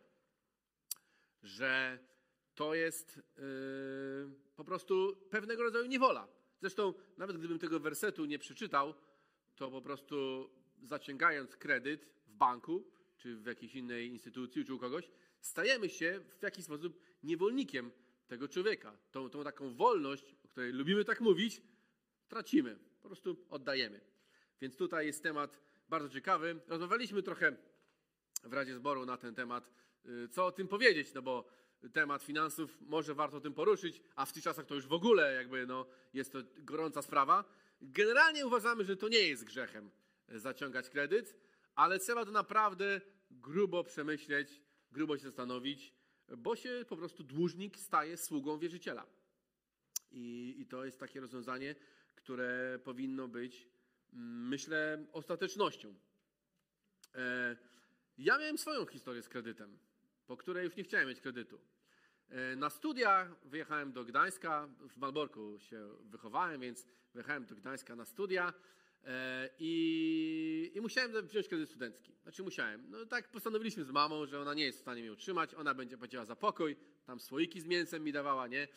Że 1.43 1.99
to 2.55 2.75
jest 2.75 3.17
yy, 3.17 3.43
po 4.57 4.65
prostu 4.65 5.17
pewnego 5.31 5.63
rodzaju 5.63 5.87
niewola. 5.87 6.29
Zresztą, 6.61 6.95
nawet 7.17 7.37
gdybym 7.37 7.59
tego 7.59 7.81
wersetu 7.81 8.25
nie 8.25 8.39
przeczytał, 8.39 8.95
to 9.57 9.71
po 9.71 9.83
prostu 9.83 10.51
zaciągając 10.83 11.57
kredyt 11.57 12.07
w 12.27 12.33
banku, 12.33 12.85
czy 13.17 13.37
w 13.37 13.47
jakiejś 13.47 13.75
innej 13.75 14.09
instytucji, 14.09 14.65
czy 14.65 14.75
u 14.75 14.79
kogoś, 14.79 15.11
stajemy 15.41 15.89
się 15.89 16.21
w 16.39 16.43
jakiś 16.43 16.65
sposób 16.65 17.01
niewolnikiem 17.23 17.91
tego 18.29 18.49
człowieka. 18.49 18.97
Tą, 19.11 19.31
tą 19.31 19.45
taką 19.45 19.75
wolność, 19.75 20.35
o 20.45 20.49
której 20.49 20.73
lubimy 20.73 21.05
tak 21.05 21.21
mówić, 21.21 21.63
tracimy. 22.29 22.79
Po 23.03 23.09
prostu 23.09 23.37
oddajemy. 23.51 24.01
Więc 24.61 24.77
tutaj 24.77 25.07
jest 25.07 25.23
temat 25.23 25.61
bardzo 25.89 26.09
ciekawy. 26.09 26.61
Rozmawialiśmy 26.67 27.23
trochę 27.23 27.57
w 28.45 28.53
Radzie 28.53 28.75
Zboru 28.75 29.07
na 29.07 29.17
ten 29.17 29.35
temat, 29.35 29.71
y, 30.07 30.29
co 30.29 30.47
o 30.47 30.53
tym 30.53 30.69
powiedzieć, 30.69 31.15
no 31.15 31.23
bo 31.23 31.49
temat 31.93 32.23
finansów 32.23 32.81
może 32.81 33.15
warto 33.15 33.37
o 33.37 33.41
tym 33.41 33.55
poruszyć, 33.55 34.03
a 34.17 34.27
w 34.27 34.33
tych 34.33 34.43
czasach 34.43 34.67
to 34.67 34.75
już 34.75 34.87
w 34.87 34.93
ogóle 34.93 35.35
jakby 35.35 35.67
no, 35.67 35.87
jest 36.15 36.33
to 36.33 36.39
gorąca 36.57 37.03
sprawa. 37.03 37.45
Generalnie 37.81 38.47
uważamy, 38.47 38.85
że 38.85 38.97
to 38.97 39.09
nie 39.09 39.19
jest 39.19 39.45
grzechem 39.45 39.91
y, 40.33 40.41
zaciągać 40.41 40.91
kredyt, 40.91 41.37
ale 41.75 41.99
trzeba 41.99 42.25
to 42.25 42.31
naprawdę 42.31 43.01
grubo 43.31 43.85
przemyśleć, 43.85 44.63
grubo 44.93 45.17
się 45.17 45.23
zastanowić, 45.23 45.95
bo 46.37 46.57
się 46.57 46.85
po 46.89 46.97
prostu 46.97 47.23
dłużnik 47.23 47.79
staje 47.79 48.17
sługą 48.17 48.59
wierzyciela. 48.59 49.07
I, 50.11 50.55
I 50.59 50.67
to 50.67 50.85
jest 50.85 51.01
takie 51.01 51.21
rozwiązanie, 51.21 51.75
które 52.15 52.79
powinno 52.85 53.29
być, 53.29 53.69
myślę, 54.13 55.07
ostatecznością. 55.13 55.95
E, 57.15 57.57
Ja 58.19 58.39
miałem 58.39 58.59
swoją 58.59 58.87
historię 58.87 59.23
z 59.23 59.29
kredytem, 59.29 59.79
po 60.27 60.37
której 60.37 60.65
już 60.65 60.77
nie 60.77 60.85
chciałem 60.85 61.09
mieć 61.09 61.21
kredytu. 61.21 61.61
E, 62.29 62.57
Na 62.57 62.71
studia 62.71 63.37
wyjechałem 63.45 63.93
do 63.93 64.05
Gdańska, 64.05 64.69
w 64.89 64.97
Malborku 64.97 65.59
się 65.59 65.89
wychowałem, 66.01 66.61
więc 66.61 66.87
wyjechałem 67.15 67.47
do 67.47 67.55
Gdańska 67.55 67.97
na 67.97 68.05
studia 68.05 68.53
e, 69.05 69.51
i, 69.59 70.73
i 70.75 70.81
musiałem 70.81 71.27
wziąć 71.27 71.49
kredyt 71.49 71.69
studencki. 71.69 72.15
Znaczy 72.23 72.43
musiałem. 72.43 72.91
No 72.91 73.07
tak 73.07 73.31
postanowiliśmy 73.31 73.85
z 73.85 73.91
mamą, 73.91 74.27
że 74.27 74.41
ona 74.41 74.55
nie 74.55 74.65
jest 74.65 74.79
w 74.79 74.81
stanie 74.81 75.03
mnie 75.03 75.13
utrzymać, 75.13 75.55
ona 75.55 75.75
będzie 75.75 75.99
płaciła 75.99 76.25
za 76.25 76.37
pokój, 76.37 76.77
tam 77.07 77.21
słoiki 77.21 77.61
z 77.61 77.67
mięsem 77.67 78.05
mi 78.05 78.13
dawała, 78.13 78.47
nie? 78.47 78.69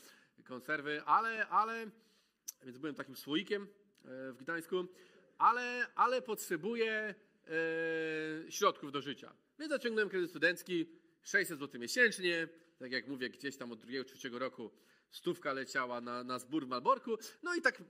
Konserwy, 0.44 1.02
ale, 1.06 1.48
ale, 1.48 1.88
więc 2.64 2.78
byłem 2.78 2.96
takim 2.96 3.16
słoikiem 3.16 3.68
w 4.04 4.36
Gdańsku, 4.40 4.88
ale, 5.38 5.88
ale 5.96 6.22
potrzebuję 6.22 7.16
e, 8.48 8.52
środków 8.52 8.92
do 8.92 9.02
życia. 9.02 9.34
Więc 9.60 9.72
zaciągnąłem 9.72 10.10
kredyt 10.10 10.30
studencki, 10.30 10.90
600 11.24 11.60
zł 11.60 11.82
miesięcznie, 11.82 12.48
tak 12.80 12.92
jak 12.92 13.08
mówię, 13.08 13.30
gdzieś 13.30 13.58
tam 13.58 13.72
od 13.72 13.80
drugiego, 13.80 14.06
trzeciego 14.06 14.40
roku 14.40 14.72
stówka 15.12 15.54
leciała 15.54 16.02
na, 16.02 16.24
na 16.24 16.40
zbór 16.40 16.66
w 16.66 16.70
Malborku, 16.70 17.18
no 17.44 17.56
i 17.56 17.62
tak 17.62 17.84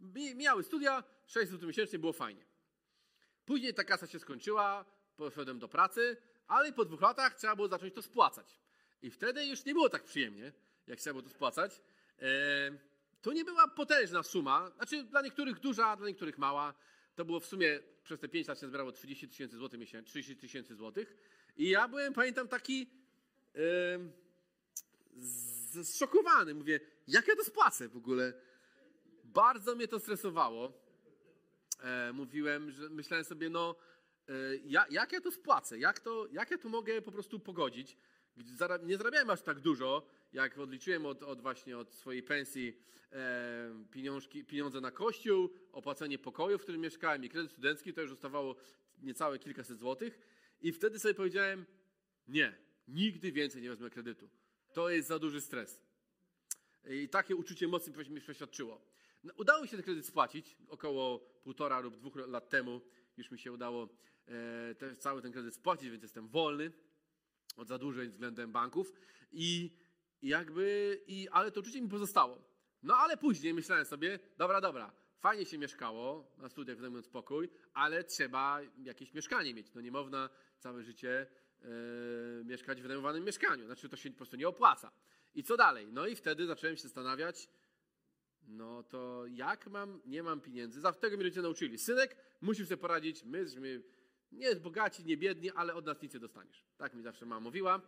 mi- 0.00 0.34
mijały 0.34 0.62
studia, 0.62 1.04
600 1.26 1.50
zł 1.50 1.66
miesięcznie, 1.68 1.98
było 1.98 2.12
fajnie. 2.12 2.44
Później 3.44 3.74
ta 3.74 3.84
kasa 3.84 4.06
się 4.06 4.18
skończyła, 4.18 4.84
poszedłem 5.16 5.58
do 5.58 5.68
pracy, 5.68 6.16
ale 6.46 6.72
po 6.72 6.84
dwóch 6.84 7.00
latach 7.00 7.34
trzeba 7.34 7.56
było 7.56 7.68
zacząć 7.68 7.94
to 7.94 8.02
spłacać. 8.02 8.60
I 9.02 9.10
wtedy 9.10 9.46
już 9.46 9.64
nie 9.64 9.72
było 9.72 9.88
tak 9.88 10.04
przyjemnie, 10.04 10.52
jak 10.86 10.98
trzeba 10.98 11.14
było 11.14 11.22
to 11.22 11.28
spłacać. 11.28 11.80
E, 12.18 12.91
to 13.22 13.32
nie 13.32 13.44
była 13.44 13.68
potężna 13.68 14.22
suma, 14.22 14.70
znaczy 14.70 15.04
dla 15.04 15.22
niektórych 15.22 15.60
duża, 15.60 15.96
dla 15.96 16.06
niektórych 16.08 16.38
mała. 16.38 16.74
To 17.14 17.24
było 17.24 17.40
w 17.40 17.46
sumie 17.46 17.80
przez 18.04 18.20
te 18.20 18.28
5 18.28 18.48
lat 18.48 18.60
się 18.60 18.68
zbierało 18.68 18.92
30 18.92 19.28
tysięcy 19.28 19.56
złotych 19.56 19.80
miesięcznie, 19.80 20.10
30 20.10 20.36
tysięcy 20.36 20.74
złotych. 20.74 21.16
I 21.56 21.68
ja 21.68 21.88
byłem, 21.88 22.12
pamiętam, 22.12 22.48
taki 22.48 22.86
z- 25.16 25.88
zszokowany. 25.88 26.54
Mówię, 26.54 26.80
jak 27.08 27.28
ja 27.28 27.36
to 27.36 27.44
spłacę 27.44 27.88
w 27.88 27.96
ogóle? 27.96 28.32
Bardzo 29.24 29.74
mnie 29.74 29.88
to 29.88 30.00
stresowało 30.00 30.72
e, 31.82 32.12
mówiłem, 32.12 32.70
że 32.70 32.88
myślałem 32.88 33.24
sobie, 33.24 33.50
no 33.50 33.74
e, 34.28 34.32
ja, 34.64 34.86
jak 34.90 35.12
ja 35.12 35.20
to 35.20 35.30
spłacę, 35.32 35.78
jak, 35.78 36.00
to, 36.00 36.26
jak 36.32 36.50
ja 36.50 36.58
to 36.58 36.68
mogę 36.68 37.02
po 37.02 37.12
prostu 37.12 37.40
pogodzić. 37.40 37.96
Nie 38.82 38.96
zarabiałem 38.96 39.30
aż 39.30 39.42
tak 39.42 39.60
dużo, 39.60 40.06
jak 40.32 40.58
odliczyłem 40.58 41.06
od, 41.06 41.22
od 41.22 41.40
właśnie 41.40 41.78
od 41.78 41.94
swojej 41.94 42.22
pensji 42.22 42.76
e, 43.12 44.44
pieniądze 44.46 44.80
na 44.80 44.90
kościół, 44.90 45.50
opłacenie 45.72 46.18
pokoju, 46.18 46.58
w 46.58 46.62
którym 46.62 46.80
mieszkałem 46.80 47.24
i 47.24 47.28
kredyt 47.28 47.52
studencki, 47.52 47.92
to 47.92 48.00
już 48.00 48.10
zostawało 48.10 48.56
niecałe 49.02 49.38
kilkaset 49.38 49.78
złotych. 49.78 50.18
I 50.60 50.72
wtedy 50.72 50.98
sobie 50.98 51.14
powiedziałem, 51.14 51.66
nie, 52.28 52.58
nigdy 52.88 53.32
więcej 53.32 53.62
nie 53.62 53.68
wezmę 53.68 53.90
kredytu. 53.90 54.28
To 54.72 54.90
jest 54.90 55.08
za 55.08 55.18
duży 55.18 55.40
stres. 55.40 55.80
I 56.90 57.08
takie 57.08 57.36
uczucie 57.36 57.68
mocno 57.68 57.92
mi 58.10 58.20
przeświadczyło. 58.20 58.80
No, 59.24 59.32
Udało 59.36 59.62
mi 59.62 59.68
się 59.68 59.76
ten 59.76 59.84
kredyt 59.84 60.06
spłacić 60.06 60.56
około 60.68 61.18
półtora 61.18 61.80
lub 61.80 61.96
dwóch 61.96 62.16
lat 62.16 62.48
temu. 62.48 62.80
Już 63.16 63.30
mi 63.30 63.38
się 63.38 63.52
udało 63.52 63.88
e, 64.28 64.74
te, 64.74 64.96
cały 64.96 65.22
ten 65.22 65.32
kredyt 65.32 65.54
spłacić, 65.54 65.90
więc 65.90 66.02
jestem 66.02 66.28
wolny 66.28 66.72
od 67.56 67.68
zadłużeń 67.68 68.08
względem 68.08 68.52
banków. 68.52 68.92
I 69.32 69.76
i 70.22 70.28
jakby, 70.28 71.00
i, 71.06 71.28
ale 71.28 71.50
to 71.50 71.60
uczucie 71.60 71.82
mi 71.82 71.88
pozostało. 71.88 72.42
No 72.82 72.96
ale 72.96 73.16
później 73.16 73.54
myślałem 73.54 73.84
sobie, 73.84 74.18
dobra, 74.36 74.60
dobra, 74.60 74.92
fajnie 75.18 75.46
się 75.46 75.58
mieszkało, 75.58 76.32
na 76.38 76.48
studiach 76.48 76.76
wynajmując 76.76 77.06
spokój, 77.06 77.50
ale 77.74 78.04
trzeba 78.04 78.60
jakieś 78.78 79.14
mieszkanie 79.14 79.54
mieć. 79.54 79.74
No 79.74 79.80
nie 79.80 79.90
można 79.90 80.28
całe 80.58 80.82
życie 80.82 81.26
e, 81.62 82.44
mieszkać 82.44 82.78
w 82.78 82.82
wynajmowanym 82.82 83.24
mieszkaniu. 83.24 83.66
Znaczy 83.66 83.88
to 83.88 83.96
się 83.96 84.10
po 84.10 84.16
prostu 84.16 84.36
nie 84.36 84.48
opłaca. 84.48 84.92
I 85.34 85.42
co 85.42 85.56
dalej? 85.56 85.88
No 85.92 86.06
i 86.06 86.16
wtedy 86.16 86.46
zacząłem 86.46 86.76
się 86.76 86.82
zastanawiać, 86.82 87.48
no 88.42 88.82
to 88.82 89.24
jak 89.26 89.66
mam, 89.66 90.00
nie 90.04 90.22
mam 90.22 90.40
pieniędzy. 90.40 90.80
Za 90.80 90.92
tego 90.92 91.16
mnie 91.16 91.24
rodzice 91.24 91.42
nauczyli. 91.42 91.78
Synek, 91.78 92.16
musisz 92.40 92.68
sobie 92.68 92.80
poradzić, 92.80 93.24
my 93.24 93.38
jesteśmy 93.38 93.82
nie 94.32 94.56
bogaci, 94.56 95.04
nie 95.04 95.16
biedni, 95.16 95.50
ale 95.50 95.74
od 95.74 95.86
nas 95.86 96.02
nic 96.02 96.14
nie 96.14 96.20
dostaniesz. 96.20 96.64
Tak 96.76 96.94
mi 96.94 97.02
zawsze 97.02 97.26
mama 97.26 97.40
mówiła. 97.40 97.80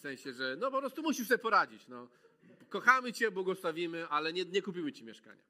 W 0.00 0.02
sensie, 0.02 0.32
że 0.32 0.56
no 0.58 0.70
po 0.70 0.80
prostu 0.80 1.02
musisz 1.02 1.28
sobie 1.28 1.38
poradzić. 1.38 1.88
No. 1.88 2.08
Kochamy 2.68 3.12
cię, 3.12 3.30
błogosławimy, 3.30 4.08
ale 4.08 4.32
nie, 4.32 4.44
nie 4.44 4.62
kupimy 4.62 4.92
ci 4.92 5.04
mieszkania. 5.04 5.42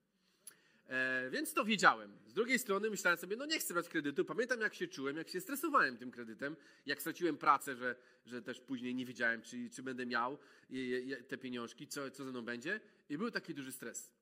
E, 0.88 1.30
więc 1.30 1.54
to 1.54 1.64
wiedziałem. 1.64 2.18
Z 2.26 2.32
drugiej 2.32 2.58
strony 2.58 2.90
myślałem 2.90 3.18
sobie, 3.18 3.36
no 3.36 3.46
nie 3.46 3.58
chcę 3.58 3.74
brać 3.74 3.88
kredytu. 3.88 4.24
Pamiętam, 4.24 4.60
jak 4.60 4.74
się 4.74 4.88
czułem, 4.88 5.16
jak 5.16 5.28
się 5.28 5.40
stresowałem 5.40 5.96
tym 5.96 6.10
kredytem, 6.10 6.56
jak 6.86 7.00
straciłem 7.00 7.36
pracę, 7.36 7.76
że, 7.76 7.96
że 8.26 8.42
też 8.42 8.60
później 8.60 8.94
nie 8.94 9.06
wiedziałem, 9.06 9.42
czy, 9.42 9.70
czy 9.70 9.82
będę 9.82 10.06
miał 10.06 10.38
je, 10.70 11.00
je, 11.00 11.16
te 11.16 11.38
pieniążki, 11.38 11.86
co, 11.86 12.10
co 12.10 12.24
ze 12.24 12.30
mną 12.30 12.42
będzie. 12.42 12.80
I 13.08 13.18
był 13.18 13.30
taki 13.30 13.54
duży 13.54 13.72
stres. 13.72 14.12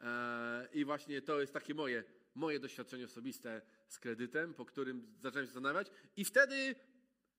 E, 0.00 0.68
I 0.72 0.84
właśnie 0.84 1.22
to 1.22 1.40
jest 1.40 1.52
takie 1.52 1.74
moje, 1.74 2.04
moje 2.34 2.60
doświadczenie 2.60 3.04
osobiste 3.04 3.62
z 3.88 3.98
kredytem, 3.98 4.54
po 4.54 4.64
którym 4.64 5.14
zacząłem 5.22 5.46
się 5.46 5.52
zastanawiać. 5.52 5.90
I 6.16 6.24
wtedy 6.24 6.74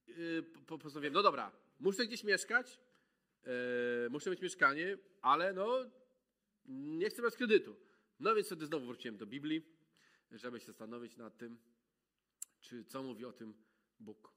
yy, 0.07 0.43
po- 0.67 0.77
postanowiłem, 0.77 1.13
no 1.13 1.23
dobra, 1.23 1.51
muszę 1.79 2.05
gdzieś 2.05 2.23
mieszkać, 2.23 2.79
yy, 3.45 3.51
muszę 4.09 4.29
mieć 4.29 4.41
mieszkanie, 4.41 4.97
ale 5.21 5.53
no 5.53 5.85
nie 6.65 7.09
chcę 7.09 7.21
brać 7.21 7.35
kredytu. 7.35 7.75
No 8.19 8.35
więc 8.35 8.47
wtedy 8.47 8.65
znowu 8.65 8.85
wróciłem 8.85 9.17
do 9.17 9.25
Biblii, 9.25 9.65
żeby 10.31 10.59
się 10.59 10.65
zastanowić 10.65 11.17
nad 11.17 11.37
tym, 11.37 11.57
czy 12.59 12.85
co 12.85 13.03
mówi 13.03 13.25
o 13.25 13.33
tym 13.33 13.53
Bóg. 13.99 14.33